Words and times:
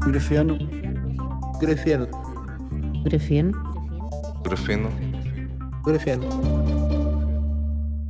Grafeno. 0.00 0.58
Grafeno. 1.60 2.08
Grafeno. 3.04 3.50
Grafeno. 4.42 4.90
Grafeno. 5.84 6.28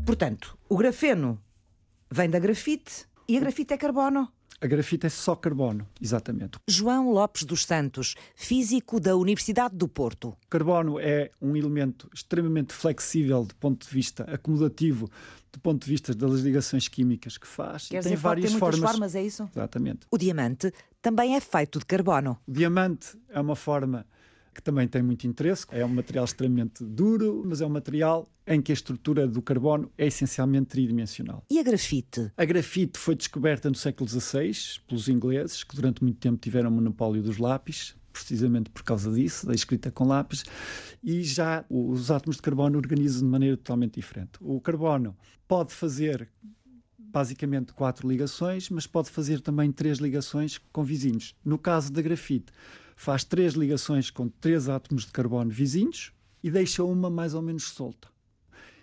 Portanto, 0.06 0.56
o 0.68 0.76
grafeno 0.76 1.38
vem 2.10 2.30
da 2.30 2.38
grafite 2.38 3.06
e 3.28 3.36
a 3.36 3.40
grafite 3.40 3.74
é 3.74 3.76
carbono. 3.76 4.28
A 4.62 4.66
grafite 4.66 5.06
é 5.06 5.08
só 5.08 5.34
carbono, 5.34 5.88
exatamente. 6.00 6.58
João 6.68 7.10
Lopes 7.10 7.44
dos 7.44 7.64
Santos, 7.64 8.14
físico 8.36 9.00
da 9.00 9.16
Universidade 9.16 9.74
do 9.74 9.88
Porto. 9.88 10.36
Carbono 10.50 11.00
é 11.00 11.30
um 11.40 11.56
elemento 11.56 12.10
extremamente 12.14 12.74
flexível 12.74 13.44
do 13.44 13.54
ponto 13.54 13.86
de 13.86 13.92
vista 13.92 14.24
acomodativo, 14.24 15.10
do 15.50 15.58
ponto 15.60 15.82
de 15.82 15.90
vista 15.90 16.14
das 16.14 16.40
ligações 16.40 16.88
químicas 16.88 17.38
que 17.38 17.46
faz. 17.46 17.88
Quer 17.88 18.02
tem 18.02 18.12
dizer, 18.12 18.16
várias 18.16 18.50
tem 18.50 18.60
muitas 18.60 18.78
formas. 18.78 18.90
formas, 18.90 19.14
é 19.14 19.22
isso? 19.22 19.48
Exatamente. 19.50 20.00
O 20.10 20.18
diamante 20.18 20.70
também 21.02 21.34
é 21.34 21.40
feito 21.40 21.78
de 21.78 21.86
carbono. 21.86 22.38
O 22.46 22.52
diamante 22.52 23.18
é 23.28 23.40
uma 23.40 23.56
forma 23.56 24.06
que 24.54 24.62
também 24.62 24.86
tem 24.86 25.02
muito 25.02 25.26
interesse. 25.26 25.66
É 25.70 25.84
um 25.84 25.88
material 25.88 26.24
extremamente 26.24 26.84
duro, 26.84 27.42
mas 27.46 27.60
é 27.60 27.66
um 27.66 27.70
material 27.70 28.28
em 28.46 28.60
que 28.60 28.72
a 28.72 28.74
estrutura 28.74 29.26
do 29.26 29.40
carbono 29.40 29.90
é 29.96 30.06
essencialmente 30.06 30.66
tridimensional. 30.66 31.44
E 31.48 31.58
a 31.58 31.62
grafite? 31.62 32.32
A 32.36 32.44
grafite 32.44 32.98
foi 32.98 33.14
descoberta 33.14 33.68
no 33.68 33.76
século 33.76 34.08
XVI 34.08 34.52
pelos 34.88 35.08
ingleses, 35.08 35.62
que 35.62 35.74
durante 35.74 36.02
muito 36.02 36.18
tempo 36.18 36.36
tiveram 36.36 36.68
o 36.68 36.72
monopólio 36.72 37.22
dos 37.22 37.38
lápis, 37.38 37.94
precisamente 38.12 38.70
por 38.70 38.82
causa 38.82 39.10
disso, 39.12 39.46
da 39.46 39.54
escrita 39.54 39.90
com 39.90 40.04
lápis, 40.04 40.44
e 41.02 41.22
já 41.22 41.64
os 41.70 42.10
átomos 42.10 42.36
de 42.36 42.42
carbono 42.42 42.76
organizam 42.76 43.20
de 43.20 43.28
maneira 43.28 43.56
totalmente 43.56 43.94
diferente. 43.94 44.32
O 44.40 44.60
carbono 44.60 45.16
pode 45.46 45.72
fazer 45.72 46.28
basicamente 47.10 47.72
quatro 47.72 48.08
ligações, 48.08 48.70
mas 48.70 48.86
pode 48.86 49.10
fazer 49.10 49.40
também 49.40 49.70
três 49.72 49.98
ligações 49.98 50.58
com 50.72 50.84
vizinhos. 50.84 51.34
No 51.44 51.58
caso 51.58 51.92
da 51.92 52.00
grafite, 52.00 52.52
faz 52.96 53.24
três 53.24 53.54
ligações 53.54 54.10
com 54.10 54.28
três 54.28 54.68
átomos 54.68 55.04
de 55.04 55.12
carbono 55.12 55.50
vizinhos 55.50 56.12
e 56.42 56.50
deixa 56.50 56.84
uma 56.84 57.10
mais 57.10 57.34
ou 57.34 57.42
menos 57.42 57.64
solta. 57.64 58.08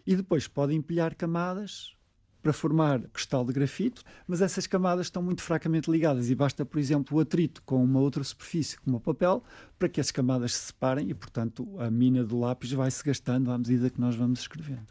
E 0.05 0.15
depois 0.15 0.47
pode 0.47 0.73
empilhar 0.73 1.15
camadas 1.15 1.97
para 2.41 2.53
formar 2.53 3.01
cristal 3.09 3.43
de 3.43 3.51
grafito, 3.51 4.03
mas 4.25 4.41
essas 4.41 4.65
camadas 4.65 5.07
estão 5.07 5.21
muito 5.21 5.41
fracamente 5.41 5.91
ligadas 5.91 6.29
e 6.29 6.35
basta, 6.35 6.65
por 6.65 6.79
exemplo, 6.79 7.17
o 7.17 7.19
atrito 7.19 7.61
com 7.65 7.83
uma 7.83 7.99
outra 7.99 8.23
superfície, 8.23 8.79
como 8.79 8.97
o 8.97 9.01
papel, 9.01 9.43
para 9.77 9.89
que 9.89 9.99
as 9.99 10.11
camadas 10.11 10.53
se 10.53 10.67
separem 10.67 11.09
e, 11.09 11.13
portanto, 11.13 11.67
a 11.77 11.91
mina 11.91 12.23
do 12.23 12.39
lápis 12.39 12.71
vai 12.71 12.89
se 12.89 13.03
gastando 13.03 13.51
à 13.51 13.57
medida 13.57 13.89
que 13.89 13.99
nós 13.99 14.15
vamos 14.15 14.39
escrevendo. 14.39 14.87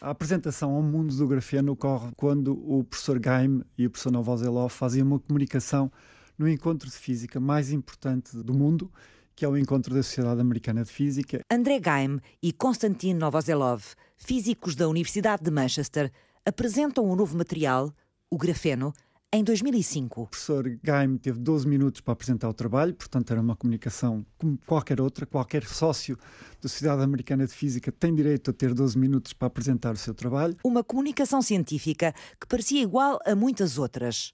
A 0.00 0.10
apresentação 0.10 0.74
ao 0.74 0.82
mundo 0.82 1.12
do 1.16 1.26
grafeno 1.26 1.72
ocorre 1.72 2.12
quando 2.16 2.52
o 2.52 2.84
professor 2.84 3.18
Gaim 3.18 3.64
e 3.76 3.84
o 3.84 3.90
professor 3.90 4.12
Novoselov 4.12 4.70
fazem 4.70 5.02
uma 5.02 5.18
comunicação 5.18 5.90
no 6.38 6.48
encontro 6.48 6.88
de 6.88 6.94
física 6.94 7.40
mais 7.40 7.72
importante 7.72 8.36
do 8.36 8.54
mundo, 8.54 8.92
que 9.34 9.44
é 9.44 9.48
o 9.48 9.56
encontro 9.56 9.92
da 9.92 10.00
Sociedade 10.00 10.40
Americana 10.40 10.84
de 10.84 10.92
Física. 10.92 11.40
André 11.50 11.80
Gaim 11.80 12.20
e 12.40 12.52
Konstantin 12.52 13.14
Novoselov, 13.14 13.82
físicos 14.16 14.76
da 14.76 14.88
Universidade 14.88 15.42
de 15.42 15.50
Manchester, 15.50 16.12
apresentam 16.46 17.04
um 17.04 17.16
novo 17.16 17.36
material, 17.36 17.92
o 18.30 18.38
grafeno, 18.38 18.92
em 19.32 19.44
2005. 19.44 20.22
O 20.22 20.26
professor 20.26 20.78
Gaim 20.82 21.18
teve 21.18 21.38
12 21.38 21.68
minutos 21.68 22.00
para 22.00 22.12
apresentar 22.12 22.48
o 22.48 22.54
trabalho, 22.54 22.94
portanto 22.94 23.30
era 23.30 23.40
uma 23.40 23.54
comunicação 23.54 24.24
como 24.38 24.58
qualquer 24.66 25.00
outra. 25.00 25.26
Qualquer 25.26 25.64
sócio 25.64 26.16
da 26.62 26.68
Sociedade 26.68 27.02
Americana 27.02 27.46
de 27.46 27.52
Física 27.52 27.92
tem 27.92 28.14
direito 28.14 28.50
a 28.50 28.54
ter 28.54 28.72
12 28.72 28.98
minutos 28.98 29.32
para 29.32 29.48
apresentar 29.48 29.92
o 29.92 29.98
seu 29.98 30.14
trabalho. 30.14 30.56
Uma 30.64 30.82
comunicação 30.82 31.42
científica 31.42 32.14
que 32.40 32.46
parecia 32.46 32.82
igual 32.82 33.18
a 33.24 33.34
muitas 33.34 33.78
outras. 33.78 34.32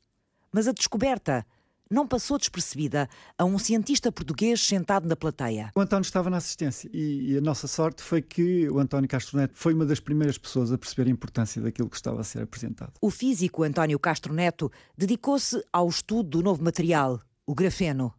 Mas 0.52 0.68
a 0.68 0.72
descoberta 0.72 1.44
não 1.94 2.06
passou 2.06 2.36
despercebida 2.36 3.08
a 3.38 3.44
um 3.44 3.56
cientista 3.56 4.10
português 4.10 4.60
sentado 4.60 5.08
na 5.08 5.14
plateia. 5.14 5.70
O 5.76 5.80
António 5.80 6.02
estava 6.02 6.28
na 6.28 6.38
assistência 6.38 6.90
e, 6.92 7.32
e, 7.32 7.38
a 7.38 7.40
nossa 7.40 7.68
sorte 7.68 8.02
foi 8.02 8.20
que 8.20 8.68
o 8.68 8.80
António 8.80 9.08
Castro 9.08 9.38
Neto 9.38 9.52
foi 9.55 9.72
uma 9.72 9.86
das 9.86 10.00
primeiras 10.00 10.36
pessoas 10.36 10.72
a 10.72 10.77
perceber 10.77 11.08
a 11.08 11.12
importância 11.12 11.62
daquilo 11.62 11.88
que 11.88 11.96
estava 11.96 12.20
a 12.20 12.24
ser 12.24 12.42
apresentado. 12.42 12.94
O 13.00 13.10
físico 13.10 13.62
António 13.62 13.98
Castro 13.98 14.34
Neto 14.34 14.70
dedicou-se 14.98 15.64
ao 15.72 15.88
estudo 15.88 16.28
do 16.28 16.42
novo 16.42 16.62
material, 16.62 17.20
o 17.46 17.54
grafeno. 17.54 18.12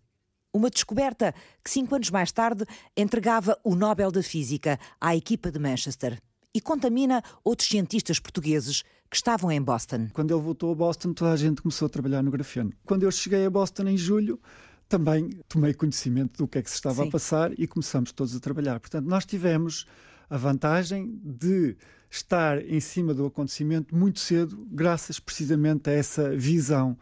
Uma 0.54 0.70
descoberta 0.70 1.36
que, 1.62 1.70
cinco 1.70 1.96
anos 1.96 2.10
mais 2.10 2.32
tarde, 2.32 2.64
entregava 2.96 3.60
o 3.62 3.76
Nobel 3.76 4.10
da 4.10 4.24
Física 4.24 4.80
à 5.02 5.14
equipa 5.14 5.52
de 5.52 5.60
Manchester 5.60 6.18
e 6.54 6.62
contamina 6.62 7.22
outros 7.44 7.68
cientistas 7.68 8.18
portugueses 8.20 8.84
que 9.10 9.16
estavam 9.16 9.52
em 9.52 9.62
Boston. 9.62 10.08
Quando 10.14 10.34
ele 10.34 10.42
voltou 10.42 10.72
a 10.72 10.76
Boston, 10.76 11.14
toda 11.14 11.32
a 11.32 11.38
gente 11.38 11.62
começou 11.62 11.86
a 11.86 11.90
trabalhar 11.90 12.22
no 12.22 12.32
grafeno. 12.32 12.74
Quando 12.86 13.04
eu 13.04 13.12
cheguei 13.12 13.46
a 13.46 13.50
Boston 13.50 13.88
em 13.88 13.98
julho, 13.98 14.40
também 14.88 15.30
tomei 15.48 15.74
conhecimento 15.74 16.38
do 16.38 16.48
que 16.48 16.58
é 16.58 16.62
que 16.62 16.70
se 16.70 16.76
estava 16.76 17.04
Sim. 17.04 17.08
a 17.08 17.12
passar 17.12 17.60
e 17.60 17.68
começamos 17.68 18.12
todos 18.12 18.36
a 18.36 18.40
trabalhar. 18.40 18.80
Portanto, 18.80 19.06
nós 19.06 19.26
tivemos 19.26 19.86
a 20.30 20.38
vantagem 20.38 21.20
de 21.24 21.76
estar 22.10 22.64
em 22.64 22.80
cima 22.80 23.14
do 23.14 23.26
acontecimento 23.26 23.96
muito 23.96 24.20
cedo, 24.20 24.66
graças 24.72 25.20
precisamente 25.20 25.90
a 25.90 25.94
essa 25.94 26.36
visão 26.36 26.98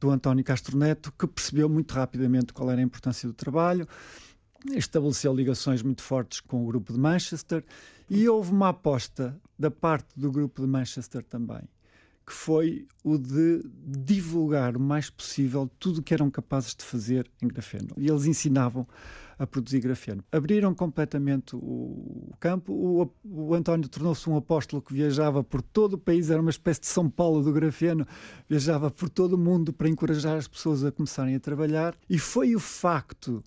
do 0.00 0.10
António 0.10 0.44
Castro 0.44 0.76
Neto, 0.76 1.12
que 1.18 1.26
percebeu 1.26 1.68
muito 1.68 1.92
rapidamente 1.92 2.52
qual 2.52 2.70
era 2.70 2.80
a 2.80 2.84
importância 2.84 3.28
do 3.28 3.34
trabalho, 3.34 3.86
estabeleceu 4.74 5.34
ligações 5.34 5.82
muito 5.82 6.02
fortes 6.02 6.40
com 6.40 6.62
o 6.62 6.66
grupo 6.66 6.92
de 6.92 6.98
Manchester 6.98 7.64
e 8.08 8.28
houve 8.28 8.52
uma 8.52 8.70
aposta 8.70 9.38
da 9.58 9.70
parte 9.70 10.08
do 10.16 10.30
grupo 10.30 10.62
de 10.62 10.68
Manchester 10.68 11.22
também, 11.22 11.62
que 12.26 12.32
foi 12.32 12.86
o 13.02 13.18
de 13.18 13.62
divulgar 13.86 14.76
o 14.76 14.80
mais 14.80 15.10
possível 15.10 15.70
tudo 15.78 15.98
o 15.98 16.02
que 16.02 16.14
eram 16.14 16.30
capazes 16.30 16.74
de 16.74 16.84
fazer 16.84 17.30
em 17.42 17.48
grafeno. 17.48 17.88
E 17.96 18.08
eles 18.08 18.24
ensinavam 18.24 18.86
a 19.38 19.46
produzir 19.46 19.80
grafeno. 19.80 20.22
Abriram 20.32 20.74
completamente 20.74 21.54
o 21.54 22.32
campo. 22.40 22.72
O, 22.72 23.12
o 23.24 23.54
António 23.54 23.88
tornou-se 23.88 24.28
um 24.28 24.36
apóstolo 24.36 24.82
que 24.82 24.92
viajava 24.92 25.44
por 25.44 25.62
todo 25.62 25.94
o 25.94 25.98
país, 25.98 26.28
era 26.28 26.40
uma 26.40 26.50
espécie 26.50 26.80
de 26.80 26.88
São 26.88 27.08
Paulo 27.08 27.42
do 27.42 27.52
grafeno, 27.52 28.06
viajava 28.48 28.90
por 28.90 29.08
todo 29.08 29.34
o 29.34 29.38
mundo 29.38 29.72
para 29.72 29.88
encorajar 29.88 30.36
as 30.36 30.48
pessoas 30.48 30.84
a 30.84 30.90
começarem 30.90 31.36
a 31.36 31.40
trabalhar. 31.40 31.96
E 32.10 32.18
foi 32.18 32.56
o 32.56 32.60
facto 32.60 33.42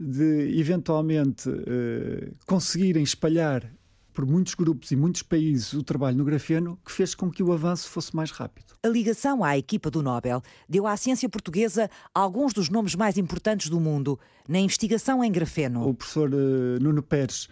de 0.00 0.58
eventualmente 0.58 1.48
uh, 1.48 2.34
conseguirem 2.46 3.02
espalhar 3.02 3.70
por 4.14 4.24
muitos 4.24 4.54
grupos 4.54 4.92
e 4.92 4.96
muitos 4.96 5.22
países 5.22 5.72
o 5.72 5.82
trabalho 5.82 6.16
no 6.16 6.24
grafeno 6.24 6.78
que 6.84 6.92
fez 6.92 7.14
com 7.14 7.30
que 7.30 7.42
o 7.42 7.52
avanço 7.52 7.90
fosse 7.90 8.14
mais 8.14 8.30
rápido. 8.30 8.74
A 8.82 8.88
ligação 8.88 9.42
à 9.42 9.58
equipa 9.58 9.90
do 9.90 10.02
Nobel 10.02 10.40
deu 10.68 10.86
à 10.86 10.96
ciência 10.96 11.28
portuguesa 11.28 11.90
alguns 12.14 12.52
dos 12.52 12.68
nomes 12.68 12.94
mais 12.94 13.18
importantes 13.18 13.68
do 13.68 13.80
mundo 13.80 14.18
na 14.48 14.60
investigação 14.60 15.22
em 15.24 15.32
grafeno. 15.32 15.88
O 15.88 15.94
professor 15.94 16.30
uh, 16.32 16.80
Nuno 16.80 17.02
Pérez 17.02 17.48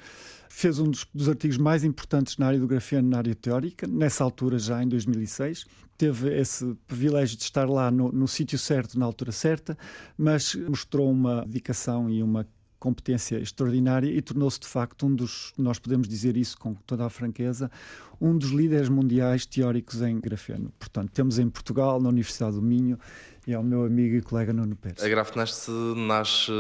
fez 0.49 0.79
um 0.79 0.91
dos, 0.91 1.07
dos, 1.13 1.29
artigos 1.29 1.57
mais 1.57 1.83
importantes 1.83 2.37
na 2.37 2.47
área 2.47 2.61
do 2.61 2.67
grafeno, 2.67 3.09
na 3.09 3.19
área 3.19 3.35
teórica, 3.35 3.87
nessa 3.87 4.23
altura 4.23 4.59
já 4.59 4.83
em 4.83 4.89
2006. 4.89 5.65
Teve 5.97 6.39
esse 6.39 6.75
privilégio 6.87 7.37
de 7.37 7.43
estar 7.43 7.69
lá 7.69 7.91
no, 7.91 8.13
no 8.13 8.29
sítio 8.29 8.59
certo, 8.59 8.99
na 8.99 9.07
altura 9.07 9.33
certa, 9.33 9.77
mas 10.17 10.55
mostrou 10.55 11.11
uma 11.11 11.45
dedicação 11.47 12.09
e 12.11 12.23
uma 12.23 12.47
competência 12.83 13.37
extraordinária 13.37 14.09
e 14.09 14.21
tornou-se 14.21 14.59
de 14.59 14.67
facto 14.67 15.07
um 15.07 15.15
dos, 15.15 15.53
nós 15.57 15.79
podemos 15.79 16.09
dizer 16.09 16.37
isso 16.37 16.59
com 16.59 16.75
toda 16.75 17.07
a 17.07 17.09
franqueza, 17.09 17.71
um 18.21 18.37
dos 18.37 18.51
líderes 18.51 18.89
mundiais 18.89 19.47
teóricos 19.47 20.03
em 20.03 20.19
grafeno. 20.19 20.73
Portanto, 20.81 21.13
temos 21.13 21.39
em 21.39 21.49
Portugal, 21.49 22.01
na 22.01 22.09
Universidade 22.09 22.57
do 22.57 22.63
Minho, 22.63 22.99
e 23.47 23.55
ao 23.55 23.63
meu 23.63 23.85
amigo 23.85 24.17
e 24.17 24.21
colega 24.21 24.53
Nuno 24.53 24.75
Pérez. 24.75 25.01
A 25.01 25.09
Grafnest 25.09 25.69
nasce 25.97 26.51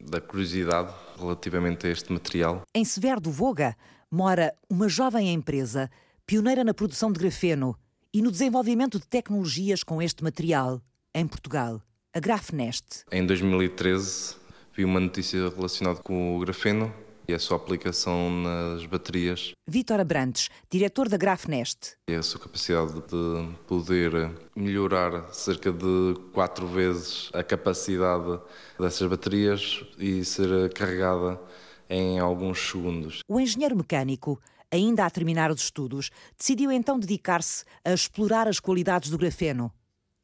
da 0.00 0.20
curiosidade 0.20 0.92
relativamente 1.16 1.86
a 1.86 1.90
este 1.90 2.12
material. 2.12 2.62
Em 2.74 2.84
Severo 2.84 3.20
do 3.20 3.30
Voga 3.30 3.76
mora 4.10 4.52
uma 4.68 4.88
jovem 4.88 5.32
empresa 5.32 5.88
pioneira 6.26 6.64
na 6.64 6.74
produção 6.74 7.12
de 7.12 7.20
grafeno 7.20 7.76
e 8.12 8.20
no 8.20 8.32
desenvolvimento 8.32 8.98
de 8.98 9.06
tecnologias 9.06 9.84
com 9.84 10.02
este 10.02 10.24
material 10.24 10.82
em 11.14 11.24
Portugal, 11.24 11.80
a 12.12 12.18
Grafnest. 12.18 13.04
Em 13.12 13.24
2013 13.24 14.41
vi 14.74 14.84
uma 14.84 15.00
notícia 15.00 15.48
relacionada 15.50 16.00
com 16.00 16.36
o 16.36 16.40
grafeno 16.40 16.92
e 17.28 17.34
a 17.34 17.38
sua 17.38 17.56
aplicação 17.56 18.30
nas 18.30 18.84
baterias. 18.86 19.52
Vítor 19.68 20.00
Abrantes, 20.00 20.48
diretor 20.70 21.08
da 21.08 21.16
Grafnest. 21.16 21.96
E 22.08 22.14
a 22.14 22.22
sua 22.22 22.40
capacidade 22.40 22.94
de 22.94 23.54
poder 23.66 24.30
melhorar 24.56 25.32
cerca 25.32 25.70
de 25.70 26.14
quatro 26.32 26.66
vezes 26.66 27.30
a 27.32 27.42
capacidade 27.42 28.40
dessas 28.78 29.08
baterias 29.08 29.84
e 29.98 30.24
ser 30.24 30.72
carregada 30.72 31.40
em 31.88 32.18
alguns 32.18 32.58
segundos. 32.58 33.20
O 33.28 33.38
engenheiro 33.38 33.76
mecânico, 33.76 34.40
ainda 34.70 35.04
a 35.04 35.10
terminar 35.10 35.50
os 35.50 35.62
estudos, 35.62 36.10
decidiu 36.36 36.72
então 36.72 36.98
dedicar-se 36.98 37.64
a 37.84 37.92
explorar 37.92 38.48
as 38.48 38.58
qualidades 38.58 39.10
do 39.10 39.18
grafeno. 39.18 39.70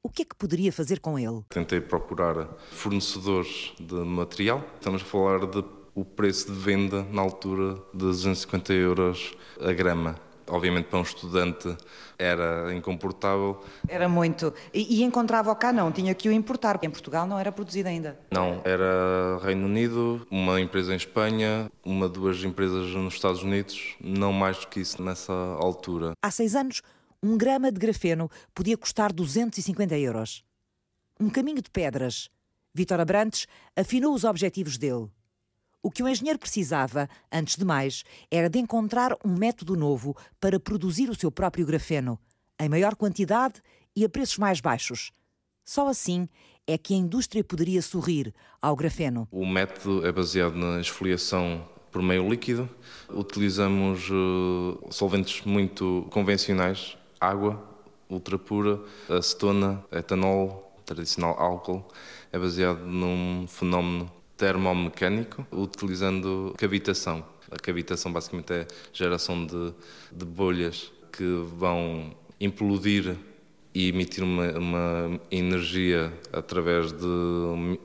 O 0.02 0.08
que 0.08 0.22
é 0.22 0.24
que 0.24 0.34
poderia 0.36 0.72
fazer 0.72 1.00
com 1.00 1.18
ele? 1.18 1.42
Tentei 1.48 1.80
procurar 1.80 2.46
fornecedores 2.70 3.72
de 3.80 3.94
material. 3.94 4.62
Estamos 4.76 5.02
a 5.02 5.04
falar 5.04 5.44
de 5.46 5.64
o 5.94 6.04
preço 6.04 6.52
de 6.52 6.58
venda 6.58 7.02
na 7.10 7.20
altura 7.20 7.74
de 7.92 7.98
250 7.98 8.72
euros 8.74 9.36
a 9.60 9.72
grama. 9.72 10.16
obviamente 10.46 10.86
para 10.86 11.00
um 11.00 11.02
estudante 11.02 11.76
era 12.16 12.72
incomportável. 12.74 13.60
Era 13.88 14.08
muito. 14.08 14.54
E, 14.72 15.00
e 15.00 15.02
encontrava-o 15.02 15.54
cá 15.56 15.72
não, 15.72 15.90
tinha 15.92 16.14
que 16.14 16.28
o 16.28 16.32
importar. 16.32 16.78
Em 16.82 16.90
Portugal 16.90 17.26
não 17.26 17.38
era 17.38 17.50
produzido 17.50 17.88
ainda. 17.88 18.18
Não, 18.30 18.62
era 18.64 19.38
Reino 19.42 19.66
Unido, 19.66 20.26
uma 20.30 20.60
empresa 20.60 20.92
em 20.92 20.96
Espanha, 20.96 21.70
uma, 21.84 22.08
duas 22.08 22.42
empresas 22.44 22.94
nos 22.94 23.14
Estados 23.14 23.42
Unidos, 23.42 23.96
não 24.00 24.32
mais 24.32 24.58
do 24.58 24.68
que 24.68 24.80
isso 24.80 25.02
nessa 25.02 25.32
altura. 25.32 26.12
Há 26.22 26.30
seis 26.30 26.54
anos, 26.54 26.82
um 27.22 27.36
grama 27.36 27.72
de 27.72 27.78
grafeno 27.78 28.30
podia 28.54 28.76
custar 28.76 29.12
250 29.12 29.98
euros. 29.98 30.44
Um 31.18 31.28
caminho 31.28 31.60
de 31.60 31.70
pedras. 31.70 32.28
Vitor 32.72 33.00
Abrantes 33.00 33.46
afinou 33.74 34.14
os 34.14 34.24
objetivos 34.24 34.78
dele. 34.78 35.08
O 35.82 35.90
que 35.90 36.02
o 36.02 36.08
engenheiro 36.08 36.38
precisava, 36.38 37.08
antes 37.32 37.56
de 37.56 37.64
mais, 37.64 38.04
era 38.30 38.48
de 38.48 38.58
encontrar 38.58 39.16
um 39.24 39.34
método 39.36 39.76
novo 39.76 40.16
para 40.40 40.60
produzir 40.60 41.08
o 41.08 41.14
seu 41.14 41.30
próprio 41.30 41.66
grafeno, 41.66 42.18
em 42.60 42.68
maior 42.68 42.94
quantidade 42.94 43.62
e 43.94 44.04
a 44.04 44.08
preços 44.08 44.38
mais 44.38 44.60
baixos. 44.60 45.10
Só 45.64 45.88
assim 45.88 46.28
é 46.66 46.76
que 46.76 46.94
a 46.94 46.96
indústria 46.96 47.42
poderia 47.42 47.80
sorrir 47.82 48.34
ao 48.60 48.76
grafeno. 48.76 49.26
O 49.30 49.46
método 49.46 50.06
é 50.06 50.12
baseado 50.12 50.54
na 50.54 50.80
esfoliação 50.80 51.66
por 51.90 52.02
meio 52.02 52.28
líquido. 52.28 52.68
Utilizamos 53.08 54.08
uh, 54.10 54.78
solventes 54.90 55.44
muito 55.44 56.06
convencionais, 56.10 56.96
água 57.20 57.78
ultra 58.08 58.38
pura, 58.38 58.80
acetona, 59.08 59.84
etanol, 59.92 60.72
tradicional 60.84 61.38
álcool. 61.38 61.86
É 62.32 62.38
baseado 62.38 62.80
num 62.80 63.46
fenómeno 63.46 64.10
termomecânico, 64.36 65.46
utilizando 65.52 66.54
cavitação. 66.56 67.24
A 67.50 67.56
cavitação 67.56 68.12
basicamente 68.12 68.52
é 68.52 68.66
geração 68.92 69.44
de, 69.46 69.74
de 70.12 70.24
bolhas 70.24 70.92
que 71.12 71.24
vão 71.56 72.14
implodir 72.40 73.16
e 73.74 73.88
emitir 73.88 74.22
uma, 74.24 74.50
uma 74.58 75.20
energia 75.30 76.12
através 76.32 76.92
de 76.92 77.06
um 77.06 77.78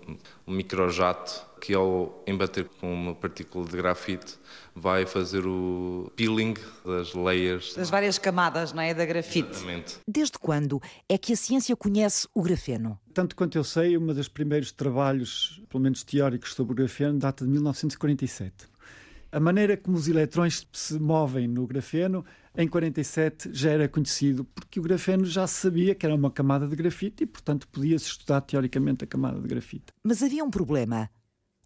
microjato 0.47 1.45
que 1.63 1.73
ao 1.73 2.21
embater 2.27 2.65
com 2.65 2.93
uma 2.93 3.15
partícula 3.15 3.65
de 3.65 3.77
grafite 3.77 4.37
vai 4.75 5.05
fazer 5.05 5.47
o 5.47 6.11
peeling 6.13 6.55
das 6.85 7.13
layers. 7.13 7.73
Das 7.73 7.89
várias 7.89 8.17
camadas, 8.17 8.73
não 8.73 8.83
é? 8.83 8.93
Da 8.93 9.05
grafite. 9.05 9.49
Exatamente. 9.49 9.99
Desde 10.05 10.37
quando 10.37 10.81
é 11.07 11.17
que 11.17 11.31
a 11.31 11.37
ciência 11.37 11.73
conhece 11.77 12.27
o 12.35 12.41
grafeno? 12.41 12.99
Tanto 13.13 13.33
quanto 13.33 13.57
eu 13.57 13.63
sei, 13.63 13.97
um 13.97 14.05
dos 14.07 14.27
primeiros 14.27 14.73
trabalhos, 14.73 15.63
pelo 15.69 15.81
menos 15.81 16.03
teóricos, 16.03 16.53
sobre 16.53 16.73
o 16.73 16.75
grafeno 16.75 17.17
data 17.17 17.45
de 17.45 17.51
1947. 17.51 18.67
A 19.31 19.39
maneira 19.39 19.77
como 19.77 19.95
os 19.95 20.09
eletrões 20.09 20.67
se 20.73 20.99
movem 20.99 21.47
no 21.47 21.65
grafeno, 21.65 22.25
em 22.57 22.67
47 22.67 23.51
já 23.53 23.71
era 23.71 23.87
conhecido, 23.87 24.43
porque 24.43 24.81
o 24.81 24.83
grafeno 24.83 25.23
já 25.23 25.47
se 25.47 25.61
sabia 25.61 25.95
que 25.95 26.05
era 26.05 26.13
uma 26.13 26.29
camada 26.29 26.67
de 26.67 26.75
grafite 26.75 27.23
e, 27.23 27.25
portanto, 27.25 27.69
podia-se 27.69 28.07
estudar 28.07 28.41
teoricamente 28.41 29.05
a 29.05 29.07
camada 29.07 29.39
de 29.39 29.47
grafite. 29.47 29.85
Mas 30.03 30.21
havia 30.21 30.43
um 30.43 30.51
problema. 30.51 31.09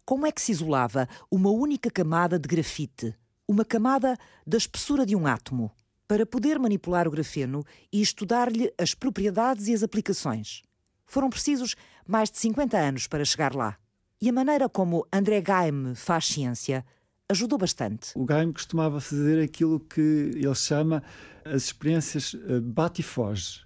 Como 0.08 0.24
é 0.24 0.32
que 0.32 0.40
se 0.40 0.52
isolava 0.52 1.06
uma 1.30 1.50
única 1.50 1.90
camada 1.90 2.38
de 2.38 2.48
grafite, 2.48 3.14
uma 3.46 3.62
camada 3.62 4.16
da 4.46 4.56
espessura 4.56 5.04
de 5.04 5.14
um 5.14 5.26
átomo, 5.26 5.70
para 6.06 6.24
poder 6.24 6.58
manipular 6.58 7.06
o 7.06 7.10
grafeno 7.10 7.62
e 7.92 8.00
estudar-lhe 8.00 8.72
as 8.78 8.94
propriedades 8.94 9.68
e 9.68 9.74
as 9.74 9.82
aplicações? 9.82 10.62
Foram 11.04 11.28
precisos 11.28 11.76
mais 12.06 12.30
de 12.30 12.38
50 12.38 12.78
anos 12.78 13.06
para 13.06 13.22
chegar 13.22 13.54
lá. 13.54 13.76
E 14.18 14.30
a 14.30 14.32
maneira 14.32 14.66
como 14.66 15.06
André 15.12 15.42
Gaime 15.42 15.94
faz 15.94 16.24
ciência 16.28 16.86
ajudou 17.28 17.58
bastante. 17.58 18.12
O 18.14 18.24
Gaime 18.24 18.54
costumava 18.54 19.02
fazer 19.02 19.42
aquilo 19.42 19.78
que 19.78 20.00
ele 20.00 20.54
chama 20.54 21.02
as 21.44 21.64
experiências 21.64 22.34
eh, 22.34 22.60
bate 22.60 23.02
e 23.02 23.04
foge. 23.04 23.60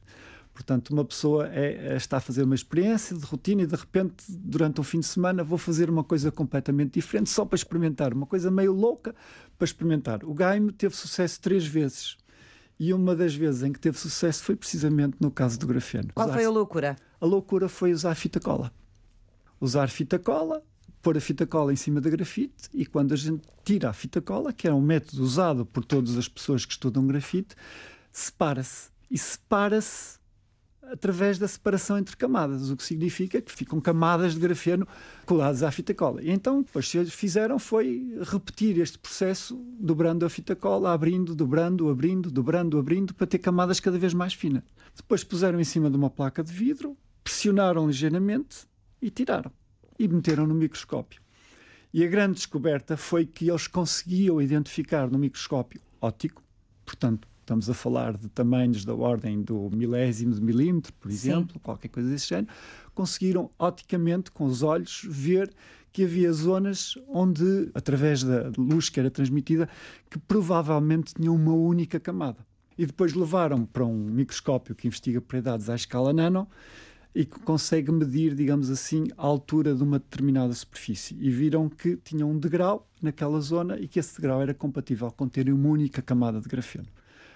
Portanto, 0.52 0.90
uma 0.90 1.04
pessoa 1.04 1.48
é, 1.48 1.92
é, 1.92 1.96
está 1.96 2.18
a 2.18 2.20
fazer 2.20 2.42
uma 2.42 2.54
experiência 2.54 3.16
de 3.16 3.24
rotina 3.24 3.62
e 3.62 3.66
de 3.66 3.74
repente, 3.74 4.24
durante 4.28 4.80
um 4.80 4.84
fim 4.84 5.00
de 5.00 5.06
semana, 5.06 5.42
vou 5.42 5.56
fazer 5.56 5.88
uma 5.88 6.04
coisa 6.04 6.30
completamente 6.30 6.94
diferente 6.94 7.30
só 7.30 7.44
para 7.44 7.56
experimentar, 7.56 8.12
uma 8.12 8.26
coisa 8.26 8.50
meio 8.50 8.72
louca 8.72 9.14
para 9.56 9.64
experimentar. 9.64 10.24
O 10.24 10.34
Gaime 10.34 10.70
teve 10.72 10.94
sucesso 10.94 11.40
três 11.40 11.66
vezes. 11.66 12.16
E 12.78 12.92
uma 12.92 13.14
das 13.14 13.34
vezes 13.34 13.62
em 13.62 13.72
que 13.72 13.78
teve 13.78 13.98
sucesso 13.98 14.42
foi 14.42 14.56
precisamente 14.56 15.16
no 15.20 15.30
caso 15.30 15.58
do 15.58 15.66
grafeno. 15.66 16.08
Qual 16.14 16.26
usar 16.26 16.34
foi 16.34 16.44
a 16.44 16.50
loucura? 16.50 16.96
A 17.20 17.24
loucura 17.24 17.68
foi 17.68 17.92
usar 17.92 18.14
fita 18.14 18.40
cola. 18.40 18.72
Usar 19.60 19.88
fita 19.88 20.18
cola, 20.18 20.62
pôr 21.00 21.16
a 21.16 21.20
fita 21.20 21.46
cola 21.46 21.72
em 21.72 21.76
cima 21.76 22.00
da 22.00 22.10
grafite 22.10 22.68
e 22.74 22.84
quando 22.84 23.12
a 23.12 23.16
gente 23.16 23.42
tira 23.64 23.88
a 23.88 23.92
fita 23.92 24.20
cola, 24.20 24.52
que 24.52 24.68
é 24.68 24.74
um 24.74 24.80
método 24.80 25.22
usado 25.22 25.64
por 25.64 25.84
todas 25.84 26.16
as 26.16 26.28
pessoas 26.28 26.66
que 26.66 26.72
estudam 26.72 27.06
grafite, 27.06 27.54
separa-se. 28.10 28.90
E 29.10 29.16
separa-se 29.16 30.21
através 30.90 31.38
da 31.38 31.46
separação 31.46 31.96
entre 31.96 32.16
camadas, 32.16 32.70
o 32.70 32.76
que 32.76 32.82
significa 32.82 33.40
que 33.40 33.52
ficam 33.52 33.80
camadas 33.80 34.34
de 34.34 34.40
grafeno 34.40 34.86
coladas 35.24 35.62
à 35.62 35.70
fita 35.70 35.94
cola. 35.94 36.22
E 36.22 36.30
então, 36.30 36.60
o 36.60 36.64
que 36.64 36.98
eles 36.98 37.12
fizeram 37.12 37.58
foi 37.58 38.16
repetir 38.22 38.78
este 38.78 38.98
processo, 38.98 39.56
dobrando 39.78 40.26
a 40.26 40.30
fita 40.30 40.56
cola, 40.56 40.92
abrindo, 40.92 41.34
dobrando, 41.34 41.88
abrindo, 41.88 42.30
dobrando, 42.30 42.78
abrindo, 42.78 43.14
para 43.14 43.26
ter 43.26 43.38
camadas 43.38 43.80
cada 43.80 43.98
vez 43.98 44.12
mais 44.12 44.34
finas. 44.34 44.62
Depois 44.94 45.24
puseram 45.24 45.60
em 45.60 45.64
cima 45.64 45.88
de 45.88 45.96
uma 45.96 46.10
placa 46.10 46.42
de 46.42 46.52
vidro, 46.52 46.96
pressionaram 47.22 47.86
ligeiramente 47.86 48.66
e 49.00 49.10
tiraram. 49.10 49.52
E 49.98 50.08
meteram 50.08 50.46
no 50.46 50.54
microscópio. 50.54 51.22
E 51.94 52.02
a 52.02 52.08
grande 52.08 52.34
descoberta 52.34 52.96
foi 52.96 53.26
que 53.26 53.50
eles 53.50 53.66
conseguiam 53.66 54.40
identificar 54.40 55.10
no 55.10 55.18
microscópio 55.18 55.80
óptico, 56.00 56.42
portanto, 56.84 57.28
Estamos 57.42 57.68
a 57.68 57.74
falar 57.74 58.16
de 58.16 58.28
tamanhos 58.28 58.84
da 58.84 58.94
ordem 58.94 59.42
do 59.42 59.68
milésimo 59.70 60.32
de 60.32 60.40
milímetro, 60.40 60.92
por 60.94 61.10
exemplo, 61.10 61.54
Sim. 61.54 61.60
qualquer 61.60 61.88
coisa 61.88 62.08
desse 62.08 62.28
género. 62.28 62.46
Conseguiram, 62.94 63.50
oticamente, 63.58 64.30
com 64.30 64.44
os 64.44 64.62
olhos, 64.62 65.04
ver 65.08 65.52
que 65.92 66.04
havia 66.04 66.32
zonas 66.32 66.96
onde, 67.08 67.68
através 67.74 68.22
da 68.22 68.52
luz 68.56 68.88
que 68.88 69.00
era 69.00 69.10
transmitida, 69.10 69.68
que 70.08 70.20
provavelmente 70.20 71.14
tinham 71.14 71.34
uma 71.34 71.52
única 71.52 71.98
camada. 71.98 72.46
E 72.78 72.86
depois 72.86 73.12
levaram 73.12 73.66
para 73.66 73.84
um 73.84 73.98
microscópio 73.98 74.74
que 74.76 74.86
investiga 74.86 75.20
propriedades 75.20 75.68
à 75.68 75.74
escala 75.74 76.12
nano 76.12 76.48
e 77.12 77.24
que 77.24 77.40
consegue 77.40 77.90
medir, 77.90 78.36
digamos 78.36 78.70
assim, 78.70 79.08
a 79.18 79.26
altura 79.26 79.74
de 79.74 79.82
uma 79.82 79.98
determinada 79.98 80.54
superfície. 80.54 81.16
E 81.20 81.28
viram 81.28 81.68
que 81.68 81.96
tinham 81.96 82.30
um 82.30 82.38
degrau 82.38 82.88
naquela 83.02 83.40
zona 83.40 83.78
e 83.80 83.88
que 83.88 83.98
esse 83.98 84.14
degrau 84.14 84.40
era 84.40 84.54
compatível 84.54 85.10
com 85.10 85.28
terem 85.28 85.52
uma 85.52 85.68
única 85.68 86.00
camada 86.00 86.40
de 86.40 86.48
grafeno. 86.48 86.86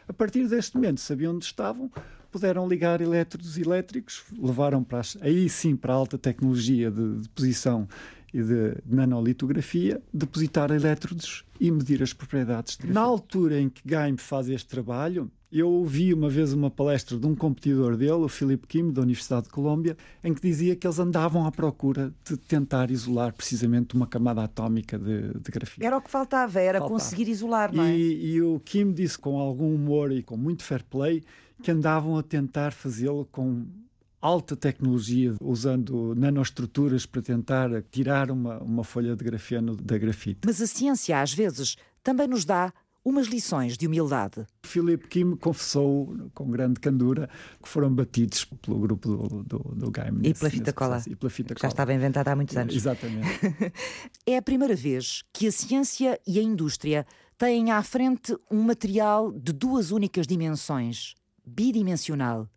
A 0.08 0.12
partir 0.12 0.46
deste 0.48 0.76
momento, 0.76 1.00
sabiam 1.00 1.34
onde 1.34 1.44
estavam, 1.44 1.90
puderam 2.30 2.68
ligar 2.68 3.00
elétrodos 3.00 3.58
elétricos, 3.58 4.24
levaram 4.38 4.84
para 4.84 5.00
as, 5.00 5.16
aí 5.20 5.48
sim 5.48 5.74
para 5.74 5.92
a 5.92 5.96
alta 5.96 6.16
tecnologia 6.16 6.90
de 6.90 7.20
deposição 7.20 7.88
e 8.32 8.42
de 8.42 8.76
nanolitografia, 8.86 10.02
depositar 10.12 10.70
elétrodos 10.70 11.44
e 11.60 11.70
medir 11.70 12.02
as 12.02 12.12
propriedades. 12.12 12.78
Na 12.84 13.00
altura 13.00 13.58
em 13.58 13.68
que 13.68 13.82
Gaim 13.88 14.16
faz 14.16 14.48
este 14.48 14.68
trabalho, 14.68 15.30
eu 15.50 15.68
ouvi 15.68 16.12
uma 16.12 16.28
vez 16.28 16.52
uma 16.52 16.70
palestra 16.70 17.16
de 17.16 17.26
um 17.26 17.34
competidor 17.34 17.96
dele, 17.96 18.12
o 18.12 18.28
Philip 18.28 18.66
Kim, 18.66 18.90
da 18.90 19.02
Universidade 19.02 19.44
de 19.44 19.50
Colômbia, 19.50 19.96
em 20.22 20.34
que 20.34 20.40
dizia 20.40 20.74
que 20.74 20.86
eles 20.86 20.98
andavam 20.98 21.46
à 21.46 21.52
procura 21.52 22.12
de 22.24 22.36
tentar 22.36 22.90
isolar 22.90 23.32
precisamente 23.32 23.94
uma 23.94 24.06
camada 24.06 24.42
atómica 24.42 24.98
de, 24.98 25.32
de 25.38 25.50
grafite. 25.50 25.84
Era 25.84 25.96
o 25.96 26.00
que 26.02 26.10
faltava, 26.10 26.60
era 26.60 26.78
faltava. 26.78 27.00
conseguir 27.00 27.28
isolar, 27.28 27.72
não 27.72 27.84
é? 27.84 27.96
E, 27.96 28.34
e 28.34 28.42
o 28.42 28.60
Kim 28.60 28.92
disse 28.92 29.18
com 29.18 29.38
algum 29.38 29.74
humor 29.74 30.12
e 30.12 30.22
com 30.22 30.36
muito 30.36 30.62
fair 30.64 30.82
play 30.84 31.22
que 31.62 31.70
andavam 31.70 32.18
a 32.18 32.22
tentar 32.22 32.72
fazê-lo 32.72 33.26
com 33.30 33.64
alta 34.20 34.56
tecnologia, 34.56 35.34
usando 35.40 36.14
nanoestruturas 36.16 37.06
para 37.06 37.22
tentar 37.22 37.82
tirar 37.90 38.30
uma, 38.30 38.58
uma 38.58 38.82
folha 38.82 39.14
de 39.14 39.24
grafeno 39.24 39.76
da 39.76 39.96
grafite. 39.96 40.40
Mas 40.44 40.60
a 40.60 40.66
ciência, 40.66 41.20
às 41.20 41.32
vezes, 41.32 41.76
também 42.02 42.26
nos 42.26 42.44
dá 42.44 42.72
umas 43.06 43.28
lições 43.28 43.78
de 43.78 43.86
humildade. 43.86 44.44
Philip 44.64 45.06
Kim 45.06 45.36
confessou 45.36 46.12
com 46.34 46.50
grande 46.50 46.80
candura 46.80 47.30
que 47.62 47.68
foram 47.68 47.94
batidos 47.94 48.44
pelo 48.44 48.80
grupo 48.80 49.08
do, 49.08 49.44
do, 49.44 49.58
do 49.76 49.92
E 50.24 50.34
pela 50.34 50.50
fita 50.50 50.72
cola. 50.72 51.00
E 51.06 51.14
pela 51.14 51.30
fita 51.30 51.54
Já 51.54 51.60
cola. 51.60 51.72
estava 51.72 51.94
inventada 51.94 52.32
há 52.32 52.36
muitos 52.36 52.56
anos. 52.56 52.74
Exatamente. 52.74 53.28
é 54.26 54.36
a 54.36 54.42
primeira 54.42 54.74
vez 54.74 55.22
que 55.32 55.46
a 55.46 55.52
ciência 55.52 56.18
e 56.26 56.40
a 56.40 56.42
indústria 56.42 57.06
têm 57.38 57.70
à 57.70 57.80
frente 57.80 58.36
um 58.50 58.60
material 58.62 59.30
de 59.30 59.52
duas 59.52 59.92
únicas 59.92 60.26
dimensões, 60.26 61.14
bidimensional. 61.46 62.48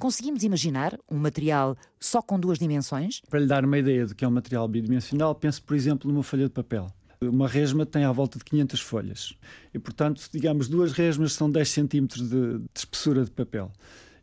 Conseguimos 0.00 0.42
imaginar 0.42 0.98
um 1.08 1.16
material 1.16 1.76
só 2.00 2.20
com 2.20 2.40
duas 2.40 2.58
dimensões? 2.58 3.20
Para 3.30 3.38
lhe 3.38 3.46
dar 3.46 3.64
uma 3.64 3.78
ideia 3.78 4.04
do 4.04 4.16
que 4.16 4.24
é 4.24 4.28
um 4.28 4.32
material 4.32 4.66
bidimensional, 4.66 5.32
pense, 5.32 5.62
por 5.62 5.76
exemplo, 5.76 6.10
numa 6.10 6.24
folha 6.24 6.46
de 6.46 6.50
papel. 6.50 6.92
Uma 7.28 7.48
resma 7.48 7.86
tem 7.86 8.04
à 8.04 8.12
volta 8.12 8.38
de 8.38 8.44
500 8.44 8.80
folhas. 8.80 9.34
E, 9.72 9.78
portanto, 9.78 10.28
digamos, 10.32 10.68
duas 10.68 10.92
resmas 10.92 11.32
são 11.32 11.50
10 11.50 11.68
centímetros 11.68 12.28
de, 12.28 12.58
de 12.58 12.64
espessura 12.74 13.24
de 13.24 13.30
papel. 13.30 13.70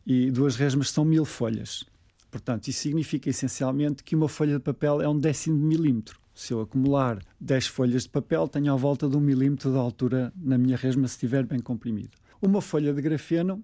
E 0.05 0.31
duas 0.31 0.55
resmas 0.55 0.89
são 0.89 1.05
mil 1.05 1.25
folhas. 1.25 1.85
Portanto, 2.31 2.67
isso 2.67 2.81
significa 2.81 3.29
essencialmente 3.29 4.03
que 4.03 4.15
uma 4.15 4.29
folha 4.29 4.53
de 4.53 4.63
papel 4.63 5.01
é 5.01 5.07
um 5.07 5.19
décimo 5.19 5.57
de 5.57 5.63
milímetro. 5.63 6.19
Se 6.33 6.53
eu 6.53 6.61
acumular 6.61 7.19
10 7.39 7.67
folhas 7.67 8.03
de 8.03 8.09
papel, 8.09 8.47
tenho 8.47 8.71
à 8.71 8.75
volta 8.75 9.09
de 9.09 9.17
um 9.17 9.19
milímetro 9.19 9.71
de 9.71 9.77
altura 9.77 10.31
na 10.35 10.57
minha 10.57 10.77
resma, 10.77 11.07
se 11.07 11.15
estiver 11.15 11.43
bem 11.43 11.59
comprimido. 11.59 12.11
Uma 12.41 12.61
folha 12.61 12.93
de 12.93 13.01
grafeno, 13.01 13.63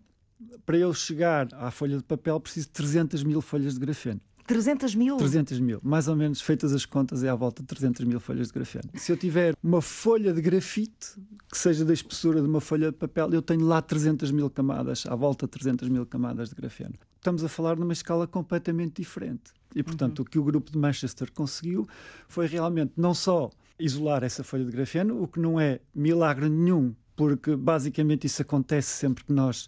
para 0.66 0.78
ele 0.78 0.94
chegar 0.94 1.48
à 1.54 1.72
folha 1.72 1.98
de 1.98 2.04
papel, 2.04 2.40
precisa 2.40 2.66
de 2.66 2.74
300 2.74 3.24
mil 3.24 3.40
folhas 3.40 3.76
de 3.76 3.80
grafeno. 3.80 4.20
300 4.46 4.96
mil? 4.96 5.18
300 5.18 5.60
mil. 5.60 5.80
Mais 5.84 6.08
ou 6.08 6.16
menos, 6.16 6.42
feitas 6.42 6.72
as 6.72 6.86
contas, 6.86 7.24
é 7.24 7.30
à 7.30 7.36
volta 7.36 7.62
de 7.64 7.68
300 7.68 8.06
mil 8.06 8.20
folhas 8.20 8.48
de 8.48 8.54
grafeno. 8.54 8.90
Se 8.94 9.12
eu 9.12 9.18
tiver 9.18 9.56
uma 9.64 9.82
folha 9.82 10.34
de 10.34 10.42
grafite, 10.42 11.16
que 11.50 11.58
seja 11.58 11.84
da 11.84 11.94
espessura 11.94 12.42
de 12.42 12.48
uma 12.48 12.62
folha 12.62 12.92
de 12.92 12.98
papel, 12.98 13.32
eu 13.34 13.42
tenho 13.42 13.66
lá 13.66 13.82
300 13.82 14.32
mil 14.32 14.50
camadas, 14.50 15.06
à 15.08 15.16
volta 15.16 15.46
de 15.46 15.52
300 15.52 15.90
mil 15.90 16.06
camadas 16.06 16.50
de 16.50 16.56
grafeno. 16.56 16.94
Estamos 17.18 17.44
a 17.44 17.50
falar 17.50 17.76
numa 17.76 17.94
escala 17.94 18.28
completamente 18.28 19.02
diferente. 19.02 19.52
E, 19.76 19.82
portanto, 19.82 20.20
uhum. 20.20 20.26
o 20.26 20.30
que 20.30 20.40
o 20.40 20.44
grupo 20.44 20.72
de 20.72 20.78
Manchester 20.78 21.32
conseguiu 21.32 21.88
foi 22.28 22.48
realmente 22.48 22.94
não 22.96 23.14
só 23.14 23.50
isolar 23.80 24.24
essa 24.24 24.44
folha 24.44 24.64
de 24.64 24.72
grafeno, 24.72 25.22
o 25.22 25.28
que 25.28 25.40
não 25.40 25.60
é 25.60 25.80
milagre 25.94 26.48
nenhum, 26.48 26.94
porque 27.16 27.56
basicamente 27.56 28.26
isso 28.28 28.42
acontece 28.42 28.90
sempre 28.90 29.24
que 29.24 29.34
nós 29.34 29.68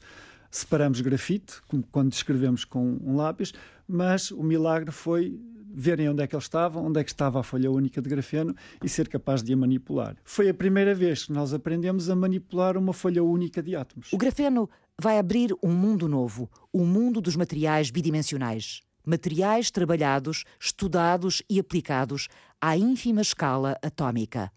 separamos 0.49 1.01
grafite, 1.01 1.61
como 1.67 1.83
quando 1.91 2.13
escrevemos 2.13 2.63
com 2.63 2.97
um 3.03 3.15
lápis, 3.15 3.53
mas 3.87 4.31
o 4.31 4.43
milagre 4.43 4.91
foi 4.91 5.39
verem 5.73 6.09
onde 6.09 6.23
é 6.23 6.27
que 6.27 6.35
ele 6.35 6.41
estava, 6.41 6.79
onde 6.79 6.99
é 6.99 7.03
que 7.03 7.11
estava 7.11 7.39
a 7.39 7.43
folha 7.43 7.69
única 7.69 8.01
de 8.01 8.09
grafeno 8.09 8.55
e 8.83 8.89
ser 8.89 9.07
capaz 9.07 9.43
de 9.43 9.53
a 9.53 9.57
manipular. 9.57 10.15
Foi 10.23 10.49
a 10.49 10.53
primeira 10.53 10.95
vez 10.95 11.25
que 11.25 11.31
nós 11.31 11.53
aprendemos 11.53 12.09
a 12.09 12.15
manipular 12.15 12.75
uma 12.77 12.93
folha 12.93 13.23
única 13.23 13.61
de 13.61 13.75
átomos. 13.75 14.11
O 14.11 14.17
grafeno 14.17 14.67
vai 14.99 15.19
abrir 15.19 15.53
um 15.61 15.71
mundo 15.71 16.07
novo, 16.07 16.49
o 16.73 16.83
mundo 16.83 17.21
dos 17.21 17.35
materiais 17.35 17.91
bidimensionais. 17.91 18.81
Materiais 19.05 19.69
trabalhados, 19.69 20.43
estudados 20.59 21.43
e 21.47 21.59
aplicados 21.59 22.27
à 22.59 22.75
ínfima 22.75 23.21
escala 23.21 23.77
atómica. 23.81 24.51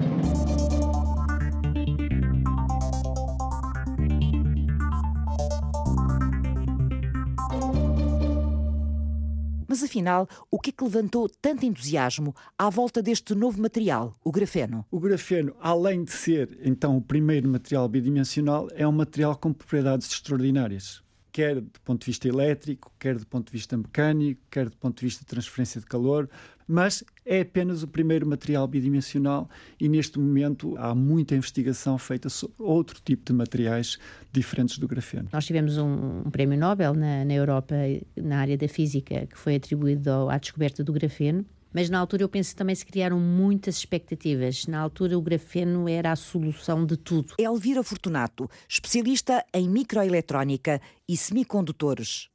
Mas 9.71 9.85
afinal, 9.85 10.29
o 10.51 10.59
que 10.59 10.71
é 10.71 10.73
que 10.73 10.83
levantou 10.83 11.29
tanto 11.41 11.65
entusiasmo 11.65 12.35
à 12.59 12.69
volta 12.69 13.01
deste 13.01 13.37
novo 13.37 13.63
material, 13.63 14.13
o 14.25 14.33
grafeno? 14.33 14.85
O 14.91 14.99
grafeno, 14.99 15.55
além 15.61 16.03
de 16.03 16.11
ser 16.11 16.59
então 16.65 16.97
o 16.97 17.01
primeiro 17.01 17.49
material 17.49 17.89
bidimensional, 17.89 18.67
é 18.75 18.85
um 18.85 18.91
material 18.91 19.37
com 19.37 19.53
propriedades 19.53 20.11
extraordinárias 20.11 21.05
quer 21.33 21.61
do 21.61 21.81
ponto 21.85 22.01
de 22.01 22.07
vista 22.07 22.27
elétrico, 22.27 22.93
quer 22.99 23.17
do 23.17 23.25
ponto 23.25 23.47
de 23.47 23.53
vista 23.53 23.77
mecânico, 23.77 24.41
quer 24.51 24.69
do 24.69 24.77
ponto 24.77 24.99
de 24.99 25.07
vista 25.07 25.21
de 25.21 25.27
transferência 25.27 25.81
de 25.81 25.87
calor, 25.87 26.29
mas 26.71 27.03
é 27.27 27.41
apenas 27.41 27.83
o 27.83 27.89
primeiro 27.89 28.25
material 28.25 28.67
bidimensional 28.69 29.51
e 29.79 29.89
neste 29.89 30.21
momento 30.21 30.77
há 30.79 30.95
muita 30.95 31.35
investigação 31.35 31.99
feita 31.99 32.29
sobre 32.29 32.55
outro 32.61 33.01
tipo 33.05 33.25
de 33.25 33.33
materiais 33.33 33.99
diferentes 34.33 34.79
do 34.79 34.87
grafeno. 34.87 35.29
Nós 35.33 35.45
tivemos 35.45 35.77
um, 35.79 36.23
um 36.25 36.31
prémio 36.31 36.57
Nobel 36.57 36.95
na, 36.95 37.25
na 37.25 37.35
Europa 37.35 37.75
na 38.17 38.39
área 38.39 38.57
da 38.57 38.69
física 38.69 39.27
que 39.27 39.37
foi 39.37 39.57
atribuído 39.57 40.09
ao, 40.11 40.31
à 40.31 40.39
descoberta 40.39 40.85
do 40.85 40.93
grafeno 40.93 41.45
mas 41.73 41.89
na 41.89 42.01
altura 42.01 42.25
eu 42.25 42.29
penso 42.29 42.51
que 42.51 42.57
também 42.57 42.75
se 42.75 42.85
criaram 42.85 43.21
muitas 43.21 43.77
expectativas. 43.77 44.67
Na 44.67 44.81
altura 44.81 45.17
o 45.17 45.23
grafeno 45.23 45.89
era 45.89 46.11
a 46.11 46.17
solução 46.17 46.85
de 46.85 46.97
tudo. 46.97 47.35
Elvira 47.39 47.85
Fortunato, 47.85 48.51
especialista 48.69 49.45
em 49.55 49.69
microeletrónica 49.69 50.81
e 51.09 51.17
semicondutores. 51.17 52.29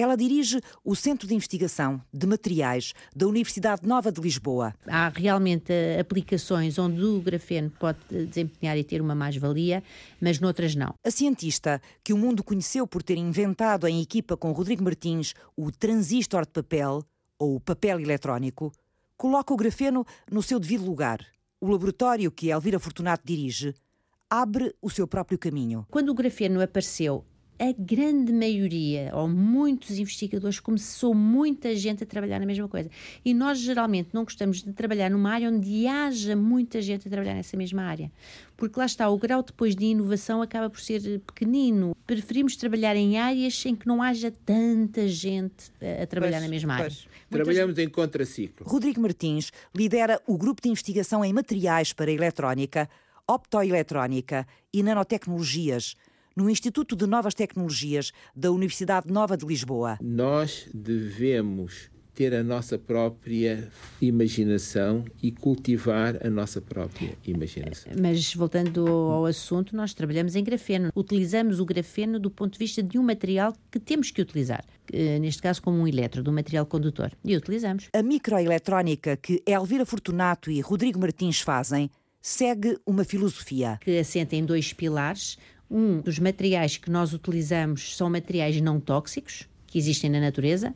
Ela 0.00 0.16
dirige 0.16 0.60
o 0.84 0.94
Centro 0.94 1.26
de 1.26 1.34
Investigação 1.34 2.00
de 2.12 2.24
Materiais 2.24 2.94
da 3.16 3.26
Universidade 3.26 3.84
Nova 3.84 4.12
de 4.12 4.20
Lisboa. 4.20 4.72
Há 4.86 5.08
realmente 5.08 5.72
aplicações 5.98 6.78
onde 6.78 7.02
o 7.02 7.20
grafeno 7.20 7.68
pode 7.68 7.98
desempenhar 8.08 8.78
e 8.78 8.84
ter 8.84 9.02
uma 9.02 9.16
mais-valia, 9.16 9.82
mas 10.20 10.38
noutras 10.38 10.76
não. 10.76 10.94
A 11.04 11.10
cientista, 11.10 11.82
que 12.04 12.12
o 12.12 12.16
mundo 12.16 12.44
conheceu 12.44 12.86
por 12.86 13.02
ter 13.02 13.16
inventado 13.16 13.88
em 13.88 14.00
equipa 14.00 14.36
com 14.36 14.52
Rodrigo 14.52 14.84
Martins 14.84 15.34
o 15.56 15.72
transistor 15.72 16.46
de 16.46 16.52
papel, 16.52 17.02
ou 17.36 17.56
o 17.56 17.60
papel 17.60 17.98
eletrónico, 17.98 18.70
coloca 19.16 19.52
o 19.52 19.56
grafeno 19.56 20.06
no 20.30 20.44
seu 20.44 20.60
devido 20.60 20.84
lugar. 20.84 21.26
O 21.60 21.66
laboratório 21.66 22.30
que 22.30 22.50
Elvira 22.50 22.78
Fortunato 22.78 23.24
dirige 23.26 23.74
abre 24.30 24.72
o 24.80 24.88
seu 24.88 25.08
próprio 25.08 25.36
caminho. 25.36 25.84
Quando 25.90 26.10
o 26.10 26.14
grafeno 26.14 26.62
apareceu, 26.62 27.24
a 27.58 27.72
grande 27.76 28.32
maioria, 28.32 29.10
ou 29.12 29.28
muitos 29.28 29.98
investigadores, 29.98 30.60
começou 30.60 31.12
muita 31.12 31.74
gente 31.74 32.04
a 32.04 32.06
trabalhar 32.06 32.38
na 32.38 32.46
mesma 32.46 32.68
coisa. 32.68 32.88
E 33.24 33.34
nós 33.34 33.58
geralmente 33.58 34.10
não 34.12 34.22
gostamos 34.22 34.62
de 34.62 34.72
trabalhar 34.72 35.10
numa 35.10 35.30
área 35.30 35.50
onde 35.50 35.86
haja 35.86 36.36
muita 36.36 36.80
gente 36.80 37.08
a 37.08 37.10
trabalhar 37.10 37.34
nessa 37.34 37.56
mesma 37.56 37.82
área. 37.82 38.12
Porque 38.56 38.78
lá 38.78 38.86
está, 38.86 39.08
o 39.08 39.18
grau 39.18 39.42
depois 39.42 39.74
de 39.74 39.86
inovação 39.86 40.40
acaba 40.40 40.70
por 40.70 40.80
ser 40.80 41.20
pequenino. 41.20 41.96
Preferimos 42.06 42.56
trabalhar 42.56 42.94
em 42.94 43.18
áreas 43.18 43.64
em 43.66 43.74
que 43.74 43.86
não 43.86 44.00
haja 44.00 44.30
tanta 44.30 45.08
gente 45.08 45.72
a, 46.02 46.06
trabalhar 46.06 46.38
pois, 46.38 46.44
na 46.44 46.48
mesma 46.48 46.74
área. 46.74 46.96
Trabalhamos 47.28 47.76
em 47.78 47.88
contraciclo. 47.88 48.66
Rodrigo 48.66 49.00
Martins 49.00 49.50
lidera 49.74 50.20
o 50.26 50.38
grupo 50.38 50.62
de 50.62 50.68
investigação 50.68 51.24
em 51.24 51.32
materiais 51.32 51.92
para 51.92 52.10
eletrónica, 52.10 52.88
optoeletrónica 53.26 54.46
e 54.72 54.82
nanotecnologias 54.82 55.96
no 56.38 56.48
Instituto 56.48 56.94
de 56.94 57.04
Novas 57.04 57.34
Tecnologias 57.34 58.12
da 58.34 58.52
Universidade 58.52 59.12
Nova 59.12 59.36
de 59.36 59.44
Lisboa. 59.44 59.98
Nós 60.00 60.68
devemos 60.72 61.90
ter 62.14 62.32
a 62.32 62.44
nossa 62.44 62.78
própria 62.78 63.68
imaginação 64.00 65.04
e 65.20 65.32
cultivar 65.32 66.24
a 66.24 66.30
nossa 66.30 66.60
própria 66.60 67.16
imaginação. 67.26 67.92
Mas 68.00 68.32
voltando 68.34 68.86
ao 68.86 69.26
assunto, 69.26 69.74
nós 69.74 69.92
trabalhamos 69.92 70.36
em 70.36 70.44
grafeno. 70.44 70.92
Utilizamos 70.94 71.58
o 71.58 71.64
grafeno 71.64 72.20
do 72.20 72.30
ponto 72.30 72.52
de 72.52 72.58
vista 72.60 72.84
de 72.84 73.00
um 73.00 73.02
material 73.02 73.52
que 73.68 73.80
temos 73.80 74.12
que 74.12 74.22
utilizar. 74.22 74.64
Neste 75.20 75.42
caso, 75.42 75.60
como 75.60 75.78
um 75.78 75.88
elétrodo, 75.88 76.30
um 76.30 76.34
material 76.34 76.66
condutor. 76.66 77.10
E 77.24 77.36
utilizamos. 77.36 77.88
A 77.92 78.00
microeletrónica 78.00 79.16
que 79.16 79.42
Elvira 79.44 79.84
Fortunato 79.84 80.52
e 80.52 80.60
Rodrigo 80.60 81.00
Martins 81.00 81.40
fazem 81.40 81.90
segue 82.20 82.76
uma 82.84 83.04
filosofia. 83.04 83.78
Que 83.80 83.98
assenta 83.98 84.36
em 84.36 84.44
dois 84.44 84.72
pilares. 84.72 85.36
Um 85.70 86.00
dos 86.00 86.18
materiais 86.18 86.76
que 86.76 86.90
nós 86.90 87.12
utilizamos 87.12 87.96
são 87.96 88.08
materiais 88.08 88.60
não 88.60 88.80
tóxicos, 88.80 89.46
que 89.66 89.78
existem 89.78 90.08
na 90.08 90.20
natureza, 90.20 90.74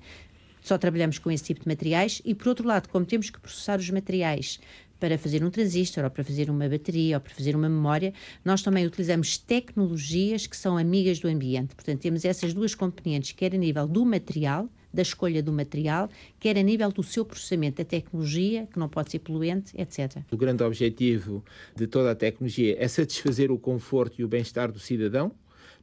só 0.62 0.76
trabalhamos 0.78 1.18
com 1.18 1.30
esse 1.30 1.44
tipo 1.44 1.62
de 1.62 1.68
materiais, 1.68 2.20
e 2.25 2.34
por 2.34 2.49
outro 2.49 2.66
lado, 2.66 2.88
como 2.88 3.04
temos 3.04 3.30
que 3.30 3.40
processar 3.40 3.78
os 3.78 3.90
materiais 3.90 4.61
para 5.00 5.18
fazer 5.18 5.42
um 5.42 5.50
transistor, 5.50 6.04
ou 6.04 6.11
para 6.11 6.22
fazer 6.22 6.49
uma 6.49 6.68
bateria, 6.68 7.16
ou 7.16 7.20
para 7.20 7.34
fazer 7.34 7.56
uma 7.56 7.68
memória, 7.68 8.14
nós 8.44 8.62
também 8.62 8.87
utilizamos 8.87 9.37
tecnologias 9.37 10.46
que 10.46 10.56
são 10.56 10.78
amigas 10.78 11.18
do 11.18 11.26
ambiente. 11.26 11.75
Portanto, 11.75 12.00
temos 12.00 12.25
essas 12.25 12.54
duas 12.54 12.75
componentes, 12.75 13.32
quer 13.32 13.54
a 13.54 13.58
nível 13.58 13.88
do 13.88 14.04
material, 14.04 14.68
da 14.92 15.02
escolha 15.02 15.42
do 15.42 15.52
material, 15.52 16.08
quer 16.38 16.56
a 16.58 16.62
nível 16.62 16.90
do 16.90 17.02
seu 17.02 17.25
processamento, 17.25 17.78
da 17.78 17.84
tecnologia, 17.84 18.66
que 18.66 18.78
não 18.78 18.88
pode 18.88 19.11
ser 19.11 19.20
poluente, 19.20 19.72
etc. 19.80 20.22
O 20.30 20.37
grande 20.37 20.62
objetivo 20.62 21.44
de 21.75 21.87
toda 21.87 22.11
a 22.11 22.14
tecnologia 22.14 22.76
é 22.78 22.88
satisfazer 22.88 23.50
o 23.50 23.58
conforto 23.58 24.20
e 24.20 24.25
o 24.25 24.28
bem-estar 24.28 24.70
do 24.70 24.78
cidadão 24.78 25.32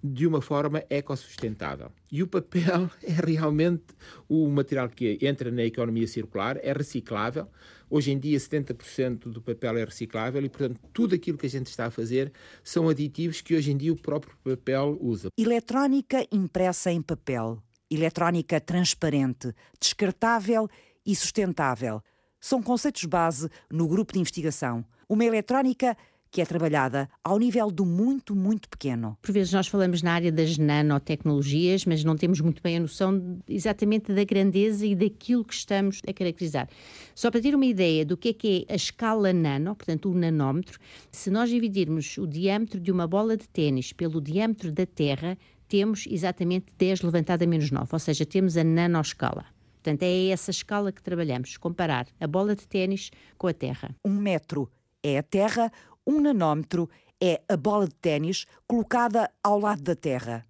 de 0.04 0.25
uma 0.25 0.42
forma 0.42 0.84
ecossustentável. 0.89 1.92
E 2.12 2.24
o 2.24 2.28
papel 2.28 2.89
é 3.04 3.12
realmente 3.12 3.84
o 4.28 4.48
material 4.48 4.89
que 4.89 5.18
entra 5.22 5.51
na 5.51 5.63
economia 5.63 6.08
circular, 6.08 6.58
é 6.62 6.72
reciclável. 6.72 7.48
Hoje 7.89 8.12
em 8.12 8.20
dia, 8.20 8.38
70% 8.38 9.30
do 9.30 9.42
papel 9.42 9.78
é 9.78 9.84
reciclável 9.84 10.44
e, 10.44 10.50
portanto, 10.50 10.80
tudo 10.94 11.16
aquilo 11.16 11.38
que 11.38 11.48
a 11.48 11.50
gente 11.50 11.68
está 11.68 11.88
a 11.88 11.92
fazer 11.92 12.32
são 12.63 12.88
aditivos 12.88 13.42
que 13.42 13.56
hoje 13.56 13.72
em 13.72 13.78
dia 13.78 13.92
o 13.92 13.96
próprio 13.96 14.38
papel 14.44 14.98
usa. 15.01 15.30
Eletrónica 15.38 16.25
impressa 16.32 16.92
em 16.92 17.01
papel 17.01 17.62
eletrónica 17.89 18.60
transparente, 18.60 19.53
descartável 19.79 20.67
e 21.05 21.15
sustentável. 21.15 22.01
São 22.39 22.62
conceitos 22.62 23.05
base 23.05 23.50
no 23.69 23.88
grupo 23.88 24.13
de 24.13 24.19
investigação. 24.19 24.86
Uma 25.08 25.25
eletrónica 25.25 25.98
que 26.31 26.41
é 26.41 26.46
trabalhada 26.46 27.10
ao 27.24 27.39
nível 27.39 27.72
do 27.72 27.86
muito, 27.86 28.36
muito 28.36 28.69
pequeno. 28.69 29.17
Por 29.22 29.31
vezes 29.31 29.51
nós 29.51 29.67
falamos 29.67 30.01
na 30.01 30.13
área 30.13 30.31
das 30.31 30.58
nanotecnologias, 30.58 31.86
mas 31.86 32.03
não 32.03 32.15
temos 32.15 32.39
muito 32.39 32.62
bem 32.62 32.77
a 32.77 32.79
noção 32.79 33.39
exatamente 33.48 34.13
da 34.13 34.24
grandeza 34.24 34.86
e 34.86 34.96
daquilo 34.96 35.43
que 35.43 35.53
estamos 35.53 36.01
a 36.08 36.13
caracterizar. 36.13 36.69
Só 37.15 37.31
para 37.31 37.41
ter 37.41 37.55
uma 37.55 37.65
ideia 37.65 38.05
do 38.05 38.15
que 38.15 38.29
é 38.29 38.34
que 38.34 38.65
é 38.67 38.74
a 38.74 38.75
escala 38.75 39.34
nano, 39.34 39.75
portanto 39.75 40.10
o 40.10 40.13
nanómetro, 40.13 40.79
se 41.12 41.31
nós 41.31 41.50
dividirmos 41.50 42.17
o 42.17 42.27
diâmetro 42.27 42.79
de 42.79 42.91
uma 42.91 43.08
bola 43.08 43.36
de 43.36 43.48
ténis 43.50 43.91
pelo 43.91 44.22
diâmetro 44.22 44.72
da 44.72 44.86
Terra, 44.86 45.38
temos 45.70 46.06
exatamente 46.10 46.74
10 46.78 47.04
levantado 47.04 47.44
a 47.44 47.48
menos 47.48 47.72
9, 47.72 47.88
ou 47.90 48.00
seja, 48.00 48.26
temos 48.26 48.58
a 48.58 48.64
nanoscala. 48.64 49.46
Portanto, 49.76 50.04
é 50.04 50.28
essa 50.28 50.52
escala 50.52 50.92
que 50.92 51.02
trabalhamos, 51.02 51.56
comparar 51.56 52.08
a 52.20 52.28
bola 52.28 52.56
de 52.56 52.68
ténis 52.68 53.12
com 53.38 53.48
a 53.48 53.54
Terra. 53.54 53.96
Um 54.04 54.16
metro 54.16 54.70
é 55.02 55.18
a 55.18 55.24
Terra, 55.24 55.72
um 56.06 56.20
nanómetro 56.20 56.90
é 57.22 57.42
a 57.48 57.56
bola 57.56 57.88
de 57.88 57.96
ténis 57.96 58.46
colocada 58.68 59.30
ao 59.42 59.60
lado 59.60 59.84
da 59.84 59.96
Terra. 59.96 60.46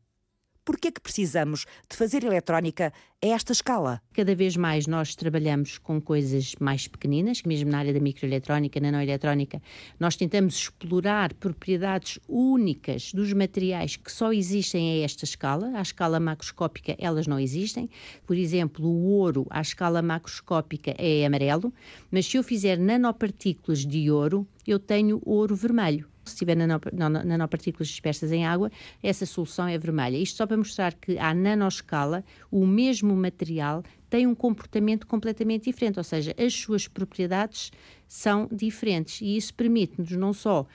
Por 0.69 0.77
que 0.77 0.89
é 0.89 0.91
que 0.91 1.01
precisamos 1.01 1.65
de 1.89 1.97
fazer 1.97 2.23
eletrónica 2.23 2.93
a 3.23 3.25
esta 3.25 3.51
escala? 3.51 3.99
Cada 4.13 4.35
vez 4.35 4.55
mais 4.55 4.85
nós 4.85 5.15
trabalhamos 5.15 5.79
com 5.79 5.99
coisas 5.99 6.53
mais 6.59 6.87
pequeninas, 6.87 7.41
mesmo 7.41 7.71
na 7.71 7.79
área 7.79 7.91
da 7.91 7.99
microeletrónica, 7.99 8.79
nanoeletrónica, 8.79 9.59
nós 9.99 10.15
tentamos 10.15 10.53
explorar 10.53 11.33
propriedades 11.33 12.19
únicas 12.27 13.11
dos 13.11 13.33
materiais 13.33 13.95
que 13.95 14.11
só 14.11 14.31
existem 14.31 15.01
a 15.01 15.05
esta 15.05 15.25
escala. 15.25 15.71
À 15.75 15.81
escala 15.81 16.19
macroscópica, 16.19 16.95
elas 16.99 17.25
não 17.25 17.39
existem. 17.39 17.89
Por 18.27 18.37
exemplo, 18.37 18.85
o 18.85 19.07
ouro 19.07 19.47
à 19.49 19.61
escala 19.61 20.03
macroscópica 20.03 20.93
é 20.99 21.25
amarelo, 21.25 21.73
mas 22.11 22.27
se 22.27 22.37
eu 22.37 22.43
fizer 22.43 22.77
nanopartículas 22.77 23.87
de 23.87 24.11
ouro, 24.11 24.47
eu 24.67 24.77
tenho 24.77 25.19
ouro 25.25 25.55
vermelho 25.55 26.07
se 26.29 26.37
tiver 26.37 26.55
nanopartículas 26.55 27.87
dispersas 27.87 28.31
em 28.31 28.45
água, 28.45 28.71
essa 29.01 29.25
solução 29.25 29.67
é 29.67 29.77
vermelha. 29.77 30.17
Isto 30.17 30.37
só 30.37 30.47
para 30.47 30.57
mostrar 30.57 30.93
que 30.93 31.17
à 31.17 31.33
nanoscala 31.33 32.23
o 32.51 32.65
mesmo 32.65 33.15
material 33.15 33.83
tem 34.09 34.25
um 34.25 34.33
comportamento 34.33 35.05
completamente 35.05 35.65
diferente, 35.65 35.99
ou 35.99 36.03
seja, 36.03 36.33
as 36.37 36.53
suas 36.53 36.87
propriedades 36.87 37.71
são 38.07 38.49
diferentes 38.51 39.21
e 39.21 39.37
isso 39.37 39.53
permite-nos 39.53 40.11
não 40.11 40.33
só 40.33 40.65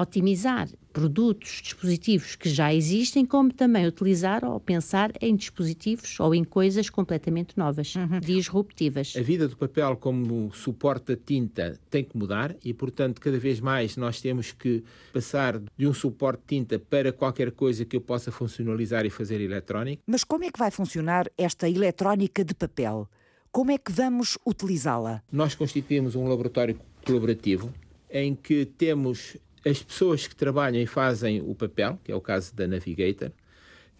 otimizar 0.00 0.68
produtos, 0.92 1.60
dispositivos 1.62 2.34
que 2.34 2.48
já 2.48 2.74
existem, 2.74 3.24
como 3.24 3.52
também 3.52 3.86
utilizar 3.86 4.44
ou 4.44 4.58
pensar 4.58 5.12
em 5.20 5.36
dispositivos 5.36 6.18
ou 6.18 6.34
em 6.34 6.42
coisas 6.42 6.90
completamente 6.90 7.56
novas, 7.56 7.94
uhum. 7.94 8.18
disruptivas. 8.20 9.14
A 9.16 9.22
vida 9.22 9.46
do 9.46 9.56
papel 9.56 9.96
como 9.96 10.52
suporte 10.52 11.14
da 11.14 11.16
tinta 11.16 11.78
tem 11.88 12.02
que 12.02 12.16
mudar 12.16 12.56
e, 12.64 12.74
portanto, 12.74 13.20
cada 13.20 13.38
vez 13.38 13.60
mais 13.60 13.96
nós 13.96 14.20
temos 14.20 14.50
que 14.50 14.82
passar 15.12 15.60
de 15.76 15.86
um 15.86 15.94
suporte 15.94 16.40
de 16.40 16.46
tinta 16.46 16.78
para 16.78 17.12
qualquer 17.12 17.52
coisa 17.52 17.84
que 17.84 17.96
eu 17.96 18.00
possa 18.00 18.32
funcionalizar 18.32 19.06
e 19.06 19.10
fazer 19.10 19.40
eletrónico. 19.40 20.02
Mas 20.06 20.24
como 20.24 20.44
é 20.44 20.50
que 20.50 20.58
vai 20.58 20.70
funcionar 20.70 21.30
esta 21.36 21.68
eletrónica 21.68 22.44
de 22.44 22.54
papel? 22.54 23.08
Como 23.52 23.70
é 23.70 23.78
que 23.78 23.92
vamos 23.92 24.36
utilizá-la? 24.44 25.22
Nós 25.30 25.54
constituímos 25.54 26.14
um 26.14 26.26
laboratório 26.28 26.78
colaborativo 27.04 27.72
em 28.10 28.34
que 28.34 28.64
temos 28.64 29.36
as 29.68 29.82
pessoas 29.82 30.26
que 30.26 30.34
trabalham 30.34 30.80
e 30.80 30.86
fazem 30.86 31.42
o 31.42 31.54
papel, 31.54 31.98
que 32.02 32.10
é 32.10 32.14
o 32.14 32.20
caso 32.20 32.54
da 32.54 32.66
Navigator. 32.66 33.30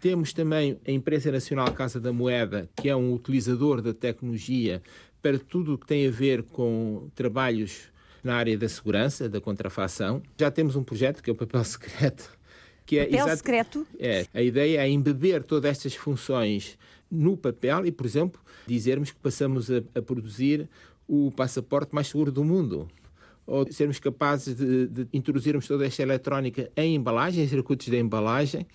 Temos 0.00 0.32
também 0.32 0.78
a 0.86 0.90
Empresa 0.90 1.30
Nacional 1.30 1.72
Casa 1.72 2.00
da 2.00 2.12
Moeda, 2.12 2.70
que 2.76 2.88
é 2.88 2.96
um 2.96 3.12
utilizador 3.12 3.82
da 3.82 3.92
tecnologia 3.92 4.80
para 5.20 5.38
tudo 5.38 5.74
o 5.74 5.78
que 5.78 5.86
tem 5.86 6.06
a 6.06 6.10
ver 6.10 6.42
com 6.44 7.10
trabalhos 7.14 7.90
na 8.22 8.36
área 8.36 8.56
da 8.56 8.68
segurança, 8.68 9.28
da 9.28 9.40
contrafação. 9.40 10.22
Já 10.38 10.50
temos 10.50 10.76
um 10.76 10.84
projeto 10.84 11.22
que 11.22 11.28
é 11.28 11.32
o 11.32 11.36
papel 11.36 11.62
secreto. 11.64 12.38
Que 12.86 12.98
é 12.98 13.04
papel 13.04 13.18
exato, 13.18 13.36
secreto? 13.36 13.86
É. 13.98 14.26
A 14.32 14.40
ideia 14.40 14.80
é 14.80 14.88
embeber 14.88 15.42
todas 15.42 15.70
estas 15.70 15.94
funções 15.94 16.78
no 17.10 17.36
papel 17.36 17.84
e, 17.84 17.92
por 17.92 18.06
exemplo, 18.06 18.40
dizermos 18.66 19.10
que 19.10 19.18
passamos 19.18 19.70
a, 19.70 19.82
a 19.94 20.00
produzir 20.00 20.68
o 21.06 21.32
passaporte 21.32 21.94
mais 21.94 22.06
seguro 22.06 22.30
do 22.30 22.44
mundo 22.44 22.88
ou 23.48 23.66
sermos 23.72 23.98
capazes 23.98 24.54
de, 24.54 24.86
de 24.86 25.08
introduzirmos 25.12 25.66
toda 25.66 25.86
esta 25.86 26.02
eletrónica 26.02 26.70
em 26.76 26.94
embalagem, 26.94 27.42
em 27.42 27.48
circuitos 27.48 27.86
de 27.86 27.98
embalagem, 27.98 28.66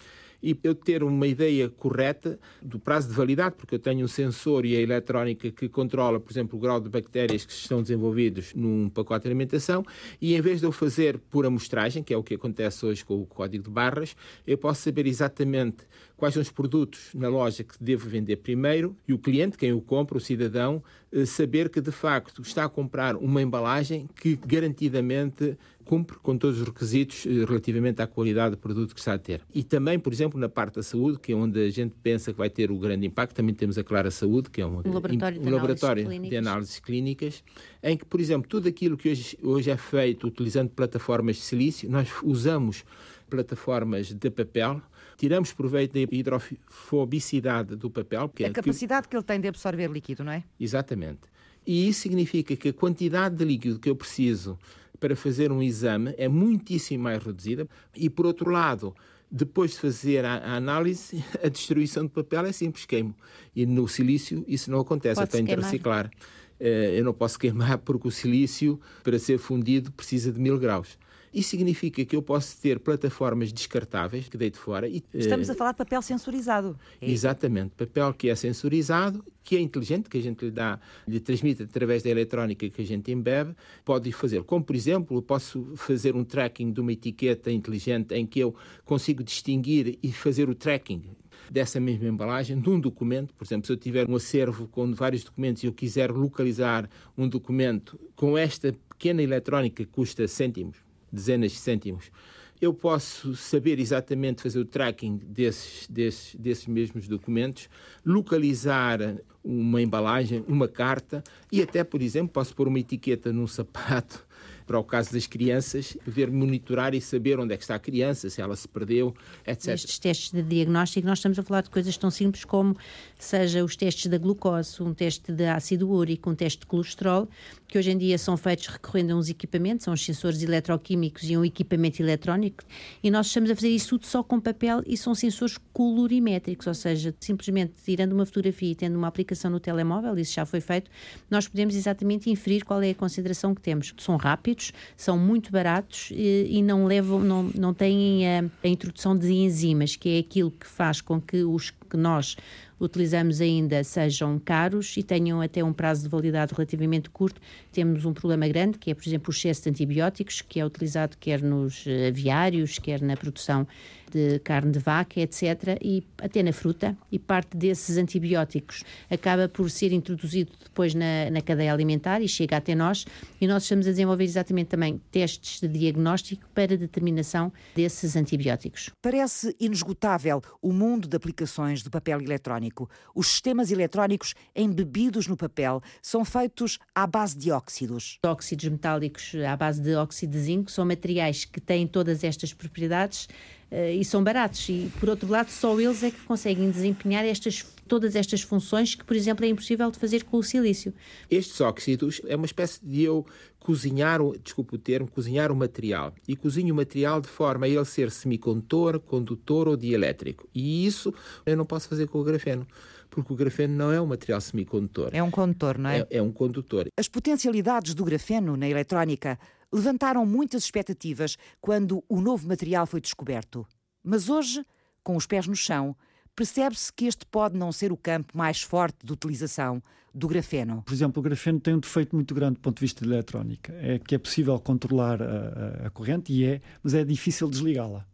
e 0.41 0.57
eu 0.61 0.75
ter 0.75 1.03
uma 1.03 1.25
ideia 1.25 1.69
correta 1.69 2.37
do 2.61 2.77
prazo 2.77 3.07
de 3.07 3.13
validade, 3.13 3.55
porque 3.55 3.75
eu 3.75 3.79
tenho 3.79 4.03
um 4.03 4.07
sensor 4.09 4.65
e 4.65 4.75
a 4.75 4.81
eletrónica 4.81 5.49
que 5.49 5.69
controla, 5.69 6.19
por 6.19 6.33
exemplo, 6.33 6.57
o 6.57 6.61
grau 6.61 6.81
de 6.81 6.89
bactérias 6.89 7.45
que 7.45 7.53
estão 7.53 7.81
desenvolvidos 7.81 8.53
num 8.53 8.89
pacote 8.89 9.23
de 9.23 9.29
alimentação, 9.29 9.85
e 10.19 10.35
em 10.35 10.41
vez 10.41 10.59
de 10.59 10.65
eu 10.65 10.71
fazer 10.73 11.17
por 11.29 11.45
amostragem, 11.45 12.03
que 12.03 12.13
é 12.13 12.17
o 12.17 12.23
que 12.23 12.33
acontece 12.33 12.85
hoje 12.85 13.05
com 13.05 13.21
o 13.21 13.25
código 13.25 13.63
de 13.63 13.69
barras, 13.69 14.17
eu 14.45 14.57
posso 14.57 14.81
saber 14.81 15.07
exatamente 15.07 15.85
quais 16.23 16.35
são 16.35 16.41
os 16.41 16.49
produtos 16.49 17.09
na 17.13 17.27
loja 17.27 17.65
que 17.65 17.75
devo 17.83 18.07
vender 18.07 18.37
primeiro 18.37 18.95
e 19.05 19.11
o 19.11 19.17
cliente, 19.17 19.57
quem 19.57 19.73
o 19.73 19.81
compra, 19.81 20.17
o 20.17 20.21
cidadão, 20.21 20.81
eh, 21.11 21.25
saber 21.25 21.67
que 21.67 21.81
de 21.81 21.91
facto 21.91 22.41
está 22.41 22.63
a 22.63 22.69
comprar 22.69 23.17
uma 23.17 23.41
embalagem 23.41 24.09
que 24.15 24.37
garantidamente 24.37 25.57
cumpre 25.83 26.15
com 26.19 26.37
todos 26.37 26.61
os 26.61 26.65
requisitos 26.65 27.25
eh, 27.25 27.43
relativamente 27.45 28.01
à 28.01 28.07
qualidade 28.07 28.51
do 28.51 28.57
produto 28.57 28.93
que 28.93 29.01
está 29.01 29.15
a 29.15 29.17
ter. 29.17 29.41
E 29.53 29.63
também, 29.63 29.99
por 29.99 30.13
exemplo, 30.13 30.39
na 30.39 30.47
parte 30.47 30.75
da 30.75 30.83
saúde, 30.83 31.19
que 31.19 31.33
é 31.33 31.35
onde 31.35 31.59
a 31.59 31.69
gente 31.69 31.93
pensa 32.01 32.31
que 32.31 32.37
vai 32.37 32.49
ter 32.49 32.71
o 32.71 32.79
grande 32.79 33.05
impacto, 33.05 33.35
também 33.35 33.53
temos 33.53 33.77
a 33.77 33.83
Clara 33.83 34.09
Saúde, 34.09 34.49
que 34.49 34.61
é 34.61 34.65
um, 34.65 34.79
um 34.79 34.93
laboratório, 34.93 35.41
de, 35.41 35.45
um 35.45 35.51
laboratório 35.51 36.05
análises 36.05 36.29
de 36.29 36.37
análises 36.37 36.79
clínicas, 36.79 37.43
em 37.83 37.97
que, 37.97 38.05
por 38.05 38.21
exemplo, 38.21 38.47
tudo 38.47 38.69
aquilo 38.69 38.95
que 38.95 39.09
hoje, 39.09 39.37
hoje 39.43 39.69
é 39.69 39.75
feito 39.75 40.25
utilizando 40.25 40.69
plataformas 40.69 41.35
de 41.35 41.41
silício, 41.41 41.91
nós 41.91 42.07
usamos 42.23 42.85
plataformas 43.29 44.13
de 44.13 44.29
papel, 44.29 44.81
tiramos 45.17 45.53
proveito 45.53 45.93
da 45.93 45.99
hidrofobicidade 45.99 47.75
do 47.75 47.89
papel. 47.89 48.29
Que 48.29 48.43
a 48.43 48.47
é 48.47 48.51
capacidade 48.51 49.03
que... 49.03 49.11
que 49.11 49.15
ele 49.15 49.23
tem 49.23 49.39
de 49.39 49.47
absorver 49.47 49.89
líquido, 49.89 50.23
não 50.23 50.31
é? 50.31 50.43
Exatamente. 50.59 51.21
E 51.65 51.87
isso 51.87 52.01
significa 52.01 52.55
que 52.55 52.69
a 52.69 52.73
quantidade 52.73 53.35
de 53.35 53.45
líquido 53.45 53.79
que 53.79 53.89
eu 53.89 53.95
preciso 53.95 54.57
para 54.99 55.15
fazer 55.15 55.51
um 55.51 55.61
exame 55.61 56.13
é 56.17 56.27
muitíssimo 56.27 57.03
mais 57.03 57.23
reduzida. 57.23 57.67
E, 57.95 58.09
por 58.09 58.25
outro 58.25 58.49
lado, 58.49 58.95
depois 59.29 59.71
de 59.71 59.79
fazer 59.79 60.23
a, 60.25 60.35
a, 60.35 60.55
análise, 60.55 61.23
a 61.43 61.49
destruição 61.49 62.03
do 62.03 62.09
papel 62.09 62.45
é 62.45 62.51
simples, 62.51 62.85
queimo. 62.85 63.15
E 63.55 63.65
no 63.65 63.87
silício 63.87 64.43
isso 64.47 64.69
não 64.69 64.79
acontece, 64.79 65.21
eu 65.21 65.27
tenho 65.27 65.45
de 65.45 65.55
reciclar. 65.55 66.11
Eh, 66.59 66.99
eu 66.99 67.03
não 67.03 67.13
posso 67.13 67.37
queimar 67.39 67.79
porque 67.83 68.07
o 68.07 68.11
silício, 68.11 68.79
para 69.03 69.17
ser 69.17 69.37
fundido, 69.37 69.91
precisa 69.91 70.31
de 70.31 70.39
mil 70.39 70.57
graus. 70.57 70.97
Isso 71.33 71.49
significa 71.49 72.05
que 72.05 72.15
eu 72.15 72.21
posso 72.21 72.59
ter 72.61 72.79
plataformas 72.79 73.51
descartáveis 73.51 74.29
que 74.29 74.37
deito 74.37 74.59
fora. 74.59 74.87
E, 74.87 75.03
Estamos 75.13 75.49
a 75.49 75.55
falar 75.55 75.71
de 75.71 75.77
papel 75.77 76.01
sensorizado. 76.01 76.77
É 77.01 77.09
Exatamente, 77.09 77.71
papel 77.71 78.13
que 78.13 78.29
é 78.29 78.35
sensorizado, 78.35 79.23
que 79.43 79.55
é 79.55 79.59
inteligente, 79.59 80.09
que 80.09 80.17
a 80.17 80.21
gente 80.21 80.45
lhe 80.45 80.51
dá, 80.51 80.79
lhe 81.07 81.19
transmite 81.19 81.63
através 81.63 82.03
da 82.03 82.09
eletrónica 82.09 82.69
que 82.69 82.81
a 82.81 82.85
gente 82.85 83.11
embebe, 83.11 83.55
pode 83.83 84.11
fazer. 84.11 84.43
Como, 84.43 84.63
por 84.63 84.75
exemplo, 84.75 85.17
eu 85.17 85.21
posso 85.21 85.73
fazer 85.75 86.15
um 86.15 86.23
tracking 86.23 86.71
de 86.71 86.79
uma 86.79 86.93
etiqueta 86.93 87.51
inteligente 87.51 88.13
em 88.13 88.25
que 88.25 88.39
eu 88.39 88.55
consigo 88.85 89.23
distinguir 89.23 89.97
e 90.03 90.11
fazer 90.11 90.49
o 90.49 90.55
tracking 90.55 91.03
dessa 91.49 91.79
mesma 91.79 92.07
embalagem 92.07 92.55
num 92.55 92.79
documento. 92.79 93.33
Por 93.33 93.45
exemplo, 93.45 93.65
se 93.65 93.73
eu 93.73 93.77
tiver 93.77 94.09
um 94.09 94.15
acervo 94.15 94.67
com 94.67 94.93
vários 94.93 95.23
documentos 95.23 95.63
e 95.63 95.67
eu 95.67 95.73
quiser 95.73 96.11
localizar 96.11 96.89
um 97.17 97.27
documento 97.27 97.99
com 98.15 98.37
esta 98.37 98.73
pequena 98.89 99.21
eletrónica 99.21 99.83
que 99.83 99.91
custa 99.91 100.27
cêntimos, 100.27 100.77
dezenas 101.13 101.51
de 101.51 101.59
cêntimos, 101.59 102.11
eu 102.59 102.73
posso 102.73 103.35
saber 103.35 103.79
exatamente 103.79 104.41
fazer 104.41 104.59
o 104.59 104.65
tracking 104.65 105.17
desses, 105.17 105.87
desses, 105.87 106.35
desses 106.35 106.65
mesmos 106.65 107.07
documentos, 107.07 107.69
localizar 108.05 108.99
uma 109.43 109.81
embalagem, 109.81 110.43
uma 110.47 110.67
carta 110.67 111.23
e 111.51 111.61
até, 111.61 111.83
por 111.83 112.01
exemplo, 112.01 112.33
posso 112.33 112.55
pôr 112.55 112.67
uma 112.67 112.79
etiqueta 112.79 113.33
num 113.33 113.47
sapato 113.47 114.25
para 114.65 114.79
o 114.79 114.83
caso 114.83 115.11
das 115.13 115.27
crianças, 115.27 115.97
ver 116.05 116.31
monitorar 116.31 116.93
e 116.93 117.01
saber 117.01 117.39
onde 117.39 117.53
é 117.53 117.57
que 117.57 117.63
está 117.63 117.75
a 117.75 117.79
criança, 117.79 118.29
se 118.29 118.41
ela 118.41 118.55
se 118.55 118.67
perdeu, 118.67 119.13
etc. 119.45 119.73
Estes 119.73 119.99
testes 119.99 120.31
de 120.31 120.41
diagnóstico, 120.41 121.07
nós 121.07 121.19
estamos 121.19 121.37
a 121.39 121.43
falar 121.43 121.61
de 121.61 121.69
coisas 121.69 121.97
tão 121.97 122.11
simples 122.11 122.45
como 122.45 122.75
seja 123.17 123.63
os 123.63 123.75
testes 123.75 124.07
da 124.07 124.17
glucose, 124.17 124.81
um 124.81 124.93
teste 124.93 125.31
de 125.31 125.45
ácido 125.45 125.89
úrico, 125.89 126.29
um 126.29 126.35
teste 126.35 126.61
de 126.61 126.65
colesterol, 126.65 127.27
que 127.67 127.77
hoje 127.77 127.91
em 127.91 127.97
dia 127.97 128.17
são 128.17 128.37
feitos 128.37 128.67
recorrendo 128.67 129.13
a 129.13 129.15
uns 129.15 129.29
equipamentos, 129.29 129.85
são 129.85 129.93
os 129.93 130.03
sensores 130.03 130.43
eletroquímicos 130.43 131.23
e 131.23 131.35
um 131.35 131.43
equipamento 131.43 132.01
eletrónico, 132.01 132.63
e 133.03 133.09
nós 133.09 133.27
estamos 133.27 133.49
a 133.49 133.55
fazer 133.55 133.69
isso 133.69 133.89
tudo 133.89 134.05
só 134.05 134.23
com 134.23 134.39
papel 134.39 134.81
e 134.85 134.95
são 134.95 135.15
sensores 135.15 135.57
colorimétricos, 135.71 136.67
ou 136.67 136.73
seja, 136.73 137.13
simplesmente 137.19 137.73
tirando 137.83 138.13
uma 138.13 138.25
fotografia 138.25 138.71
e 138.71 138.75
tendo 138.75 138.95
uma 138.97 139.07
aplicação 139.07 139.49
no 139.49 139.59
telemóvel, 139.59 140.17
isso 140.17 140.33
já 140.33 140.45
foi 140.45 140.61
feito, 140.61 140.89
nós 141.29 141.47
podemos 141.47 141.75
exatamente 141.75 142.29
inferir 142.29 142.63
qual 142.63 142.81
é 142.81 142.91
a 142.91 142.95
consideração 142.95 143.55
que 143.55 143.61
temos. 143.61 143.93
São 143.97 144.17
rápidos, 144.17 144.52
são 144.95 145.17
muito 145.17 145.51
baratos 145.51 146.09
e, 146.11 146.47
e 146.49 146.61
não 146.61 146.85
levam, 146.85 147.19
não, 147.19 147.43
não 147.55 147.73
têm 147.73 148.27
a, 148.27 148.43
a, 148.63 148.67
introdução 148.67 149.17
de 149.17 149.31
enzimas, 149.31 149.95
que 149.95 150.17
é 150.17 150.19
aquilo 150.19 150.51
que 150.51 150.67
faz 150.67 151.01
com 151.01 151.19
que 151.19 151.43
os 151.43 151.71
que 151.71 151.97
nós 151.97 152.35
utilizamos 152.79 153.41
ainda 153.41 153.83
sejam 153.83 154.39
caros 154.39 154.95
e 154.97 155.03
tenham 155.03 155.41
até 155.41 155.63
um 155.63 155.73
prazo 155.73 156.03
de 156.03 156.09
validade 156.09 156.53
relativamente 156.53 157.09
curto. 157.09 157.39
Temos 157.71 158.05
um 158.05 158.13
problema 158.13 158.47
grande, 158.47 158.77
que 158.77 158.91
é, 158.91 158.93
por 158.93 159.07
exemplo, 159.07 159.29
o 159.29 159.35
excesso 159.35 159.63
de 159.63 159.69
antibióticos, 159.69 160.41
que 160.41 160.59
é 160.59 160.65
utilizado 160.65 161.17
quer 161.19 161.41
nos 161.41 161.85
aviários, 162.07 162.79
quer 162.79 163.01
na 163.01 163.15
produção 163.15 163.67
de 164.13 164.39
carne 164.39 164.71
de 164.71 164.79
vaca, 164.79 165.19
etc., 165.19 165.77
e 165.81 166.03
até 166.19 166.43
na 166.43 166.53
fruta, 166.53 166.95
e 167.11 167.17
parte 167.17 167.57
desses 167.57 167.97
antibióticos 167.97 168.83
acaba 169.09 169.49
por 169.49 169.69
ser 169.71 169.91
introduzido 169.91 170.51
depois 170.63 170.93
na, 170.93 171.31
na 171.31 171.41
cadeia 171.41 171.73
alimentar 171.73 172.21
e 172.21 172.27
chega 172.27 172.57
até 172.57 172.75
nós, 172.75 173.05
e 173.41 173.47
nós 173.47 173.63
estamos 173.63 173.87
a 173.87 173.89
desenvolver 173.89 174.23
exatamente 174.23 174.67
também 174.67 175.01
testes 175.11 175.59
de 175.59 175.67
diagnóstico 175.67 176.47
para 176.53 176.77
determinação 176.77 177.51
desses 177.75 178.15
antibióticos. 178.15 178.91
Parece 179.01 179.55
inesgotável 179.59 180.41
o 180.61 180.71
mundo 180.71 181.07
de 181.07 181.17
aplicações 181.17 181.81
do 181.81 181.89
papel 181.89 182.19
eletrónico. 182.63 182.89
Os 183.13 183.27
sistemas 183.27 183.71
eletrónicos 183.71 184.33
embebidos 184.55 185.27
no 185.27 185.35
papel 185.35 185.81
são 186.01 186.23
feitos 186.23 186.79
à 186.95 187.05
base 187.05 187.37
de 187.37 187.51
óxidos. 187.51 188.19
Óxidos 188.25 188.65
metálicos 188.65 189.33
à 189.47 189.55
base 189.55 189.81
de 189.81 189.95
óxido 189.95 190.31
de 190.31 190.39
zinco 190.39 190.71
são 190.71 190.85
materiais 190.85 191.45
que 191.45 191.59
têm 191.59 191.85
todas 191.85 192.23
estas 192.23 192.53
propriedades 192.53 193.27
e 193.71 194.05
são 194.05 194.23
baratos. 194.23 194.67
E, 194.69 194.91
por 194.99 195.09
outro 195.09 195.27
lado, 195.27 195.49
só 195.49 195.79
eles 195.79 196.03
é 196.03 196.11
que 196.11 196.21
conseguem 196.21 196.69
desempenhar 196.69 197.25
estas, 197.25 197.65
todas 197.87 198.15
estas 198.15 198.41
funções 198.41 198.93
que, 198.93 199.03
por 199.03 199.15
exemplo, 199.15 199.43
é 199.45 199.49
impossível 199.49 199.89
de 199.89 199.97
fazer 199.97 200.23
com 200.23 200.37
o 200.37 200.43
silício. 200.43 200.93
Estes 201.29 201.59
óxidos 201.59 202.21
é 202.27 202.35
uma 202.35 202.45
espécie 202.45 202.79
de 202.83 203.01
eu 203.01 203.25
cozinhar, 203.63 204.19
desculpe 204.43 204.75
o 204.75 204.77
termo, 204.77 205.09
cozinhar 205.09 205.51
o 205.51 205.55
material. 205.55 206.13
E 206.27 206.35
cozinho 206.35 206.73
o 206.73 206.77
material 206.77 207.21
de 207.21 207.29
forma 207.29 207.65
a 207.65 207.69
ele 207.69 207.85
ser 207.85 208.11
semicondutor, 208.11 208.99
condutor 208.99 209.69
ou 209.69 209.77
dielétrico. 209.77 210.47
E 210.53 210.85
isso 210.85 211.13
eu 211.45 211.55
não 211.55 211.65
posso 211.65 211.87
fazer 211.87 212.07
com 212.07 212.19
o 212.19 212.23
grafeno 212.23 212.67
porque 213.09 213.31
o 213.31 213.35
grafeno 213.35 213.75
não 213.75 213.91
é 213.91 214.01
um 214.01 214.07
material 214.07 214.41
semicondutor. 214.41 215.11
É 215.13 215.21
um 215.21 215.29
condutor, 215.29 215.77
não 215.77 215.87
é? 215.87 215.99
É, 215.99 216.17
é 216.17 216.21
um 216.21 216.31
condutor. 216.31 216.87
As 216.97 217.07
potencialidades 217.07 217.93
do 217.93 218.03
grafeno 218.03 218.57
na 218.57 218.67
eletrónica 218.67 219.37
levantaram 219.71 220.25
muitas 220.25 220.63
expectativas 220.63 221.37
quando 221.61 222.03
o 222.09 222.19
novo 222.19 222.47
material 222.47 222.87
foi 222.87 222.99
descoberto. 222.99 223.67
Mas 224.03 224.29
hoje, 224.29 224.65
com 225.03 225.15
os 225.15 225.27
pés 225.27 225.45
no 225.45 225.55
chão, 225.55 225.95
percebe-se 226.35 226.91
que 226.91 227.05
este 227.05 227.25
pode 227.25 227.57
não 227.57 227.71
ser 227.71 227.91
o 227.91 227.97
campo 227.97 228.37
mais 228.37 228.61
forte 228.61 229.05
de 229.05 229.11
utilização 229.13 229.81
do 230.13 230.27
grafeno. 230.27 230.83
Por 230.85 230.93
exemplo, 230.93 231.19
o 231.19 231.23
grafeno 231.23 231.59
tem 231.59 231.73
um 231.73 231.79
defeito 231.79 232.15
muito 232.15 232.33
grande 232.35 232.55
do 232.55 232.59
ponto 232.59 232.77
de 232.77 232.81
vista 232.81 233.03
de 233.03 233.11
eletrónica. 233.11 233.73
É 233.73 233.97
que 233.97 234.13
é 234.15 234.17
possível 234.17 234.59
controlar 234.59 235.21
a, 235.21 235.87
a, 235.87 235.89
corrente, 235.89 236.31
e 236.31 236.45
é, 236.45 236.61
mas 236.83 236.93
é 236.93 237.03
difícil 237.03 237.49
desligá-la 237.49 238.05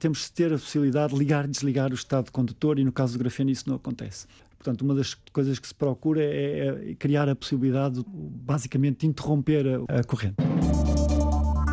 temos 0.00 0.20
de 0.20 0.32
ter 0.32 0.46
a 0.46 0.58
possibilidade 0.58 1.12
de 1.12 1.18
ligar 1.18 1.44
e 1.44 1.48
desligar 1.48 1.90
o 1.90 1.94
estado 1.94 2.32
condutor 2.32 2.78
e 2.78 2.84
no 2.84 2.90
caso 2.90 3.12
do 3.12 3.18
grafeno 3.18 3.50
isso 3.50 3.68
não 3.68 3.76
acontece. 3.76 4.26
Portanto, 4.56 4.82
uma 4.82 4.94
das 4.94 5.14
coisas 5.32 5.58
que 5.58 5.68
se 5.68 5.74
procura 5.74 6.22
é, 6.22 6.90
é 6.90 6.94
criar 6.94 7.28
a 7.28 7.36
possibilidade, 7.36 8.02
basicamente, 8.06 9.00
de 9.00 9.06
interromper 9.06 9.66
a, 9.88 10.00
a 10.00 10.04
corrente. 10.04 10.36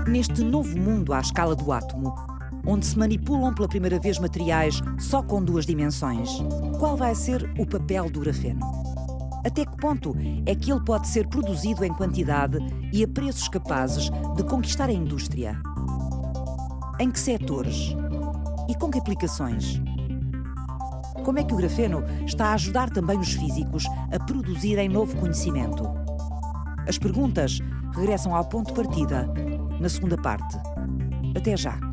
Neste 0.07 0.43
novo 0.43 0.77
mundo 0.77 1.13
à 1.13 1.21
escala 1.21 1.55
do 1.55 1.71
átomo, 1.71 2.13
onde 2.67 2.85
se 2.85 2.99
manipulam 2.99 3.53
pela 3.53 3.67
primeira 3.67 3.97
vez 3.97 4.19
materiais 4.19 4.81
só 4.99 5.23
com 5.23 5.41
duas 5.41 5.65
dimensões, 5.65 6.29
qual 6.77 6.97
vai 6.97 7.15
ser 7.15 7.49
o 7.57 7.65
papel 7.65 8.09
do 8.09 8.19
grafeno? 8.19 8.59
Até 9.45 9.65
que 9.65 9.77
ponto 9.77 10.13
é 10.45 10.53
que 10.53 10.69
ele 10.69 10.83
pode 10.83 11.07
ser 11.07 11.25
produzido 11.27 11.85
em 11.85 11.93
quantidade 11.93 12.57
e 12.91 13.01
a 13.03 13.07
preços 13.07 13.47
capazes 13.47 14.09
de 14.35 14.43
conquistar 14.43 14.89
a 14.89 14.93
indústria? 14.93 15.57
Em 16.99 17.09
que 17.09 17.19
setores? 17.19 17.95
E 18.67 18.75
com 18.75 18.91
que 18.91 18.99
aplicações? 18.99 19.81
Como 21.23 21.39
é 21.39 21.43
que 21.43 21.53
o 21.53 21.57
grafeno 21.57 22.03
está 22.25 22.47
a 22.47 22.53
ajudar 22.53 22.89
também 22.89 23.17
os 23.17 23.31
físicos 23.33 23.85
a 24.11 24.19
produzirem 24.19 24.89
novo 24.89 25.15
conhecimento? 25.15 25.83
As 26.85 26.97
perguntas 26.97 27.59
regressam 27.95 28.35
ao 28.35 28.45
ponto 28.45 28.67
de 28.67 28.73
partida, 28.73 29.29
na 29.79 29.87
segunda 29.87 30.17
parte. 30.17 30.57
Até 31.35 31.55
já. 31.55 31.86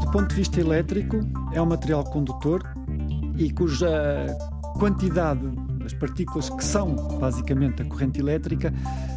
Do 0.00 0.10
ponto 0.10 0.28
de 0.28 0.34
vista 0.34 0.60
elétrico, 0.60 1.20
é 1.52 1.62
um 1.62 1.66
material 1.66 2.04
condutor 2.04 2.62
e 3.36 3.50
cuja 3.52 4.36
quantidade 4.78 5.48
as 5.84 5.94
partículas 5.94 6.48
que 6.48 6.64
são 6.64 6.94
basicamente 7.18 7.82
a 7.82 7.84
corrente 7.84 8.20
elétrica 8.20 8.72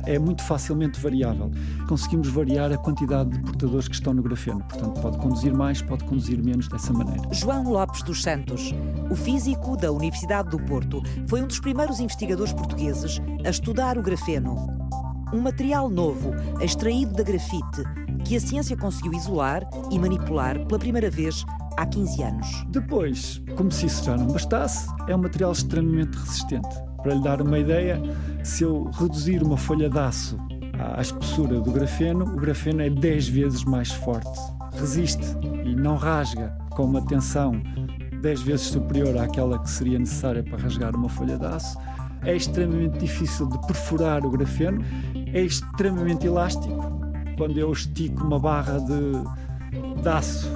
é 0.05 0.17
muito 0.17 0.43
facilmente 0.43 0.99
variável. 0.99 1.51
Conseguimos 1.87 2.29
variar 2.29 2.71
a 2.71 2.77
quantidade 2.77 3.29
de 3.31 3.39
portadores 3.39 3.87
que 3.87 3.95
estão 3.95 4.13
no 4.13 4.23
grafeno, 4.23 4.63
portanto 4.63 4.99
pode 5.01 5.17
conduzir 5.17 5.53
mais, 5.53 5.81
pode 5.81 6.03
conduzir 6.05 6.43
menos 6.43 6.67
dessa 6.67 6.91
maneira. 6.91 7.21
João 7.31 7.69
Lopes 7.71 8.01
dos 8.03 8.21
Santos, 8.21 8.73
o 9.09 9.15
físico 9.15 9.77
da 9.77 9.91
Universidade 9.91 10.49
do 10.49 10.59
Porto, 10.59 11.01
foi 11.27 11.41
um 11.41 11.47
dos 11.47 11.59
primeiros 11.59 11.99
investigadores 11.99 12.53
portugueses 12.53 13.21
a 13.45 13.49
estudar 13.49 13.97
o 13.97 14.01
grafeno. 14.01 14.55
Um 15.33 15.41
material 15.41 15.89
novo, 15.89 16.31
extraído 16.61 17.13
da 17.13 17.23
grafite, 17.23 17.83
que 18.23 18.37
a 18.37 18.39
ciência 18.39 18.77
conseguiu 18.77 19.13
isolar 19.13 19.67
e 19.91 19.99
manipular 19.99 20.57
pela 20.65 20.79
primeira 20.79 21.09
vez 21.09 21.45
há 21.77 21.85
15 21.85 22.23
anos. 22.23 22.65
Depois, 22.69 23.41
como 23.55 23.71
se 23.71 23.85
isso 23.85 24.03
já 24.05 24.15
não 24.15 24.27
bastasse, 24.27 24.87
é 25.07 25.15
um 25.15 25.19
material 25.19 25.51
extremamente 25.51 26.17
resistente. 26.17 26.69
Para 27.01 27.15
lhe 27.15 27.21
dar 27.21 27.41
uma 27.41 27.59
ideia, 27.59 28.01
se 28.43 28.63
eu 28.63 28.89
reduzir 28.93 29.43
uma 29.43 29.57
folha 29.57 29.89
de 29.89 29.99
aço 29.99 30.37
à 30.95 31.01
espessura 31.01 31.59
do 31.59 31.71
grafeno, 31.71 32.25
o 32.25 32.37
grafeno 32.37 32.81
é 32.81 32.89
10 32.89 33.27
vezes 33.27 33.63
mais 33.65 33.91
forte. 33.91 34.39
Resiste 34.73 35.25
e 35.65 35.75
não 35.75 35.95
rasga 35.97 36.57
com 36.71 36.85
uma 36.85 37.05
tensão 37.05 37.61
10 38.21 38.41
vezes 38.41 38.67
superior 38.67 39.17
àquela 39.17 39.59
que 39.59 39.69
seria 39.69 39.99
necessária 39.99 40.41
para 40.41 40.57
rasgar 40.57 40.95
uma 40.95 41.09
folha 41.09 41.37
de 41.37 41.45
aço. 41.45 41.77
É 42.23 42.33
extremamente 42.33 42.99
difícil 42.99 43.47
de 43.49 43.59
perfurar 43.67 44.25
o 44.25 44.31
grafeno, 44.31 44.81
é 45.33 45.41
extremamente 45.41 46.25
elástico. 46.25 47.02
Quando 47.37 47.57
eu 47.57 47.71
estico 47.71 48.23
uma 48.23 48.39
barra 48.39 48.79
de, 48.79 50.01
de 50.01 50.09
aço 50.09 50.49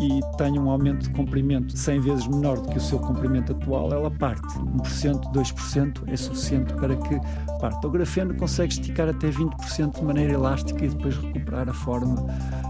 e 0.00 0.20
tem 0.38 0.58
um 0.58 0.70
aumento 0.70 1.08
de 1.08 1.10
comprimento 1.10 1.76
100 1.76 2.00
vezes 2.00 2.26
menor 2.26 2.58
do 2.60 2.68
que 2.70 2.78
o 2.78 2.80
seu 2.80 2.98
comprimento 2.98 3.52
atual, 3.52 3.92
ela 3.92 4.10
parte. 4.10 4.58
1%, 4.58 5.32
2% 5.32 6.02
é 6.06 6.16
suficiente 6.16 6.72
para 6.74 6.96
que 6.96 7.20
parte. 7.60 7.86
O 7.86 7.90
grafeno 7.90 8.34
consegue 8.34 8.72
esticar 8.72 9.08
até 9.08 9.28
20% 9.28 9.96
de 9.96 10.02
maneira 10.02 10.32
elástica 10.32 10.84
e 10.84 10.88
depois 10.88 11.16
recuperar 11.16 11.68
a 11.68 11.74
forma. 11.74 12.16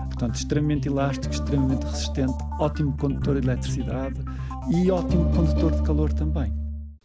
Portanto, 0.06 0.34
extremamente 0.34 0.88
elástico, 0.88 1.32
extremamente 1.32 1.84
resistente, 1.84 2.34
ótimo 2.58 2.96
condutor 2.96 3.40
de 3.40 3.46
eletricidade 3.46 4.20
e 4.68 4.90
ótimo 4.90 5.30
condutor 5.32 5.72
de 5.72 5.82
calor 5.82 6.12
também. 6.12 6.52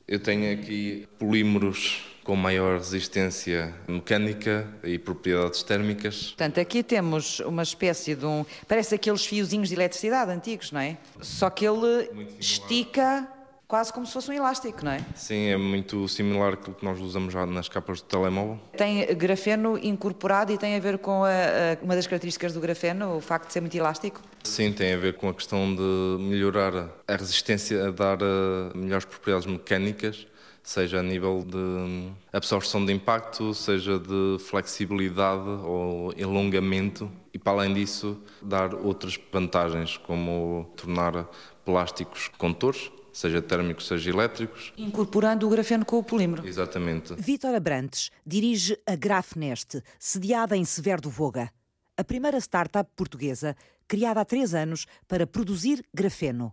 Eu 0.07 0.19
tenho 0.19 0.53
aqui 0.53 1.07
polímeros 1.19 2.14
com 2.25 2.35
maior 2.35 2.79
resistência 2.79 3.73
mecânica 3.87 4.67
e 4.83 4.97
propriedades 4.97 5.61
térmicas. 5.61 6.29
Portanto, 6.29 6.59
aqui 6.59 6.81
temos 6.81 7.39
uma 7.41 7.61
espécie 7.61 8.15
de 8.15 8.25
um. 8.25 8.43
Parece 8.67 8.95
aqueles 8.95 9.23
fiozinhos 9.25 9.69
de 9.69 9.75
eletricidade 9.75 10.31
antigos, 10.31 10.71
não 10.71 10.81
é? 10.81 10.97
Só 11.21 11.51
que 11.51 11.65
ele 11.65 12.09
estica 12.39 13.27
quase 13.67 13.93
como 13.93 14.07
se 14.07 14.13
fosse 14.13 14.31
um 14.31 14.33
elástico, 14.33 14.83
não 14.83 14.91
é? 14.91 15.01
Sim, 15.15 15.49
é 15.49 15.57
muito 15.57 16.07
similar 16.07 16.53
àquilo 16.53 16.75
que 16.75 16.83
nós 16.83 16.99
usamos 16.99 17.31
já 17.31 17.45
nas 17.45 17.69
capas 17.69 18.01
do 18.01 18.07
telemóvel. 18.07 18.59
Tem 18.75 19.05
grafeno 19.15 19.77
incorporado 19.77 20.51
e 20.51 20.57
tem 20.57 20.75
a 20.75 20.79
ver 20.79 20.97
com 20.97 21.23
a, 21.23 21.29
a, 21.29 21.83
uma 21.83 21.95
das 21.95 22.07
características 22.07 22.53
do 22.53 22.59
grafeno, 22.59 23.17
o 23.17 23.21
facto 23.21 23.47
de 23.47 23.53
ser 23.53 23.61
muito 23.61 23.77
elástico? 23.77 24.19
Sim, 24.43 24.71
tem 24.71 24.93
a 24.93 24.97
ver 24.97 25.13
com 25.13 25.29
a 25.29 25.33
questão 25.33 25.75
de 25.75 26.23
melhorar 26.23 26.89
a 27.07 27.15
resistência, 27.15 27.87
a 27.87 27.91
dar 27.91 28.17
a 28.23 28.25
eh, 28.25 28.77
melhores 28.77 29.05
propriedades 29.05 29.45
mecânicas 29.45 30.25
seja 30.65 30.99
a 30.99 31.03
nível 31.03 31.45
de 31.45 32.11
absorção 32.33 32.83
de 32.83 32.91
impacto, 32.91 33.53
seja 33.53 33.99
de 33.99 34.37
flexibilidade 34.39 35.47
ou 35.63 36.11
alongamento 36.11 37.09
e, 37.31 37.37
para 37.37 37.59
além 37.59 37.73
disso, 37.75 38.19
dar 38.41 38.73
outras 38.73 39.17
vantagens, 39.31 39.95
como 39.95 40.73
tornar 40.75 41.29
plásticos 41.63 42.29
condutores, 42.37 42.91
seja 43.13 43.43
térmicos, 43.43 43.87
seja 43.87 44.09
elétricos. 44.09 44.73
Incorporando 44.75 45.45
o 45.45 45.49
grafeno 45.51 45.85
com 45.85 45.99
o 45.99 46.03
polímero. 46.03 46.45
Exatamente. 46.45 47.13
Vítor 47.13 47.53
Abrantes 47.53 48.09
dirige 48.25 48.75
a 48.87 48.95
Grafnest, 48.95 49.81
sediada 49.99 50.57
em 50.57 50.65
Severo 50.65 51.03
do 51.03 51.11
Voga, 51.11 51.51
a 51.95 52.03
primeira 52.03 52.39
startup 52.39 52.89
portuguesa 52.95 53.55
criada 53.87 54.19
há 54.19 54.25
três 54.25 54.55
anos 54.55 54.87
para 55.07 55.27
produzir 55.27 55.85
grafeno. 55.93 56.51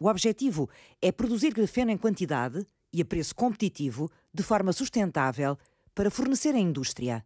O 0.00 0.08
objetivo 0.08 0.68
é 1.00 1.12
produzir 1.12 1.52
grafeno 1.52 1.90
em 1.90 1.96
quantidade 1.96 2.66
e 2.94 3.02
a 3.02 3.04
preço 3.04 3.34
competitivo, 3.34 4.08
de 4.32 4.44
forma 4.44 4.72
sustentável, 4.72 5.58
para 5.92 6.12
fornecer 6.12 6.54
à 6.54 6.58
indústria. 6.58 7.24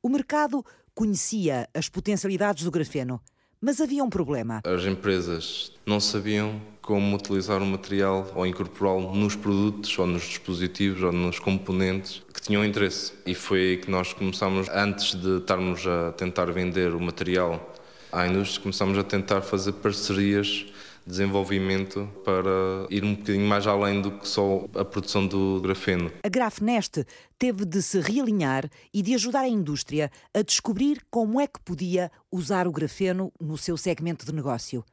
O 0.00 0.08
mercado 0.08 0.64
conhecia 0.94 1.68
as 1.74 1.88
potencialidades 1.88 2.62
do 2.62 2.70
grafeno, 2.70 3.20
mas 3.60 3.80
havia 3.80 4.04
um 4.04 4.08
problema. 4.08 4.62
As 4.64 4.84
empresas 4.84 5.72
não 5.84 5.98
sabiam 5.98 6.62
como 6.80 7.16
utilizar 7.16 7.60
o 7.60 7.66
material 7.66 8.30
ou 8.36 8.46
incorporá-lo 8.46 9.12
nos 9.12 9.34
produtos 9.34 9.98
ou 9.98 10.06
nos 10.06 10.22
dispositivos 10.22 11.02
ou 11.02 11.12
nos 11.12 11.40
componentes 11.40 12.22
que 12.32 12.40
tinham 12.40 12.64
interesse. 12.64 13.12
E 13.26 13.34
foi 13.34 13.60
aí 13.60 13.76
que 13.76 13.90
nós 13.90 14.12
começámos, 14.12 14.68
antes 14.68 15.16
de 15.16 15.38
estarmos 15.38 15.84
a 15.84 16.12
tentar 16.12 16.46
vender 16.52 16.94
o 16.94 17.00
material 17.00 17.74
à 18.12 18.26
indústria, 18.26 18.62
começámos 18.62 18.96
a 18.96 19.02
tentar 19.02 19.42
fazer 19.42 19.72
parcerias 19.72 20.66
desenvolvimento 21.08 22.08
para 22.24 22.86
ir 22.90 23.02
um 23.02 23.14
bocadinho 23.14 23.48
mais 23.48 23.66
além 23.66 24.00
do 24.00 24.12
que 24.12 24.28
só 24.28 24.66
a 24.74 24.84
produção 24.84 25.26
do 25.26 25.60
grafeno. 25.60 26.12
A 26.22 26.28
Grafnest 26.28 27.04
teve 27.38 27.64
de 27.64 27.82
se 27.82 28.00
realinhar 28.00 28.68
e 28.92 29.02
de 29.02 29.14
ajudar 29.14 29.40
a 29.40 29.48
indústria 29.48 30.10
a 30.34 30.42
descobrir 30.42 31.00
como 31.10 31.40
é 31.40 31.46
que 31.46 31.60
podia 31.60 32.10
usar 32.30 32.68
o 32.68 32.72
grafeno 32.72 33.32
no 33.40 33.56
seu 33.56 33.76
segmento 33.76 34.26
de 34.26 34.34
negócio. 34.34 34.84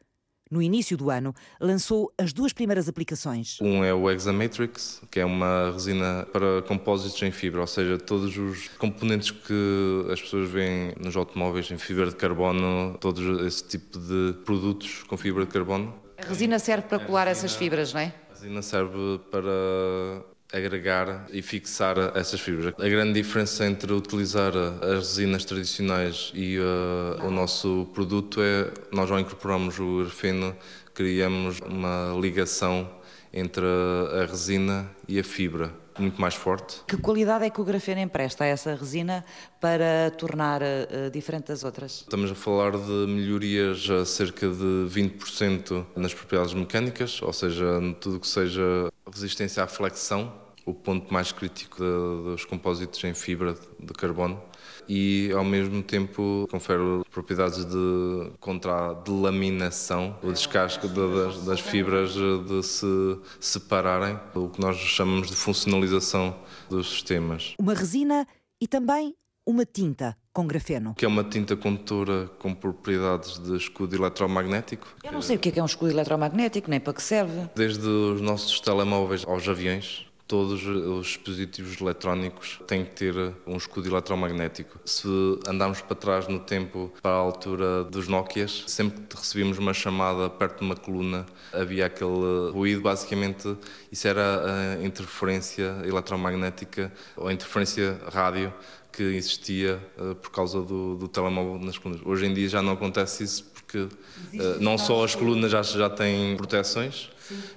No 0.49 0.61
início 0.61 0.95
do 0.95 1.09
ano, 1.09 1.33
lançou 1.59 2.13
as 2.19 2.31
duas 2.31 2.53
primeiras 2.53 2.87
aplicações. 2.87 3.57
Um 3.59 3.83
é 3.83 3.91
o 3.91 4.09
Examatrix, 4.09 5.01
que 5.09 5.19
é 5.19 5.25
uma 5.25 5.71
resina 5.71 6.27
para 6.31 6.61
compósitos 6.61 7.21
em 7.23 7.31
fibra, 7.31 7.61
ou 7.61 7.67
seja, 7.67 7.97
todos 7.97 8.37
os 8.37 8.67
componentes 8.77 9.31
que 9.31 10.05
as 10.11 10.21
pessoas 10.21 10.47
veem 10.47 10.93
nos 11.03 11.15
automóveis 11.17 11.71
em 11.71 11.79
fibra 11.79 12.07
de 12.07 12.15
carbono, 12.15 12.95
todo 13.01 13.45
esse 13.47 13.67
tipo 13.67 13.97
de 13.97 14.33
produtos 14.45 15.01
com 15.03 15.17
fibra 15.17 15.45
de 15.45 15.51
carbono, 15.51 16.04
a 16.17 16.27
resina 16.27 16.59
serve 16.59 16.87
para 16.87 16.99
colar 16.99 17.27
essas 17.27 17.55
fibras, 17.55 17.93
não 17.93 18.01
é? 18.01 18.13
A 18.29 18.33
resina 18.33 18.61
serve 18.61 19.19
para 19.31 20.23
agregar 20.53 21.27
e 21.31 21.41
fixar 21.41 21.97
essas 22.15 22.39
fibras. 22.39 22.73
A 22.77 22.89
grande 22.89 23.13
diferença 23.13 23.65
entre 23.65 23.91
utilizar 23.91 24.53
as 24.55 25.09
resinas 25.09 25.43
tradicionais 25.43 26.31
e 26.33 26.57
uh, 26.59 27.25
o 27.25 27.31
nosso 27.31 27.89
produto 27.93 28.41
é 28.41 28.71
nós 28.91 29.11
ao 29.11 29.19
incorporamos 29.19 29.79
o 29.79 29.99
grafeno, 29.99 30.55
criamos 30.93 31.59
uma 31.59 32.17
ligação 32.19 32.89
entre 33.33 33.65
a 33.65 34.25
resina 34.25 34.89
e 35.07 35.19
a 35.19 35.23
fibra 35.23 35.84
muito 36.01 36.19
mais 36.19 36.35
forte. 36.35 36.81
Que 36.87 36.97
qualidade 36.97 37.45
é 37.45 37.49
que 37.49 37.61
o 37.61 37.63
grafeno 37.63 38.01
empresta 38.01 38.43
a 38.43 38.47
essa 38.47 38.75
resina 38.75 39.23
para 39.59 40.11
tornar 40.17 40.61
uh, 40.61 41.09
diferente 41.11 41.47
das 41.47 41.63
outras? 41.63 42.01
Estamos 42.01 42.31
a 42.31 42.35
falar 42.35 42.71
de 42.71 43.05
melhorias 43.07 43.89
a 43.89 44.05
cerca 44.05 44.47
de 44.47 44.87
20% 44.89 45.85
nas 45.95 46.13
propriedades 46.13 46.53
mecânicas, 46.53 47.21
ou 47.21 47.33
seja, 47.33 47.65
tudo 47.99 48.19
que 48.19 48.27
seja 48.27 48.91
resistência 49.11 49.63
à 49.63 49.67
flexão, 49.67 50.33
o 50.65 50.73
ponto 50.73 51.13
mais 51.13 51.31
crítico 51.31 51.77
de, 51.77 52.31
dos 52.31 52.45
compósitos 52.45 53.03
em 53.03 53.13
fibra 53.13 53.55
de 53.79 53.93
carbono 53.93 54.41
e 54.87 55.31
ao 55.33 55.43
mesmo 55.43 55.81
tempo 55.81 56.47
confere 56.49 56.81
propriedades 57.11 57.65
de 57.65 58.31
contra 58.39 58.91
a 58.91 58.93
delaminação, 58.93 60.17
o 60.21 60.31
descasque 60.31 60.87
das, 60.87 61.43
das 61.43 61.59
fibras 61.59 62.13
de 62.13 62.63
se 62.63 63.19
separarem, 63.39 64.19
o 64.33 64.49
que 64.49 64.59
nós 64.59 64.77
chamamos 64.77 65.29
de 65.29 65.35
funcionalização 65.35 66.35
dos 66.69 66.89
sistemas. 66.89 67.53
Uma 67.59 67.73
resina 67.73 68.27
e 68.61 68.67
também 68.67 69.15
uma 69.45 69.65
tinta 69.65 70.17
com 70.33 70.47
grafeno. 70.47 70.95
Que 70.95 71.05
é 71.05 71.07
uma 71.07 71.23
tinta 71.23 71.55
condutora 71.55 72.27
com 72.39 72.53
propriedades 72.53 73.39
de 73.39 73.55
escudo 73.55 73.95
eletromagnético. 73.95 74.87
Eu 75.03 75.11
não 75.11 75.21
sei 75.21 75.37
o 75.37 75.39
que 75.39 75.57
é 75.57 75.61
um 75.61 75.65
escudo 75.65 75.91
eletromagnético, 75.91 76.69
nem 76.69 76.79
para 76.79 76.93
que 76.93 77.01
serve. 77.01 77.49
Desde 77.55 77.87
os 77.87 78.19
nossos 78.21 78.59
telemóveis 78.59 79.23
aos 79.25 79.47
aviões, 79.47 80.05
todos 80.27 80.65
os 80.65 81.07
dispositivos 81.07 81.79
eletrónicos 81.79 82.59
têm 82.67 82.83
que 82.83 82.91
ter 82.91 83.15
um 83.45 83.57
escudo 83.57 83.87
eletromagnético. 83.89 84.79
Se 84.83 85.07
andarmos 85.47 85.81
para 85.81 85.95
trás 85.95 86.27
no 86.27 86.39
tempo, 86.39 86.91
para 87.01 87.11
a 87.11 87.19
altura 87.19 87.83
dos 87.83 88.07
Nokias, 88.07 88.63
sempre 88.67 89.01
que 89.01 89.15
recebíamos 89.15 89.57
uma 89.57 89.73
chamada 89.73 90.29
perto 90.29 90.59
de 90.59 90.65
uma 90.65 90.75
coluna, 90.75 91.25
havia 91.53 91.85
aquele 91.85 92.51
ruído. 92.51 92.81
Basicamente, 92.81 93.55
isso 93.91 94.07
era 94.07 94.77
a 94.79 94.83
interferência 94.83 95.75
eletromagnética 95.83 96.91
ou 97.15 97.31
interferência 97.31 97.99
rádio 98.11 98.53
que 98.91 99.03
existia 99.03 99.79
uh, 99.97 100.15
por 100.15 100.31
causa 100.31 100.61
do, 100.61 100.95
do, 100.95 101.07
telemóvel 101.09 101.59
nas 101.59 101.77
colunas. 101.77 102.01
Hoje 102.05 102.25
em 102.25 102.33
dia 102.33 102.47
já 102.47 102.61
não 102.61 102.73
acontece 102.73 103.25
isso 103.25 103.43
porque 103.75 104.37
uh, 104.37 104.59
não 104.61 104.77
só 104.77 105.03
as 105.03 105.13
colunas 105.13 105.51
já, 105.51 105.61
já 105.61 105.89
têm 105.89 106.35
proteções, 106.37 107.09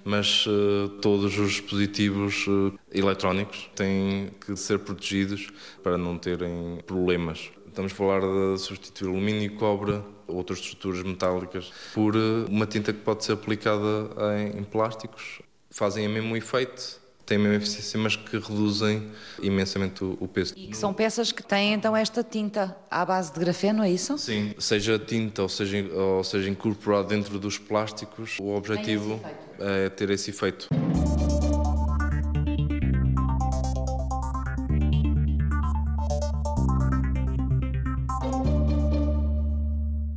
mas 0.05 0.47
uh, 0.47 0.89
todos 1.01 1.39
os 1.39 1.53
dispositivos 1.53 2.47
uh, 2.47 2.79
eletrónicos 2.93 3.71
têm 3.75 4.31
que 4.41 4.57
ser 4.57 4.81
protegidos 4.81 5.49
para 5.83 5.97
não 5.97 6.19
terem 6.19 6.81
problemas. 6.87 7.51
Estamos 7.67 7.93
a 7.93 7.95
falar 7.95 8.21
de 8.21 8.59
substituir 8.59 9.09
alumínio 9.09 9.43
e 9.43 9.49
cobre, 9.51 10.01
outras 10.27 10.59
estruturas 10.59 11.03
metálicas, 11.03 11.73
por 11.95 12.17
uma 12.49 12.67
tinta 12.67 12.93
que 12.93 13.01
pode 13.01 13.25
ser 13.25 13.33
aplicada 13.33 14.11
em, 14.37 14.59
em 14.59 14.65
plásticos. 14.65 15.41
Fazem 15.71 16.07
o 16.07 16.11
mesmo 16.11 16.37
efeito, 16.37 16.98
têm 17.29 17.37
a 17.37 17.41
mesma 17.41 17.57
eficiência, 17.57 17.99
mas 18.01 18.17
que 18.17 18.39
reduzem 18.39 19.07
imensamente 19.41 20.03
o, 20.03 20.17
o, 20.19 20.27
peso. 20.27 20.55
E 20.57 20.69
que 20.69 20.77
são 20.77 20.95
peças 20.95 21.31
que 21.31 21.43
têm 21.43 21.75
então 21.75 21.95
esta 21.95 22.25
tinta 22.25 22.75
à 22.91 23.05
base 23.05 23.33
de 23.33 23.39
grafeno, 23.39 23.85
é 23.85 23.91
isso? 23.91 24.17
Sim, 24.17 24.55
seja 24.59 24.99
tinta 24.99 25.43
ou 25.43 25.49
seja, 25.49 25.77
ou 25.95 26.25
seja 26.25 26.49
incorporado 26.49 27.09
dentro 27.09 27.39
dos 27.39 27.59
plásticos, 27.59 28.39
o 28.41 28.49
objetivo 28.55 29.21
é 29.59 29.89
ter 29.91 30.09
esse 30.11 30.31
efeito. 30.31 30.69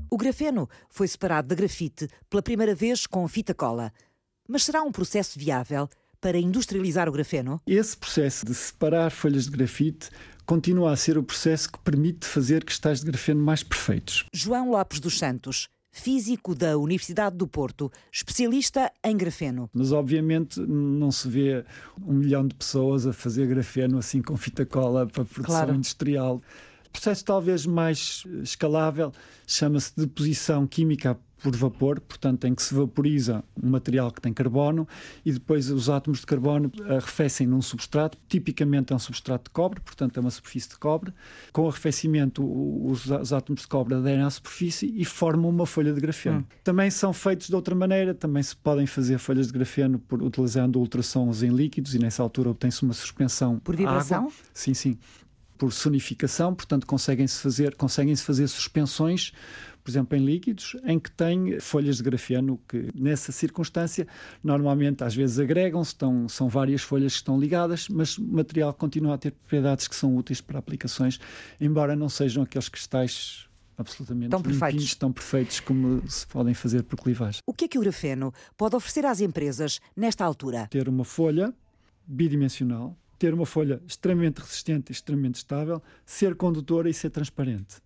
O 0.09 0.17
grafeno 0.17 0.69
foi 0.89 1.07
separado 1.07 1.49
da 1.49 1.55
grafite 1.55 2.07
pela 2.29 2.41
primeira 2.41 2.73
vez 2.73 3.05
com 3.05 3.27
fita 3.27 3.53
cola. 3.53 3.91
Mas 4.47 4.63
será 4.63 4.81
um 4.83 4.91
processo 4.91 5.39
viável 5.39 5.89
para 6.21 6.37
industrializar 6.37 7.09
o 7.09 7.11
grafeno? 7.11 7.59
Esse 7.65 7.97
processo 7.97 8.45
de 8.45 8.53
separar 8.53 9.09
folhas 9.09 9.45
de 9.45 9.51
grafite 9.51 10.09
continua 10.45 10.91
a 10.91 10.95
ser 10.95 11.17
o 11.17 11.23
processo 11.23 11.71
que 11.71 11.79
permite 11.79 12.27
fazer 12.27 12.63
cristais 12.63 12.99
de 12.99 13.07
grafeno 13.07 13.41
mais 13.41 13.63
perfeitos. 13.63 14.25
João 14.31 14.69
Lopes 14.69 14.99
dos 14.99 15.17
Santos, 15.17 15.67
físico 15.91 16.55
da 16.55 16.77
Universidade 16.77 17.35
do 17.35 17.47
Porto, 17.47 17.91
especialista 18.11 18.91
em 19.03 19.17
grafeno. 19.17 19.69
Mas 19.73 19.91
obviamente 19.91 20.59
não 20.59 21.11
se 21.11 21.27
vê 21.27 21.65
um 22.05 22.13
milhão 22.13 22.47
de 22.47 22.55
pessoas 22.55 23.05
a 23.05 23.13
fazer 23.13 23.47
grafeno 23.47 23.97
assim 23.97 24.21
com 24.21 24.37
fita 24.37 24.65
cola 24.65 25.07
para 25.07 25.25
produção 25.25 25.55
claro. 25.55 25.75
industrial. 25.75 26.41
O 26.87 26.91
processo 26.91 27.23
talvez 27.23 27.65
mais 27.65 28.23
escalável 28.43 29.13
chama-se 29.47 29.93
deposição 29.95 30.67
química 30.67 31.17
por 31.41 31.55
vapor, 31.55 31.99
portanto, 31.99 32.45
em 32.45 32.53
que 32.53 32.61
se 32.61 32.73
vaporiza 32.73 33.43
um 33.61 33.69
material 33.69 34.11
que 34.11 34.21
tem 34.21 34.31
carbono 34.33 34.87
e 35.25 35.31
depois 35.31 35.69
os 35.69 35.89
átomos 35.89 36.19
de 36.19 36.25
carbono 36.25 36.71
arrefecem 36.87 37.47
num 37.47 37.61
substrato, 37.61 38.17
tipicamente 38.27 38.93
é 38.93 38.95
um 38.95 38.99
substrato 38.99 39.45
de 39.45 39.49
cobre, 39.49 39.79
portanto, 39.81 40.17
é 40.17 40.19
uma 40.19 40.29
superfície 40.29 40.69
de 40.69 40.77
cobre. 40.77 41.13
Com 41.51 41.63
o 41.63 41.67
arrefecimento, 41.67 42.43
os, 42.85 43.07
os 43.07 43.33
átomos 43.33 43.61
de 43.61 43.67
cobre 43.67 43.95
aderem 43.95 44.23
à 44.23 44.29
superfície 44.29 44.93
e 44.95 45.03
formam 45.03 45.49
uma 45.49 45.65
folha 45.65 45.93
de 45.93 45.99
grafeno. 45.99 46.39
Hum. 46.39 46.45
Também 46.63 46.89
são 46.91 47.11
feitos 47.11 47.47
de 47.47 47.55
outra 47.55 47.73
maneira, 47.73 48.13
também 48.13 48.43
se 48.43 48.55
podem 48.55 48.85
fazer 48.85 49.17
folhas 49.17 49.47
de 49.47 49.53
grafeno 49.53 49.99
por, 49.99 50.21
utilizando 50.21 50.77
ultrassons 50.79 51.43
em 51.43 51.49
líquidos 51.49 51.95
e 51.95 51.99
nessa 51.99 52.21
altura 52.21 52.51
obtém-se 52.51 52.83
uma 52.83 52.93
suspensão. 52.93 53.59
Por 53.59 53.75
vibração? 53.75 54.19
Água. 54.19 54.31
Sim, 54.53 54.73
sim 54.73 54.97
por 55.61 55.71
sonificação, 55.71 56.55
portanto 56.55 56.87
conseguem-se 56.87 57.39
fazer, 57.39 57.75
conseguem 57.75 58.15
-se 58.15 58.23
fazer 58.23 58.47
suspensões 58.47 59.31
por 59.83 59.91
exemplo, 59.91 60.17
em 60.17 60.23
líquidos, 60.23 60.75
em 60.85 60.99
que 60.99 61.11
tem 61.11 61.59
folhas 61.59 61.97
de 61.97 62.03
grafeno 62.03 62.59
que, 62.67 62.89
nessa 62.93 63.31
circunstância, 63.31 64.07
normalmente 64.43 65.03
às 65.03 65.15
vezes 65.15 65.39
agregam-se, 65.39 65.95
são 66.29 66.49
várias 66.49 66.81
folhas 66.81 67.13
que 67.13 67.17
estão 67.19 67.39
ligadas, 67.39 67.87
mas 67.89 68.17
o 68.17 68.23
material 68.23 68.73
continua 68.73 69.15
a 69.15 69.17
ter 69.17 69.31
propriedades 69.31 69.87
que 69.87 69.95
são 69.95 70.15
úteis 70.15 70.41
para 70.41 70.59
aplicações, 70.59 71.19
embora 71.59 71.95
não 71.95 72.09
sejam 72.09 72.43
aqueles 72.43 72.69
cristais 72.69 73.47
absolutamente 73.77 74.29
tão 74.29 74.41
perfeitos. 74.41 74.95
tão 74.95 75.11
perfeitos 75.11 75.59
como 75.59 76.07
se 76.07 76.25
podem 76.27 76.53
fazer 76.53 76.83
por 76.83 76.99
clivagem. 76.99 77.41
O 77.47 77.53
que 77.53 77.65
é 77.65 77.67
que 77.67 77.77
o 77.77 77.81
grafeno 77.81 78.31
pode 78.55 78.75
oferecer 78.75 79.05
às 79.05 79.19
empresas 79.19 79.79
nesta 79.95 80.23
altura? 80.23 80.67
Ter 80.69 80.87
uma 80.87 81.03
folha 81.03 81.53
bidimensional, 82.05 82.95
ter 83.17 83.33
uma 83.33 83.45
folha 83.45 83.81
extremamente 83.87 84.39
resistente 84.39 84.91
e 84.91 84.93
extremamente 84.93 85.35
estável, 85.35 85.81
ser 86.05 86.35
condutora 86.35 86.89
e 86.89 86.93
ser 86.93 87.09
transparente. 87.09 87.77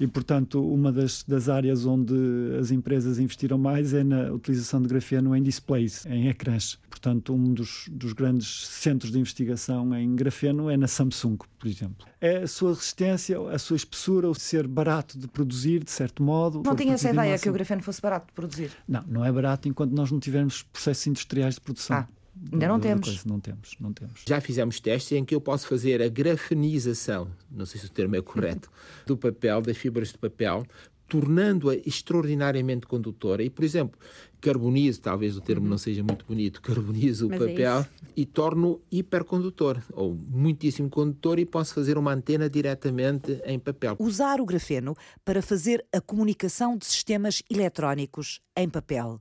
E, 0.00 0.06
portanto, 0.06 0.64
uma 0.64 0.92
das, 0.92 1.24
das 1.24 1.48
áreas 1.48 1.84
onde 1.84 2.14
as 2.60 2.70
empresas 2.70 3.18
investiram 3.18 3.58
mais 3.58 3.92
é 3.92 4.04
na 4.04 4.32
utilização 4.32 4.80
de 4.80 4.88
grafeno 4.88 5.34
em 5.34 5.42
displays, 5.42 6.06
em 6.06 6.28
ecrãs. 6.28 6.78
Portanto, 6.88 7.34
um 7.34 7.52
dos, 7.52 7.86
dos 7.90 8.12
grandes 8.12 8.66
centros 8.68 9.10
de 9.10 9.18
investigação 9.18 9.94
em 9.96 10.14
grafeno 10.14 10.70
é 10.70 10.76
na 10.76 10.86
Samsung, 10.86 11.38
por 11.58 11.68
exemplo. 11.68 12.06
É 12.20 12.38
a 12.38 12.46
sua 12.46 12.70
resistência, 12.70 13.38
a 13.50 13.58
sua 13.58 13.76
espessura, 13.76 14.28
o 14.28 14.34
ser 14.34 14.66
barato 14.68 15.18
de 15.18 15.26
produzir, 15.26 15.82
de 15.82 15.90
certo 15.90 16.22
modo. 16.22 16.62
Não 16.64 16.76
tinha 16.76 16.94
essa 16.94 17.10
ideia 17.10 17.38
que 17.38 17.48
o 17.48 17.52
grafeno 17.52 17.82
fosse 17.82 18.00
barato 18.00 18.28
de 18.28 18.32
produzir? 18.32 18.70
Não, 18.86 19.02
não 19.06 19.24
é 19.24 19.32
barato 19.32 19.68
enquanto 19.68 19.92
nós 19.92 20.10
não 20.12 20.20
tivermos 20.20 20.62
processos 20.62 21.06
industriais 21.06 21.54
de 21.54 21.60
produção. 21.60 21.96
Ah. 21.96 22.08
Ainda 22.52 22.68
não 22.68 22.80
temos. 22.80 23.08
Coisa. 23.08 23.22
Não 23.26 23.40
temos, 23.40 23.74
não 23.80 23.92
temos. 23.92 24.22
Já 24.26 24.40
fizemos 24.40 24.80
testes 24.80 25.12
em 25.12 25.24
que 25.24 25.34
eu 25.34 25.40
posso 25.40 25.66
fazer 25.66 26.00
a 26.02 26.08
grafenização, 26.08 27.28
não 27.50 27.66
sei 27.66 27.80
se 27.80 27.86
o 27.86 27.90
termo 27.90 28.16
é 28.16 28.22
correto, 28.22 28.70
do 29.06 29.16
papel, 29.16 29.60
das 29.60 29.76
fibras 29.76 30.08
de 30.08 30.18
papel, 30.18 30.66
tornando-a 31.08 31.74
extraordinariamente 31.74 32.86
condutora 32.86 33.42
e, 33.42 33.48
por 33.48 33.64
exemplo, 33.64 33.98
carbonizo, 34.40 35.00
talvez 35.00 35.36
o 35.36 35.40
termo 35.40 35.66
não 35.66 35.78
seja 35.78 36.02
muito 36.02 36.24
bonito, 36.26 36.60
carbonizo 36.60 37.26
o 37.26 37.30
Mas 37.30 37.42
é 37.42 37.46
papel 37.48 37.80
é 37.80 37.86
e 38.14 38.26
torno 38.26 38.80
hipercondutor, 38.90 39.78
ou 39.92 40.14
muitíssimo 40.14 40.90
condutor 40.90 41.38
e 41.38 41.46
posso 41.46 41.74
fazer 41.74 41.96
uma 41.96 42.12
antena 42.12 42.48
diretamente 42.48 43.40
em 43.44 43.58
papel. 43.58 43.96
Usar 43.98 44.40
o 44.40 44.44
grafeno 44.44 44.94
para 45.24 45.40
fazer 45.40 45.84
a 45.92 46.00
comunicação 46.00 46.76
de 46.76 46.84
sistemas 46.84 47.42
eletrónicos 47.50 48.40
em 48.56 48.68
papel. 48.68 49.18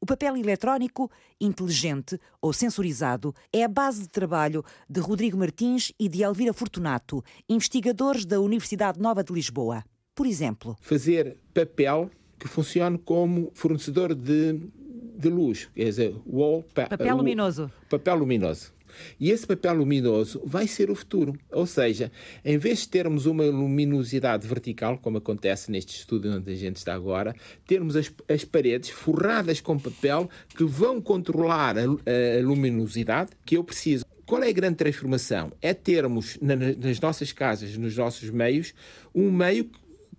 O 0.00 0.06
papel 0.06 0.36
eletrónico 0.36 1.10
inteligente 1.40 2.18
ou 2.40 2.52
sensorizado 2.52 3.34
é 3.52 3.64
a 3.64 3.68
base 3.68 4.02
de 4.02 4.08
trabalho 4.08 4.64
de 4.88 5.00
Rodrigo 5.00 5.38
Martins 5.38 5.92
e 5.98 6.08
de 6.08 6.22
Elvira 6.22 6.52
Fortunato, 6.52 7.24
investigadores 7.48 8.26
da 8.26 8.40
Universidade 8.40 9.00
Nova 9.00 9.24
de 9.24 9.32
Lisboa. 9.32 9.82
Por 10.14 10.26
exemplo, 10.26 10.76
fazer 10.80 11.38
papel 11.54 12.10
que 12.38 12.46
funcione 12.46 12.98
como 12.98 13.50
fornecedor 13.54 14.14
de 14.14 14.70
de 15.16 15.30
luz, 15.30 15.68
quer 15.74 15.84
dizer, 15.84 16.14
wall 16.26 16.62
papel 16.74 17.16
luminoso. 17.16 17.70
Papel 17.88 18.16
luminoso. 18.16 18.75
E 19.18 19.30
esse 19.30 19.46
papel 19.46 19.74
luminoso 19.74 20.40
vai 20.44 20.66
ser 20.66 20.90
o 20.90 20.94
futuro. 20.94 21.38
Ou 21.52 21.66
seja, 21.66 22.10
em 22.44 22.58
vez 22.58 22.80
de 22.80 22.88
termos 22.88 23.26
uma 23.26 23.44
luminosidade 23.44 24.46
vertical, 24.46 24.98
como 24.98 25.18
acontece 25.18 25.70
neste 25.70 25.96
estudo 25.96 26.30
onde 26.30 26.50
a 26.50 26.54
gente 26.54 26.76
está 26.76 26.94
agora, 26.94 27.34
termos 27.66 27.96
as, 27.96 28.12
as 28.28 28.44
paredes 28.44 28.90
forradas 28.90 29.60
com 29.60 29.78
papel 29.78 30.28
que 30.56 30.64
vão 30.64 31.00
controlar 31.00 31.76
a, 31.78 31.82
a 31.82 32.42
luminosidade 32.42 33.30
que 33.44 33.56
eu 33.56 33.64
preciso. 33.64 34.04
Qual 34.26 34.42
é 34.42 34.48
a 34.48 34.52
grande 34.52 34.76
transformação? 34.76 35.52
É 35.62 35.72
termos 35.72 36.36
nas 36.40 36.98
nossas 36.98 37.32
casas, 37.32 37.76
nos 37.76 37.96
nossos 37.96 38.28
meios, 38.30 38.74
um 39.14 39.30
meio 39.30 39.70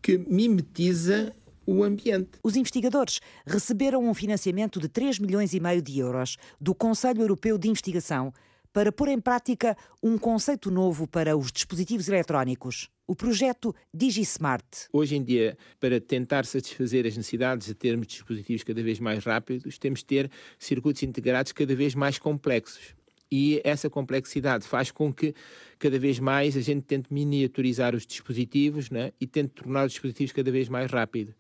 que 0.02 0.18
mimetiza 0.18 1.34
o 1.66 1.84
ambiente. 1.84 2.30
Os 2.42 2.56
investigadores 2.56 3.20
receberam 3.46 4.08
um 4.08 4.14
financiamento 4.14 4.80
de 4.80 4.88
3 4.88 5.20
milhões 5.20 5.54
e 5.54 5.60
meio 5.60 5.82
de 5.82 6.00
euros 6.00 6.38
do 6.60 6.74
Conselho 6.74 7.22
Europeu 7.22 7.58
de 7.58 7.68
Investigação 7.68 8.34
para 8.78 8.92
pôr 8.92 9.08
em 9.08 9.20
prática 9.20 9.76
um 10.04 10.20
conceito 10.20 10.70
novo 10.70 11.08
para 11.08 11.36
os 11.36 11.52
dispositivos 11.52 12.08
eletrónicos. 12.08 12.92
O 13.08 13.16
projeto 13.16 13.76
DigiSmart. 13.92 14.86
Hoje 14.94 15.16
em 15.16 15.24
dia, 15.24 15.58
para 15.80 16.00
tentar 16.00 16.46
satisfazer 16.46 17.08
as 17.08 17.18
necessidades 17.18 17.66
de 17.66 17.74
termos 17.74 18.06
dispositivos 18.06 18.62
cada 18.62 18.84
vez 18.84 19.00
mais 19.00 19.26
rápidos, 19.26 19.80
temos 19.80 20.02
de 20.02 20.06
ter 20.06 20.32
circuitos 20.60 21.02
integrados 21.02 21.54
cada 21.54 21.76
vez 21.76 21.96
mais 21.96 22.20
complexos. 22.20 22.96
E 23.32 23.62
essa 23.64 23.90
complexidade 23.90 24.66
faz 24.66 24.90
com 24.90 25.12
que 25.12 25.34
cada 25.78 26.00
vez 26.00 26.20
mais 26.20 26.56
a 26.56 26.62
gente 26.62 26.84
tente 26.84 27.14
miniaturizar 27.14 27.94
os 27.94 28.06
dispositivos 28.06 28.90
né? 28.90 29.12
e 29.20 29.28
tente 29.28 29.50
tornar 29.50 29.86
os 29.86 29.92
dispositivos 29.92 30.32
cada 30.32 30.50
vez 30.52 30.70
mais 30.70 30.90
rápido. 30.90 31.34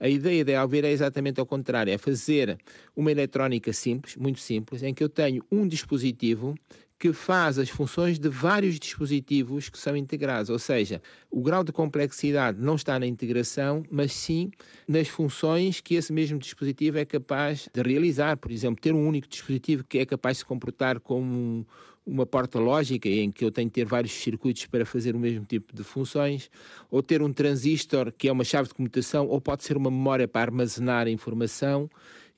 A 0.00 0.08
ideia 0.08 0.44
da 0.44 0.60
Alveira 0.60 0.88
é 0.88 0.92
exatamente 0.92 1.38
ao 1.38 1.46
contrário, 1.46 1.92
é 1.92 1.98
fazer 1.98 2.58
uma 2.96 3.10
eletrónica 3.10 3.72
simples, 3.72 4.16
muito 4.16 4.40
simples, 4.40 4.82
em 4.82 4.94
que 4.94 5.04
eu 5.04 5.08
tenho 5.08 5.44
um 5.50 5.68
dispositivo 5.68 6.54
que 6.98 7.12
faz 7.12 7.58
as 7.58 7.68
funções 7.68 8.18
de 8.18 8.28
vários 8.28 8.78
dispositivos 8.78 9.68
que 9.68 9.78
são 9.78 9.96
integrados, 9.96 10.48
ou 10.48 10.58
seja, 10.58 11.02
o 11.30 11.42
grau 11.42 11.64
de 11.64 11.72
complexidade 11.72 12.60
não 12.60 12.76
está 12.76 12.98
na 12.98 13.06
integração, 13.06 13.82
mas 13.90 14.12
sim 14.12 14.50
nas 14.86 15.08
funções 15.08 15.80
que 15.80 15.96
esse 15.96 16.12
mesmo 16.12 16.38
dispositivo 16.38 16.98
é 16.98 17.04
capaz 17.04 17.68
de 17.72 17.82
realizar. 17.82 18.36
Por 18.36 18.50
exemplo, 18.50 18.80
ter 18.80 18.94
um 18.94 19.06
único 19.06 19.28
dispositivo 19.28 19.84
que 19.84 19.98
é 19.98 20.06
capaz 20.06 20.36
de 20.36 20.38
se 20.40 20.44
comportar 20.46 21.00
como 21.00 21.66
uma 22.06 22.26
porta 22.26 22.58
lógica 22.58 23.08
em 23.08 23.30
que 23.30 23.44
eu 23.44 23.50
tenho 23.50 23.68
que 23.68 23.74
ter 23.74 23.86
vários 23.86 24.12
circuitos 24.12 24.66
para 24.66 24.84
fazer 24.84 25.16
o 25.16 25.18
mesmo 25.18 25.44
tipo 25.44 25.74
de 25.74 25.82
funções, 25.82 26.50
ou 26.90 27.02
ter 27.02 27.22
um 27.22 27.32
transistor 27.32 28.12
que 28.12 28.28
é 28.28 28.32
uma 28.32 28.44
chave 28.44 28.68
de 28.68 28.74
comutação, 28.74 29.26
ou 29.26 29.40
pode 29.40 29.64
ser 29.64 29.76
uma 29.76 29.90
memória 29.90 30.28
para 30.28 30.42
armazenar 30.42 31.08
informação 31.08 31.88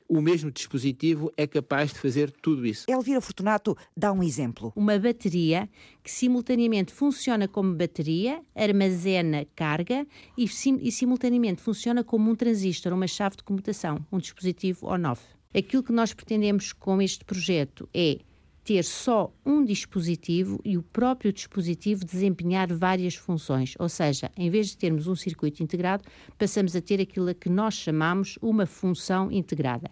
o 0.08 0.20
mesmo 0.20 0.50
dispositivo 0.50 1.32
é 1.36 1.46
capaz 1.46 1.92
de 1.92 1.98
fazer 1.98 2.30
tudo 2.30 2.66
isso. 2.66 2.86
Elvira 2.88 3.20
Fortunato 3.20 3.76
dá 3.96 4.12
um 4.12 4.22
exemplo. 4.22 4.72
Uma 4.76 4.98
bateria 4.98 5.68
que 6.02 6.10
simultaneamente 6.10 6.92
funciona 6.92 7.48
como 7.48 7.74
bateria, 7.74 8.40
armazena 8.54 9.46
carga 9.54 10.06
e, 10.36 10.46
sim, 10.48 10.78
e 10.80 10.92
simultaneamente 10.92 11.60
funciona 11.60 12.04
como 12.04 12.30
um 12.30 12.34
transistor, 12.34 12.92
uma 12.92 13.06
chave 13.06 13.36
de 13.36 13.44
comutação, 13.44 13.98
um 14.10 14.18
dispositivo 14.18 14.86
on-off. 14.86 15.22
Aquilo 15.54 15.82
que 15.82 15.92
nós 15.92 16.12
pretendemos 16.12 16.72
com 16.72 17.00
este 17.00 17.24
projeto 17.24 17.88
é 17.94 18.18
ter 18.66 18.82
só 18.82 19.32
um 19.44 19.64
dispositivo 19.64 20.60
e 20.64 20.76
o 20.76 20.82
próprio 20.82 21.32
dispositivo 21.32 22.04
desempenhar 22.04 22.66
várias 22.74 23.14
funções. 23.14 23.74
Ou 23.78 23.88
seja, 23.88 24.28
em 24.36 24.50
vez 24.50 24.66
de 24.66 24.76
termos 24.76 25.06
um 25.06 25.14
circuito 25.14 25.62
integrado, 25.62 26.02
passamos 26.36 26.74
a 26.74 26.80
ter 26.80 27.00
aquilo 27.00 27.30
a 27.30 27.34
que 27.34 27.48
nós 27.48 27.74
chamamos 27.74 28.36
uma 28.42 28.66
função 28.66 29.30
integrada. 29.30 29.88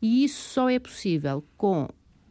E 0.00 0.24
isso 0.24 0.48
só 0.48 0.70
é 0.70 0.78
possível 0.78 1.44
com 1.58 1.88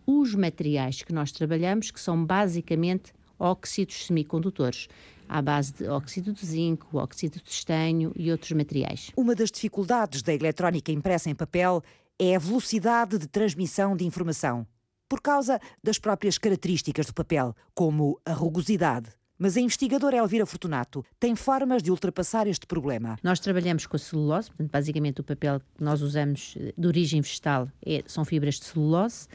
os 0.08 0.34
materiais 0.34 1.04
que 1.04 1.14
nós 1.14 1.32
trabalhamos, 1.32 1.92
que 1.92 2.02
são 2.02 2.26
basicamente 2.26 3.14
óxidos 3.38 4.08
semicondutores, 4.08 4.88
à 5.30 5.40
base 5.40 5.72
de 5.72 5.88
óxido 5.88 6.34
de 6.34 6.44
zinco, 6.44 6.98
óxido 6.98 7.40
de 7.44 7.50
estanho 7.52 8.12
e 8.16 8.32
outros 8.32 8.54
materiais. 8.54 9.12
Uma 9.16 9.36
das 9.36 9.52
dificuldades 9.52 10.24
da 10.24 10.34
eletrónica 10.34 10.92
impressa 10.92 11.30
em 11.30 11.36
papel 11.36 11.84
é 12.18 12.36
a 12.36 12.40
velocidade 12.40 13.20
de 13.20 13.28
transmissão 13.28 13.96
de 13.96 14.04
informação 14.04 14.66
por 15.08 15.22
causa 15.22 15.60
das 15.84 16.00
próprias 16.00 16.38
características 16.38 17.06
do 17.06 17.14
papel, 17.14 17.56
como 17.74 18.20
a 18.26 18.34
rugosidade. 18.34 19.10
Mas 19.38 19.58
a 19.58 19.60
investigadora 19.60 20.16
Elvira 20.16 20.46
Fortunato 20.46 21.06
tem 21.20 21.36
formas 21.36 21.84
de 21.84 21.92
ultrapassar 21.92 22.48
este 22.48 22.66
problema. 22.66 23.18
Nós 23.22 23.40
trabalhamos 23.40 23.86
com 23.86 23.98
a 23.98 24.00
celulose, 24.00 24.48
portanto, 24.50 24.72
basicamente 24.72 25.20
o 25.20 25.24
papel 25.24 25.60
que 25.60 25.84
nós 25.84 26.02
usamos 26.02 26.56
eh, 26.58 26.74
de 26.78 26.88
origem 26.88 27.20
vegetal 27.20 27.70
é, 27.86 28.02
são 28.08 28.24
fibras 28.24 28.56
de 28.56 28.66
celulose, 28.66 29.28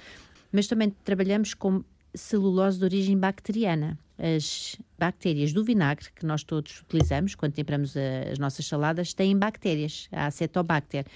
mas 0.50 0.66
também 0.66 0.90
trabalhamos 1.04 1.52
com 1.52 1.84
celulose 2.14 2.78
de 2.78 2.84
origem 2.84 3.18
bacteriana. 3.18 3.98
As 4.20 4.76
bactérias 5.00 5.50
do 5.54 5.64
vinagre 5.64 6.08
que 6.14 6.26
nós 6.26 6.44
todos 6.44 6.82
utilizamos 6.82 7.34
quando 7.34 7.54
temperamos 7.54 7.94
as 8.30 8.38
nossas 8.38 8.66
saladas 8.66 9.14
têm 9.14 9.36
bactérias, 9.36 10.08
a 10.12 10.26
acetobacter. 10.26 11.06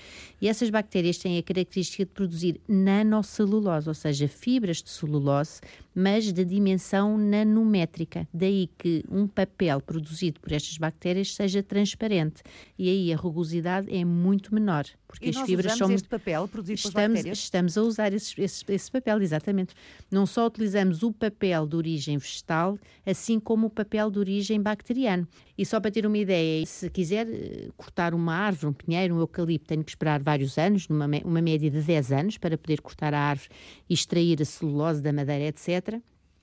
E 0.41 0.49
essas 0.49 0.71
bactérias 0.71 1.19
têm 1.19 1.37
a 1.37 1.43
característica 1.43 2.05
de 2.05 2.11
produzir 2.11 2.61
nanocelulose, 2.67 3.87
ou 3.87 3.95
seja, 3.95 4.27
fibras 4.27 4.83
de 4.83 4.89
celulose, 4.89 5.61
mas 5.95 6.33
de 6.33 6.45
dimensão 6.45 7.19
nanométrica. 7.19 8.27
Daí 8.33 8.71
que 8.79 9.05
um 9.11 9.29
papel 9.29 9.81
produzido 9.83 10.41
por 10.41 10.51
estas 10.53 10.79
bactérias 10.79 11.35
seja 11.35 11.63
transparente. 11.63 12.43
E 12.79 12.89
aí 12.89 13.13
a 13.13 13.17
rugosidade 13.17 13.95
é 13.95 14.03
muito 14.03 14.55
menor. 14.55 14.87
Porque 15.07 15.27
e 15.27 15.29
as 15.29 15.41
fibras 15.43 15.77
são 15.77 15.93
este 15.93 16.09
papel 16.09 16.49
produzido 16.49 16.79
estamos, 16.79 16.95
pelas 16.95 17.09
bactérias? 17.11 17.39
Estamos 17.39 17.79
a 17.79 17.83
usar 17.83 18.13
esse, 18.13 18.41
esse, 18.41 18.65
esse 18.67 18.91
papel, 18.91 19.21
exatamente. 19.23 19.75
Não 20.11 20.25
só 20.27 20.47
utilizamos 20.47 21.03
o 21.03 21.13
papel 21.13 21.67
de 21.67 21.77
origem 21.77 22.19
vegetal, 22.19 22.79
assim 23.05 23.39
como 23.39 23.67
o 23.67 23.71
papel 23.71 24.11
de 24.11 24.19
origem 24.19 24.61
bacteriano. 24.61 25.27
E 25.57 25.65
só 25.65 25.81
para 25.81 25.91
ter 25.91 26.07
uma 26.07 26.19
ideia, 26.19 26.65
se 26.67 26.89
quiser 26.91 27.27
eh, 27.29 27.69
cortar 27.77 28.15
uma 28.15 28.35
árvore, 28.35 28.67
um 28.67 28.73
pinheiro, 28.73 29.15
um 29.15 29.21
eucalipto, 29.21 29.69
tenho 29.69 29.85
que 29.85 29.91
esperar 29.91 30.23
vários 30.23 30.59
anos, 30.59 30.89
numa 30.89 31.07
uma 31.25 31.43
média 31.43 31.71
de 31.71 31.81
10 31.81 32.13
anos, 32.13 32.39
para 32.39 32.59
poder 32.59 32.81
cortar 32.81 33.15
a 33.15 33.21
árvore 33.21 33.49
e 33.89 33.95
extrair 33.95 34.41
a 34.41 34.45
celulose 34.45 35.03
da 35.03 35.13
madeira, 35.13 35.45
etc. 35.45 36.01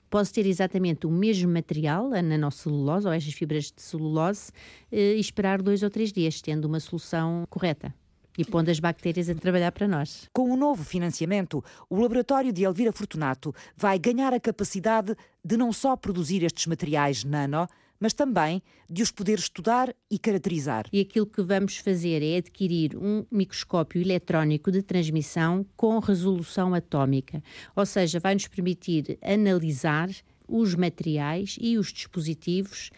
Posso 0.08 0.32
ter 0.34 0.46
exatamente 0.46 1.06
o 1.06 1.10
mesmo 1.10 1.50
material, 1.50 2.12
a 2.12 2.20
nanocelulose 2.20 3.06
ou 3.06 3.12
estas 3.12 3.32
fibras 3.32 3.72
de 3.72 3.80
celulose, 3.80 4.52
eh, 4.90 5.16
e 5.16 5.20
esperar 5.20 5.62
dois 5.62 5.82
ou 5.82 5.90
três 5.90 6.12
dias, 6.12 6.40
tendo 6.40 6.66
uma 6.66 6.80
solução 6.80 7.44
correta 7.48 7.94
e 8.36 8.44
pondo 8.44 8.70
as 8.70 8.80
bactérias 8.80 9.28
a 9.28 9.34
trabalhar 9.34 9.72
para 9.72 9.88
nós. 9.88 10.28
Com 10.32 10.50
o 10.50 10.56
novo 10.56 10.84
financiamento, 10.84 11.62
o 11.88 12.00
laboratório 12.00 12.52
de 12.52 12.64
Elvira 12.64 12.92
Fortunato 12.92 13.54
vai 13.76 13.98
ganhar 13.98 14.32
a 14.32 14.40
capacidade 14.40 15.14
de 15.44 15.56
não 15.56 15.72
só 15.72 15.96
produzir 15.96 16.42
estes 16.44 16.66
materiais 16.66 17.24
nano, 17.24 17.68
mas 18.02 18.12
também 18.12 18.60
de 18.90 19.00
os 19.00 19.12
poder 19.12 19.38
estudar 19.38 19.94
e 20.10 20.18
caracterizar. 20.18 20.86
E 20.92 21.00
aquilo 21.00 21.24
que 21.24 21.40
vamos 21.40 21.76
fazer 21.76 22.20
é 22.20 22.38
adquirir 22.38 22.96
um 22.96 23.24
microscópio 23.30 24.02
eletrónico 24.02 24.72
de 24.72 24.82
transmissão 24.82 25.64
com 25.76 26.00
resolução 26.00 26.74
atómica, 26.74 27.40
ou 27.76 27.86
seja, 27.86 28.18
vai 28.18 28.34
nos 28.34 28.48
permitir 28.48 29.18
analisar 29.22 30.10
os 30.48 30.74
materiais 30.74 31.56
e 31.60 31.78
os 31.78 31.92
dispositivos 31.92 32.90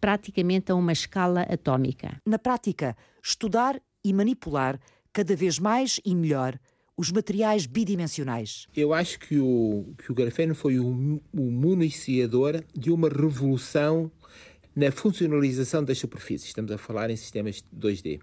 praticamente 0.00 0.70
a 0.70 0.76
uma 0.76 0.92
escala 0.92 1.42
atómica. 1.42 2.16
Na 2.24 2.38
prática, 2.38 2.96
estudar 3.22 3.80
e 4.04 4.12
manipular 4.12 4.78
cada 5.12 5.36
vez 5.36 5.58
mais 5.58 6.00
e 6.04 6.14
melhor 6.14 6.58
os 6.96 7.10
materiais 7.10 7.66
bidimensionais. 7.66 8.66
Eu 8.76 8.92
acho 8.92 9.18
que 9.18 9.38
o, 9.38 9.94
que 9.98 10.12
o 10.12 10.14
grafeno 10.14 10.54
foi 10.54 10.78
o, 10.78 11.20
o 11.32 11.50
municiador 11.50 12.62
de 12.74 12.90
uma 12.90 13.08
revolução 13.08 14.10
na 14.74 14.90
funcionalização 14.90 15.84
das 15.84 15.98
superfícies. 15.98 16.48
Estamos 16.48 16.70
a 16.70 16.78
falar 16.78 17.10
em 17.10 17.16
sistemas 17.16 17.64
2D, 17.74 18.20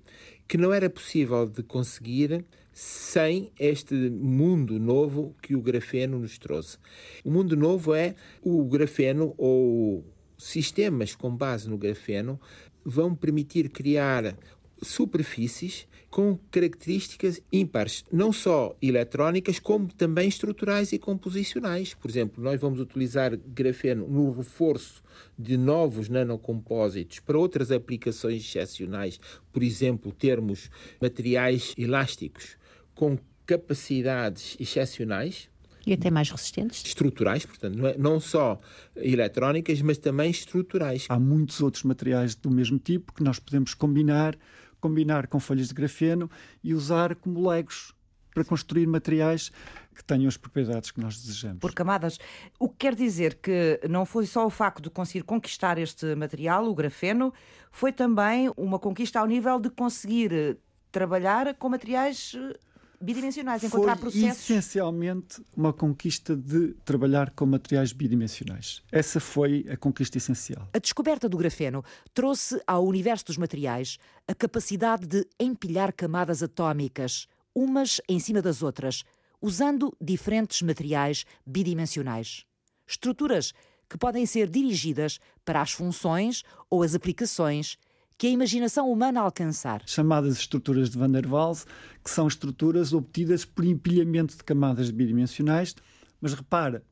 que 0.47 0.57
não 0.57 0.73
era 0.73 0.89
possível 0.89 1.47
de 1.47 1.61
conseguir 1.63 2.43
sem 2.73 3.51
este 3.59 3.93
mundo 3.93 4.79
novo 4.79 5.35
que 5.41 5.55
o 5.55 5.61
grafeno 5.61 6.19
nos 6.19 6.37
trouxe. 6.37 6.77
O 7.23 7.31
mundo 7.31 7.55
novo 7.55 7.93
é 7.93 8.15
o 8.41 8.63
grafeno 8.65 9.33
ou 9.37 10.05
sistemas 10.37 11.13
com 11.13 11.35
base 11.35 11.69
no 11.69 11.77
grafeno 11.77 12.39
vão 12.85 13.13
permitir 13.13 13.69
criar 13.69 14.35
superfícies 14.81 15.87
com 16.09 16.37
características 16.49 17.41
ímpares, 17.51 18.03
não 18.11 18.33
só 18.33 18.75
eletrónicas, 18.81 19.59
como 19.59 19.87
também 19.93 20.27
estruturais 20.27 20.91
e 20.91 20.97
composicionais. 20.97 21.93
Por 21.93 22.09
exemplo, 22.09 22.43
nós 22.43 22.59
vamos 22.59 22.79
utilizar 22.79 23.37
grafeno 23.37 24.07
no 24.07 24.31
reforço 24.31 25.03
de 25.37 25.55
novos 25.55 26.09
nanocompósitos 26.09 27.19
para 27.19 27.37
outras 27.37 27.71
aplicações 27.71 28.43
excepcionais, 28.43 29.19
por 29.51 29.61
exemplo, 29.61 30.11
termos 30.11 30.69
materiais 30.99 31.75
elásticos 31.77 32.57
com 32.95 33.17
capacidades 33.45 34.57
excepcionais, 34.59 35.49
e 35.87 35.93
até 35.93 36.11
mais 36.11 36.29
resistentes? 36.29 36.83
Estruturais, 36.85 37.45
portanto, 37.45 37.75
não, 37.75 37.87
é, 37.87 37.97
não 37.97 38.19
só 38.19 38.59
eletrónicas, 38.95 39.81
mas 39.81 39.97
também 39.97 40.29
estruturais. 40.29 41.05
Há 41.09 41.19
muitos 41.19 41.61
outros 41.61 41.83
materiais 41.83 42.35
do 42.35 42.51
mesmo 42.51 42.77
tipo 42.77 43.13
que 43.13 43.23
nós 43.23 43.39
podemos 43.39 43.73
combinar 43.73 44.37
combinar 44.79 45.27
com 45.27 45.39
folhas 45.39 45.67
de 45.67 45.73
grafeno 45.73 46.29
e 46.63 46.73
usar 46.73 47.15
como 47.15 47.49
legos 47.49 47.93
para 48.33 48.43
construir 48.43 48.87
materiais 48.87 49.51
que 49.93 50.03
tenham 50.03 50.27
as 50.27 50.37
propriedades 50.37 50.91
que 50.91 51.01
nós 51.01 51.21
desejamos. 51.21 51.59
Por 51.59 51.73
camadas. 51.73 52.17
O 52.57 52.69
que 52.69 52.75
quer 52.77 52.95
dizer 52.95 53.35
que 53.35 53.79
não 53.89 54.05
foi 54.05 54.25
só 54.25 54.45
o 54.45 54.49
facto 54.49 54.81
de 54.81 54.89
conseguir 54.89 55.23
conquistar 55.23 55.77
este 55.77 56.15
material, 56.15 56.65
o 56.65 56.73
grafeno, 56.73 57.33
foi 57.71 57.91
também 57.91 58.49
uma 58.55 58.79
conquista 58.79 59.19
ao 59.19 59.27
nível 59.27 59.59
de 59.59 59.69
conseguir 59.69 60.31
eh, 60.31 60.55
trabalhar 60.91 61.53
com 61.55 61.67
materiais 61.67 62.33
eh, 62.35 62.57
bidimensionais, 63.01 63.63
encontrar 63.63 63.95
foi 63.97 64.11
processos. 64.11 64.41
essencialmente 64.43 65.41
uma 65.55 65.71
conquista 65.71 66.35
de 66.35 66.73
trabalhar 66.85 67.31
com 67.31 67.45
materiais 67.45 67.93
bidimensionais. 67.93 68.81
Essa 68.91 69.19
foi 69.19 69.65
a 69.69 69.77
conquista 69.77 70.17
essencial. 70.17 70.67
A 70.73 70.79
descoberta 70.79 71.29
do 71.29 71.37
grafeno 71.37 71.83
trouxe 72.13 72.61
ao 72.67 72.85
universo 72.85 73.25
dos 73.25 73.37
materiais 73.37 73.97
a 74.27 74.35
capacidade 74.35 75.07
de 75.07 75.25
empilhar 75.39 75.93
camadas 75.93 76.43
atómicas, 76.43 77.27
umas 77.55 78.01
em 78.07 78.19
cima 78.19 78.41
das 78.41 78.61
outras, 78.61 79.03
usando 79.41 79.95
diferentes 80.01 80.61
materiais 80.61 81.25
bidimensionais. 81.45 82.45
Estruturas 82.85 83.53
que 83.89 83.97
podem 83.97 84.25
ser 84.25 84.49
dirigidas 84.49 85.19
para 85.43 85.61
as 85.61 85.71
funções 85.71 86.43
ou 86.69 86.83
as 86.83 86.93
aplicações 86.93 87.77
que 88.19 88.27
a 88.27 88.29
imaginação 88.29 88.91
humana 88.91 89.21
alcançar. 89.21 89.81
Chamadas 89.85 90.37
estruturas 90.37 90.89
de 90.89 90.97
Van 90.97 91.09
der 91.09 91.25
Waals, 91.25 91.65
que 92.03 92.11
são 92.11 92.27
estruturas 92.27 92.91
obtidas 92.91 93.45
por 93.45 93.63
empilhamento 93.63 94.35
de 94.35 94.43
camadas 94.43 94.91
bidimensionais, 94.91 95.73
mas 96.19 96.33
repara, 96.33 96.83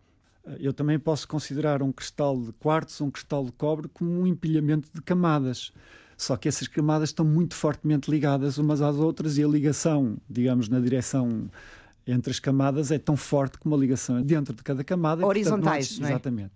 eu 0.57 0.71
também 0.71 0.97
posso 0.97 1.27
considerar 1.27 1.83
um 1.83 1.91
cristal 1.91 2.39
de 2.39 2.53
quartzo, 2.53 3.03
um 3.03 3.11
cristal 3.11 3.43
de 3.43 3.51
cobre, 3.51 3.89
como 3.89 4.09
um 4.09 4.25
empilhamento 4.25 4.87
de 4.93 5.01
camadas. 5.01 5.73
Só 6.15 6.37
que 6.37 6.47
essas 6.47 6.69
camadas 6.69 7.09
estão 7.09 7.25
muito 7.25 7.55
fortemente 7.55 8.09
ligadas 8.09 8.57
umas 8.57 8.81
às 8.81 8.95
outras 8.95 9.37
e 9.37 9.43
a 9.43 9.47
ligação, 9.49 10.15
digamos, 10.29 10.69
na 10.69 10.79
direção 10.79 11.49
entre 12.07 12.31
as 12.31 12.39
camadas 12.39 12.89
é 12.91 12.97
tão 12.97 13.17
forte 13.17 13.57
como 13.57 13.75
a 13.75 13.77
ligação 13.77 14.21
dentro 14.21 14.55
de 14.55 14.63
cada 14.63 14.83
camada. 14.83 15.25
Horizontais, 15.25 15.89
portanto, 15.89 16.01
não 16.01 16.07
é? 16.07 16.11
Exatamente. 16.11 16.53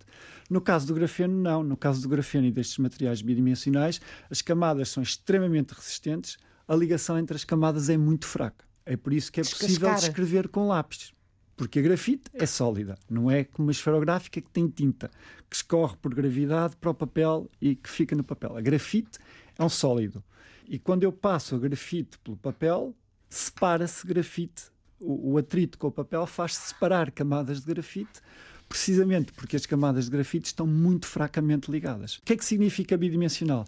No 0.48 0.60
caso 0.60 0.86
do 0.86 0.94
grafeno, 0.94 1.34
não. 1.34 1.62
No 1.62 1.76
caso 1.76 2.02
do 2.02 2.08
grafeno 2.08 2.46
e 2.46 2.50
destes 2.50 2.78
materiais 2.78 3.22
bidimensionais, 3.22 4.00
as 4.30 4.40
camadas 4.42 4.88
são 4.88 5.02
extremamente 5.02 5.72
resistentes, 5.72 6.38
a 6.66 6.74
ligação 6.74 7.18
entre 7.18 7.36
as 7.36 7.44
camadas 7.44 7.88
é 7.88 7.96
muito 7.96 8.26
fraca. 8.26 8.64
É 8.84 8.96
por 8.96 9.12
isso 9.12 9.30
que 9.30 9.40
é 9.40 9.44
possível 9.44 9.68
Descascar. 9.68 10.00
descrever 10.00 10.48
com 10.48 10.66
lápis. 10.66 11.12
Porque 11.56 11.78
a 11.78 11.82
grafite 11.82 12.30
é 12.32 12.46
sólida, 12.46 12.96
não 13.08 13.30
é 13.30 13.44
como 13.44 13.68
uma 13.68 13.72
esferográfica 13.72 14.40
que 14.40 14.50
tem 14.50 14.68
tinta, 14.68 15.10
que 15.48 15.54
escorre 15.54 15.96
por 16.00 16.14
gravidade 16.14 16.76
para 16.76 16.90
o 16.90 16.94
papel 16.94 17.48
e 17.60 17.76
que 17.76 17.88
fica 17.88 18.16
no 18.16 18.24
papel. 18.24 18.56
A 18.56 18.60
grafite 18.60 19.18
é 19.56 19.62
um 19.62 19.68
sólido. 19.68 20.24
E 20.66 20.78
quando 20.78 21.04
eu 21.04 21.12
passo 21.12 21.54
a 21.54 21.58
grafite 21.58 22.18
pelo 22.18 22.36
papel, 22.36 22.96
separa-se 23.28 24.06
grafite. 24.06 24.71
O, 25.04 25.36
atrito 25.36 25.78
com 25.78 25.88
o 25.88 25.92
papel 25.92 26.24
faz 26.26 26.54
separar 26.54 27.10
camadas 27.10 27.60
de 27.60 27.66
grafite, 27.66 28.20
precisamente 28.68 29.32
porque 29.32 29.56
as 29.56 29.66
camadas 29.66 30.04
de 30.04 30.10
grafite 30.12 30.46
estão 30.46 30.66
muito 30.66 31.06
fracamente 31.06 31.70
ligadas. 31.70 32.18
O 32.18 32.22
que 32.22 32.34
é 32.34 32.36
que 32.36 32.44
significa 32.44 32.96
bidimensional? 32.96 33.66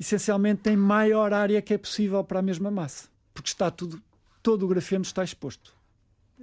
Essencialmente 0.00 0.62
tem 0.62 0.76
maior 0.76 1.32
área 1.32 1.60
que 1.60 1.74
é 1.74 1.78
possível 1.78 2.24
para 2.24 2.38
a 2.38 2.42
mesma 2.42 2.70
massa, 2.70 3.08
porque 3.34 3.48
está 3.48 3.70
tudo, 3.70 4.00
todo 4.42 4.64
o 4.64 4.68
grafeno 4.68 5.02
está 5.02 5.22
exposto 5.22 5.76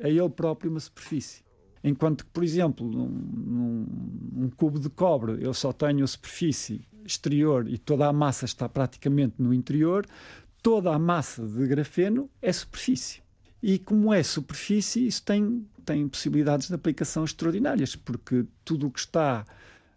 a 0.01 0.07
ele 0.07 0.29
próprio 0.29 0.71
uma 0.71 0.79
superfície. 0.79 1.43
Enquanto 1.83 2.25
que, 2.25 2.31
por 2.31 2.43
exemplo, 2.43 2.87
num, 2.87 3.07
num, 3.07 3.85
num 4.31 4.49
cubo 4.49 4.79
de 4.79 4.89
cobre 4.89 5.43
eu 5.43 5.53
só 5.53 5.73
tenho 5.73 6.03
a 6.03 6.07
superfície 6.07 6.87
exterior 7.05 7.67
e 7.67 7.77
toda 7.77 8.07
a 8.07 8.13
massa 8.13 8.45
está 8.45 8.69
praticamente 8.69 9.35
no 9.37 9.53
interior, 9.53 10.05
toda 10.61 10.93
a 10.93 10.99
massa 10.99 11.45
de 11.45 11.67
grafeno 11.67 12.29
é 12.41 12.51
superfície. 12.53 13.22
E 13.65 13.79
como 13.79 14.13
é 14.13 14.21
superfície, 14.21 15.07
isso 15.07 15.23
tem, 15.23 15.65
tem 15.85 16.05
possibilidades 16.05 16.67
de 16.67 16.73
aplicação 16.73 17.23
extraordinárias, 17.23 17.95
porque 17.95 18.43
tudo 18.65 18.87
o 18.87 18.91
que 18.91 18.99
está 18.99 19.45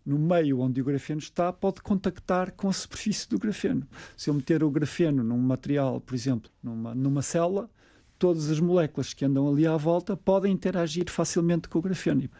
no 0.04 0.20
meio 0.20 0.60
onde 0.60 0.80
o 0.80 0.84
grafeno 0.84 1.18
está 1.18 1.52
pode 1.52 1.82
contactar 1.82 2.52
com 2.52 2.68
a 2.68 2.72
superfície 2.72 3.28
do 3.28 3.40
grafeno. 3.40 3.84
Se 4.16 4.30
eu 4.30 4.34
meter 4.34 4.62
o 4.62 4.70
grafeno 4.70 5.24
num 5.24 5.36
material, 5.36 6.00
por 6.00 6.14
exemplo, 6.14 6.48
numa, 6.62 6.94
numa 6.94 7.22
célula, 7.22 7.68
todas 8.16 8.48
as 8.48 8.60
moléculas 8.60 9.12
que 9.12 9.24
andam 9.24 9.48
ali 9.48 9.66
à 9.66 9.76
volta 9.76 10.16
podem 10.16 10.52
interagir 10.52 11.10
facilmente 11.10 11.68
com 11.68 11.80
o 11.80 11.82
grafeno. 11.82 12.30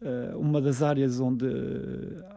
Uh, 0.00 0.38
uma 0.38 0.60
das 0.60 0.80
áreas 0.80 1.18
onde 1.18 1.44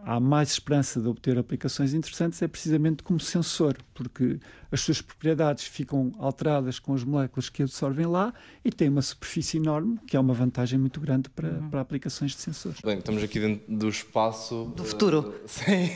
há 0.04 0.20
mais 0.20 0.50
esperança 0.50 1.00
de 1.00 1.08
obter 1.08 1.38
aplicações 1.38 1.94
interessantes 1.94 2.42
é 2.42 2.48
precisamente 2.48 3.04
como 3.04 3.20
sensor, 3.20 3.78
porque 3.94 4.40
as 4.72 4.82
suas 4.82 5.00
propriedades 5.00 5.66
ficam 5.66 6.12
alteradas 6.18 6.80
com 6.80 6.94
as 6.96 7.04
moléculas 7.04 7.50
que 7.50 7.62
absorvem 7.62 8.08
lá 8.08 8.34
e 8.66 8.72
tem 8.72 8.90
uma 8.90 9.04
superfície 9.04 9.58
enorme, 9.58 10.00
que 10.08 10.18
é 10.18 10.20
uma 10.20 10.34
vantagem 10.34 10.80
muito 10.80 11.00
grande 11.00 11.30
para, 11.30 11.50
uhum. 11.50 11.70
para 11.70 11.82
aplicações 11.82 12.32
de 12.32 12.42
sensores. 12.42 12.80
Bem, 12.82 12.98
estamos 12.98 13.22
aqui 13.22 13.40
dentro 13.40 13.78
do 13.78 13.90
espaço 13.90 14.74
do 14.76 14.84
futuro. 14.84 15.36
Sim. 15.46 15.92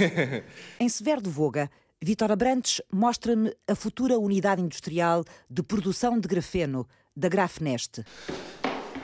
em 0.80 0.88
Severo 0.88 1.22
do 1.22 1.32
Voga, 1.32 1.68
Vitor 1.99 2.32
Abrantes 2.32 2.80
mostra-me 2.93 3.51
a 3.68 3.74
futura 3.74 4.20
unidade 4.20 4.61
industrial 4.61 5.26
de 5.49 5.63
produção 5.63 6.20
de 6.20 6.28
grafeno 6.28 6.88
da 7.16 7.28
Grafnest. 7.28 8.03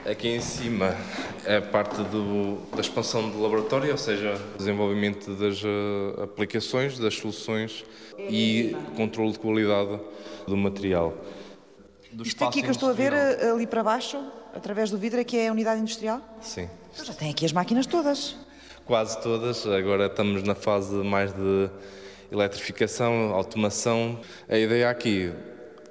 Aqui 0.04 0.28
em 0.28 0.40
cima 0.40 0.96
é 1.44 1.60
parte 1.60 2.02
do, 2.02 2.56
da 2.74 2.80
expansão 2.80 3.30
do 3.30 3.40
laboratório, 3.40 3.92
ou 3.92 3.96
seja, 3.96 4.34
desenvolvimento 4.58 5.32
das 5.36 5.62
uh, 5.62 6.22
aplicações, 6.24 6.98
das 6.98 7.14
soluções 7.14 7.84
e 8.18 8.76
controle 8.96 9.30
de 9.30 9.38
qualidade 9.38 10.00
do 10.46 10.56
material. 10.56 11.14
Do 12.10 12.24
Isto 12.24 12.44
aqui 12.44 12.62
que 12.62 12.66
eu 12.66 12.72
estou 12.72 12.90
a 12.90 12.92
ver 12.92 13.12
eh, 13.12 13.50
ali 13.52 13.64
para 13.66 13.82
baixo, 13.84 14.18
através 14.52 14.90
do 14.90 14.98
vidro, 14.98 15.20
é 15.20 15.24
que 15.24 15.36
é 15.36 15.48
a 15.48 15.52
unidade 15.52 15.80
industrial? 15.80 16.20
Sim. 16.40 16.68
Então 16.92 17.04
já 17.04 17.14
tem 17.14 17.30
aqui 17.30 17.46
as 17.46 17.52
máquinas 17.52 17.86
todas. 17.86 18.36
Quase 18.84 19.20
todas. 19.22 19.64
Agora 19.66 20.06
estamos 20.06 20.42
na 20.42 20.56
fase 20.56 20.94
mais 20.94 21.32
de 21.32 21.70
eletrificação, 22.30 23.32
automação. 23.32 24.18
A 24.48 24.58
ideia 24.58 24.90
aqui 24.90 25.32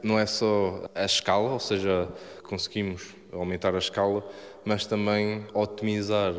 não 0.03 0.19
é 0.19 0.25
só 0.25 0.89
a 0.93 1.05
escala, 1.05 1.51
ou 1.51 1.59
seja, 1.59 2.07
conseguimos 2.43 3.15
aumentar 3.31 3.73
a 3.75 3.77
escala, 3.77 4.23
mas 4.65 4.85
também 4.85 5.45
otimizar 5.53 6.33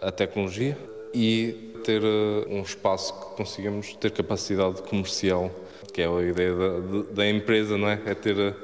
a 0.00 0.10
tecnologia 0.10 0.78
e 1.12 1.72
ter 1.84 2.02
eh, 2.02 2.46
um 2.48 2.62
espaço 2.62 3.12
que 3.14 3.36
consigamos 3.36 3.94
ter 3.94 4.10
capacidade 4.10 4.82
comercial, 4.82 5.50
que 5.92 6.02
é 6.02 6.06
a 6.06 6.22
ideia 6.22 6.54
da, 6.54 7.02
da 7.12 7.28
empresa, 7.28 7.76
não 7.76 7.88
é? 7.88 8.00
É 8.06 8.14
ter, 8.14 8.54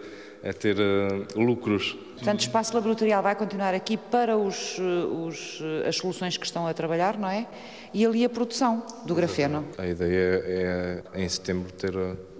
é 0.42 0.52
ter 0.52 0.76
uh, 0.78 1.26
lucros. 1.40 1.96
Portanto, 2.14 2.40
o 2.40 2.42
espaço 2.42 2.74
laboratorial 2.74 3.22
vai 3.22 3.34
continuar 3.34 3.74
aqui 3.74 3.96
para 3.96 4.36
os, 4.36 4.78
eh, 4.78 5.06
os, 5.06 5.60
as 5.86 5.96
soluções 5.96 6.36
que 6.36 6.46
estão 6.46 6.66
a 6.66 6.72
trabalhar, 6.72 7.18
não 7.18 7.28
é? 7.28 7.46
E 7.92 8.06
ali 8.06 8.24
a 8.24 8.28
produção 8.28 8.84
do 9.04 9.14
grafeno. 9.14 9.64
A 9.76 9.86
ideia 9.86 10.42
é, 10.44 11.02
é 11.14 11.22
em 11.24 11.28
setembro 11.28 11.72
ter 11.72 11.92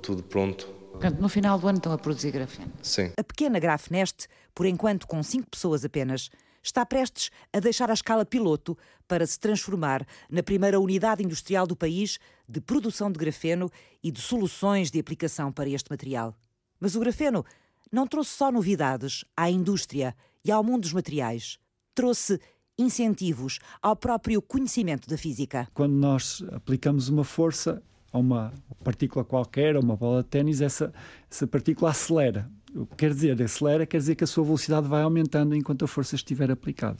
tudo 0.02 0.22
pronto 0.22 0.75
Portanto, 0.96 1.20
no 1.20 1.28
final 1.28 1.58
do 1.58 1.68
ano 1.68 1.76
estão 1.76 1.92
a 1.92 1.98
produzir 1.98 2.30
grafeno. 2.30 2.72
Sim. 2.82 3.12
A 3.18 3.22
pequena 3.22 3.58
Grafnest, 3.58 4.28
por 4.54 4.64
enquanto 4.64 5.06
com 5.06 5.22
cinco 5.22 5.50
pessoas 5.50 5.84
apenas, 5.84 6.30
está 6.62 6.86
prestes 6.86 7.30
a 7.52 7.60
deixar 7.60 7.90
a 7.90 7.94
escala 7.94 8.24
piloto 8.24 8.76
para 9.06 9.26
se 9.26 9.38
transformar 9.38 10.06
na 10.30 10.42
primeira 10.42 10.80
unidade 10.80 11.22
industrial 11.22 11.66
do 11.66 11.76
país 11.76 12.18
de 12.48 12.62
produção 12.62 13.12
de 13.12 13.18
grafeno 13.18 13.70
e 14.02 14.10
de 14.10 14.22
soluções 14.22 14.90
de 14.90 14.98
aplicação 14.98 15.52
para 15.52 15.68
este 15.68 15.90
material. 15.90 16.34
Mas 16.80 16.96
o 16.96 17.00
grafeno 17.00 17.44
não 17.92 18.06
trouxe 18.06 18.30
só 18.30 18.50
novidades 18.50 19.22
à 19.36 19.50
indústria 19.50 20.16
e 20.42 20.50
ao 20.50 20.64
mundo 20.64 20.82
dos 20.82 20.94
materiais. 20.94 21.58
Trouxe 21.94 22.40
incentivos 22.78 23.58
ao 23.82 23.94
próprio 23.94 24.40
conhecimento 24.40 25.08
da 25.08 25.18
física. 25.18 25.68
Quando 25.74 25.94
nós 25.94 26.42
aplicamos 26.52 27.08
uma 27.10 27.24
força, 27.24 27.82
a 28.16 28.18
uma 28.18 28.52
partícula 28.82 29.24
qualquer, 29.24 29.76
a 29.76 29.80
uma 29.80 29.94
bola 29.94 30.22
de 30.22 30.28
ténis, 30.28 30.60
essa, 30.60 30.92
essa 31.30 31.46
partícula 31.46 31.90
acelera. 31.90 32.50
O 32.74 32.86
que 32.86 32.96
quer 32.96 33.10
dizer? 33.12 33.40
Acelera 33.42 33.86
quer 33.86 33.98
dizer 33.98 34.14
que 34.14 34.24
a 34.24 34.26
sua 34.26 34.44
velocidade 34.44 34.88
vai 34.88 35.02
aumentando 35.02 35.54
enquanto 35.54 35.84
a 35.84 35.88
força 35.88 36.14
estiver 36.14 36.50
aplicada. 36.50 36.98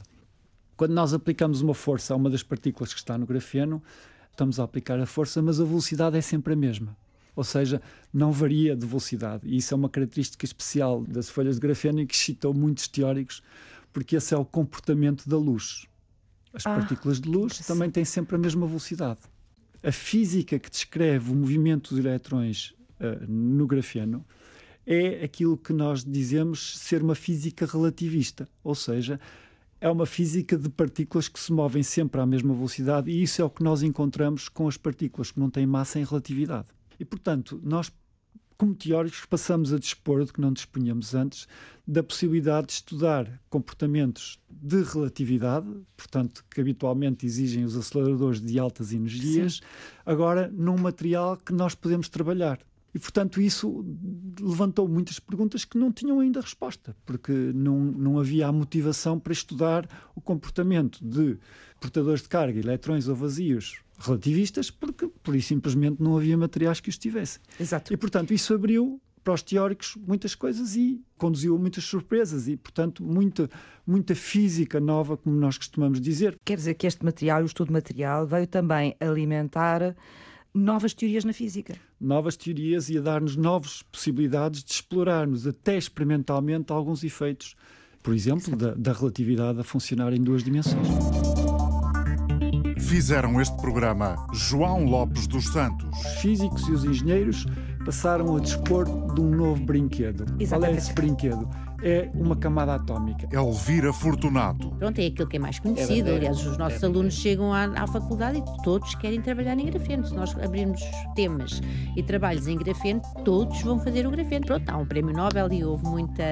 Quando 0.75 0.93
nós 0.93 1.13
aplicamos 1.13 1.61
uma 1.61 1.73
força 1.73 2.13
a 2.13 2.17
uma 2.17 2.29
das 2.29 2.43
partículas 2.43 2.93
que 2.93 2.99
está 2.99 3.17
no 3.17 3.25
grafeno, 3.25 3.81
estamos 4.31 4.59
a 4.59 4.63
aplicar 4.63 4.99
a 4.99 5.05
força, 5.07 5.41
mas 5.41 5.59
a 5.59 5.65
velocidade 5.65 6.15
é 6.15 6.21
sempre 6.21 6.53
a 6.53 6.55
mesma. 6.55 6.95
Ou 7.35 7.43
seja, 7.43 7.81
não 8.13 8.31
varia 8.31 8.75
de 8.75 8.85
velocidade. 8.85 9.47
E 9.47 9.57
isso 9.57 9.73
é 9.73 9.77
uma 9.77 9.89
característica 9.89 10.45
especial 10.45 11.03
das 11.03 11.29
folhas 11.29 11.55
de 11.55 11.61
grafeno 11.61 11.99
e 11.99 12.05
que 12.05 12.15
excitou 12.15 12.53
muitos 12.53 12.87
teóricos, 12.87 13.41
porque 13.91 14.15
esse 14.15 14.33
é 14.33 14.37
o 14.37 14.45
comportamento 14.45 15.27
da 15.27 15.37
luz. 15.37 15.87
As 16.53 16.65
ah, 16.65 16.75
partículas 16.75 17.19
de 17.19 17.27
luz 17.27 17.59
também 17.65 17.89
têm 17.89 18.05
sempre 18.05 18.35
a 18.35 18.39
mesma 18.39 18.65
velocidade 18.65 19.19
a 19.83 19.91
física 19.91 20.59
que 20.59 20.69
descreve 20.69 21.31
o 21.31 21.35
movimento 21.35 21.93
dos 21.93 22.03
eletrões 22.03 22.73
uh, 22.99 23.25
no 23.27 23.67
grafeno 23.67 24.25
é 24.85 25.23
aquilo 25.23 25.57
que 25.57 25.73
nós 25.73 26.03
dizemos 26.03 26.77
ser 26.77 27.03
uma 27.03 27.15
física 27.15 27.65
relativista, 27.65 28.47
ou 28.63 28.73
seja, 28.73 29.19
é 29.81 29.89
uma 29.89 30.05
física 30.05 30.57
de 30.57 30.69
partículas 30.69 31.27
que 31.27 31.39
se 31.39 31.51
movem 31.51 31.83
sempre 31.83 32.21
à 32.21 32.25
mesma 32.25 32.53
velocidade 32.53 33.11
e 33.11 33.21
isso 33.21 33.41
é 33.41 33.45
o 33.45 33.49
que 33.49 33.63
nós 33.63 33.83
encontramos 33.83 34.49
com 34.49 34.67
as 34.67 34.77
partículas 34.77 35.31
que 35.31 35.39
não 35.39 35.49
têm 35.49 35.67
massa 35.67 35.99
em 35.99 36.05
relatividade. 36.05 36.67
E, 36.99 37.05
portanto, 37.05 37.59
nós 37.63 37.91
como 38.57 38.73
teóricos, 38.73 39.23
passamos 39.25 39.71
a 39.71 39.77
dispor, 39.77 40.25
de 40.25 40.33
que 40.33 40.41
não 40.41 40.51
dispunhamos 40.51 41.13
antes, 41.13 41.47
da 41.85 42.01
possibilidade 42.01 42.67
de 42.67 42.73
estudar 42.73 43.39
comportamentos 43.49 44.39
de 44.49 44.81
relatividade, 44.81 45.67
portanto, 45.95 46.43
que 46.49 46.59
habitualmente 46.59 47.25
exigem 47.25 47.63
os 47.63 47.77
aceleradores 47.77 48.41
de 48.41 48.57
altas 48.59 48.91
energias, 48.91 49.55
Sim. 49.55 49.61
agora 50.05 50.51
num 50.51 50.77
material 50.77 51.37
que 51.37 51.53
nós 51.53 51.75
podemos 51.75 52.09
trabalhar. 52.09 52.59
E, 52.93 52.99
portanto, 52.99 53.39
isso 53.39 53.85
levantou 54.39 54.87
muitas 54.87 55.19
perguntas 55.19 55.63
que 55.63 55.77
não 55.77 55.91
tinham 55.91 56.19
ainda 56.19 56.41
resposta, 56.41 56.95
porque 57.05 57.31
não, 57.53 57.77
não 57.79 58.19
havia 58.19 58.47
a 58.47 58.51
motivação 58.51 59.19
para 59.19 59.33
estudar 59.33 59.87
o 60.15 60.21
comportamento 60.21 60.97
de 61.05 61.37
portadores 61.79 62.23
de 62.23 62.29
carga, 62.29 62.59
eletrões 62.59 63.07
ou 63.07 63.15
vazios 63.15 63.81
relativistas, 63.97 64.69
porque 64.69 65.07
por 65.23 65.35
isso 65.35 65.49
simplesmente 65.49 66.01
não 66.01 66.17
havia 66.17 66.37
materiais 66.37 66.79
que 66.79 66.89
os 66.89 66.97
tivessem. 66.97 67.41
Exato. 67.59 67.93
E, 67.93 67.97
portanto, 67.97 68.33
isso 68.33 68.53
abriu 68.53 69.01
para 69.23 69.33
os 69.33 69.41
teóricos 69.41 69.97
muitas 70.07 70.33
coisas 70.33 70.75
e 70.77 71.01
conduziu 71.17 71.55
a 71.55 71.59
muitas 71.59 71.83
surpresas 71.83 72.47
e, 72.47 72.55
portanto, 72.55 73.03
muita, 73.03 73.49
muita 73.85 74.15
física 74.15 74.79
nova, 74.79 75.17
como 75.17 75.35
nós 75.35 75.57
costumamos 75.57 75.99
dizer. 75.99 76.37
Quer 76.45 76.55
dizer 76.55 76.75
que 76.75 76.87
este 76.87 77.03
material, 77.03 77.43
o 77.43 77.45
estudo 77.45 77.73
material, 77.73 78.25
veio 78.25 78.47
também 78.47 78.95
alimentar 79.01 79.93
novas 80.53 80.93
teorias 80.93 81.25
na 81.25 81.33
física. 81.33 81.75
Novas 81.99 82.37
teorias 82.37 82.89
e 82.89 82.97
a 82.97 83.01
dar-nos 83.01 83.35
novas 83.35 83.83
possibilidades 83.83 84.63
de 84.63 84.71
explorarmos 84.71 85.45
até 85.45 85.77
experimentalmente 85.77 86.71
alguns 86.71 87.03
efeitos, 87.03 87.55
por 88.01 88.13
exemplo, 88.13 88.55
da, 88.55 88.73
da 88.75 88.93
relatividade 88.93 89.59
a 89.59 89.63
funcionar 89.63 90.13
em 90.13 90.23
duas 90.23 90.41
dimensões. 90.41 90.87
Fizeram 92.87 93.41
este 93.41 93.53
programa 93.57 94.15
João 94.31 94.85
Lopes 94.85 95.27
dos 95.27 95.51
Santos. 95.51 95.89
Os 95.99 96.21
físicos 96.21 96.65
e 96.69 96.71
os 96.71 96.85
engenheiros 96.85 97.45
passaram 97.83 98.37
a 98.37 98.39
dispor 98.39 98.85
de 99.13 99.19
um 99.19 99.29
novo 99.29 99.61
brinquedo. 99.65 100.23
Exatamente. 100.39 100.49
Qual 100.49 100.63
é 100.63 100.71
esse 100.71 100.93
brinquedo? 100.93 101.49
É 101.81 102.09
uma 102.13 102.35
camada 102.35 102.75
atómica. 102.75 103.27
Elvira 103.31 103.93
Fortunato. 103.93 104.69
Pronto, 104.71 104.99
é 104.99 105.07
aquilo 105.07 105.27
que 105.27 105.37
é 105.37 105.39
mais 105.39 105.59
conhecido. 105.59 106.09
É 106.09 106.15
Aliás, 106.15 106.45
os 106.45 106.57
nossos 106.57 106.81
é 106.81 106.85
alunos 106.85 107.13
chegam 107.13 107.53
à, 107.53 107.65
à, 107.65 107.87
faculdade 107.87 108.39
e 108.39 108.63
todos 108.63 108.95
querem 108.95 109.21
trabalhar 109.21 109.57
em 109.57 109.65
grafeno. 109.65 110.05
Se 110.05 110.13
nós 110.13 110.35
abrirmos 110.37 110.81
temas 111.15 111.61
e 111.95 112.03
trabalhos 112.03 112.47
em 112.47 112.57
grafeno, 112.57 113.01
todos 113.23 113.61
vão 113.61 113.79
fazer 113.79 114.07
o 114.07 114.11
grafeno. 114.11 114.45
Pronto, 114.45 114.69
há 114.69 114.77
um 114.77 114.85
prémio 114.85 115.13
Nobel 115.15 115.51
e 115.51 115.63
houve 115.63 115.83
muita 115.85 116.23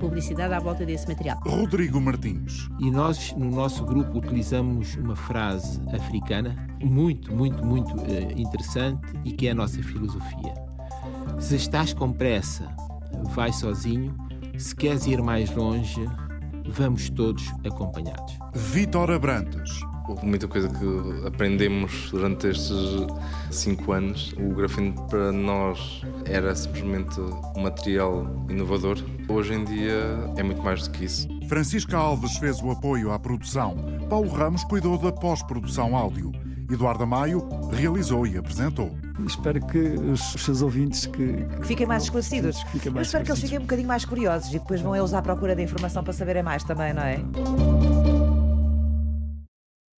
publicidade 0.00 0.54
à 0.54 0.58
volta 0.58 0.84
desse 0.84 1.06
material. 1.08 1.38
Rodrigo 1.46 2.00
Martins. 2.00 2.68
E 2.80 2.90
nós, 2.90 3.32
no 3.36 3.50
nosso 3.50 3.84
grupo, 3.84 4.18
utilizamos 4.18 4.96
uma 4.96 5.16
frase 5.16 5.80
africana 5.92 6.56
muito, 6.82 7.34
muito, 7.34 7.64
muito 7.64 7.94
uh, 7.96 8.38
interessante 8.38 9.12
e 9.24 9.32
que 9.32 9.48
é 9.48 9.50
a 9.50 9.54
nossa 9.54 9.82
filosofia. 9.82 10.54
Se 11.38 11.56
estás 11.56 11.92
com 11.92 12.12
pressa, 12.12 12.68
vai 13.34 13.52
sozinho 13.52 14.14
se 14.58 14.74
queres 14.74 15.06
ir 15.06 15.22
mais 15.22 15.54
longe, 15.54 16.08
vamos 16.66 17.10
todos 17.10 17.44
acompanhados. 17.64 18.38
Vítor 18.54 19.10
Abrantes. 19.10 19.80
Houve 20.06 20.26
muita 20.26 20.46
coisa 20.46 20.68
que 20.68 21.26
aprendemos 21.26 22.10
durante 22.10 22.48
estes 22.48 22.76
cinco 23.50 23.92
anos. 23.92 24.34
O 24.36 24.54
grafeno 24.54 24.92
para 25.08 25.32
nós 25.32 26.02
era 26.26 26.54
simplesmente 26.54 27.18
um 27.56 27.62
material 27.62 28.26
inovador. 28.50 28.98
Hoje 29.28 29.54
em 29.54 29.64
dia 29.64 30.30
é 30.36 30.42
muito 30.42 30.62
mais 30.62 30.86
do 30.86 30.90
que 30.90 31.06
isso. 31.06 31.26
Francisca 31.48 31.96
Alves 31.96 32.36
fez 32.36 32.60
o 32.60 32.70
apoio 32.70 33.12
à 33.12 33.18
produção. 33.18 33.76
Paulo 34.10 34.28
Ramos 34.28 34.62
cuidou 34.64 34.98
da 34.98 35.10
pós-produção 35.10 35.96
áudio. 35.96 36.32
Eduardo 36.70 37.06
Maio 37.06 37.46
realizou 37.72 38.26
e 38.26 38.36
apresentou. 38.36 38.96
Espero 39.26 39.64
que 39.66 39.78
os 39.78 40.20
seus 40.32 40.62
ouvintes 40.62 41.06
que, 41.06 41.44
que 41.60 41.66
fiquem 41.66 41.86
mais 41.86 42.04
esclarecidos. 42.04 42.62
Que, 42.64 42.78
que 42.80 42.90
mais 42.90 43.06
Eu 43.06 43.08
espero 43.08 43.24
que 43.24 43.30
eles 43.30 43.40
fiquem 43.40 43.58
um 43.58 43.62
bocadinho 43.62 43.88
mais 43.88 44.04
curiosos 44.04 44.48
e 44.50 44.58
depois 44.58 44.80
vão 44.80 44.96
eles 44.96 45.12
à 45.12 45.22
procura 45.22 45.54
da 45.54 45.62
informação 45.62 46.02
para 46.02 46.12
saberem 46.12 46.42
mais 46.42 46.64
também, 46.64 46.92
não 46.92 47.02
é? 47.02 47.20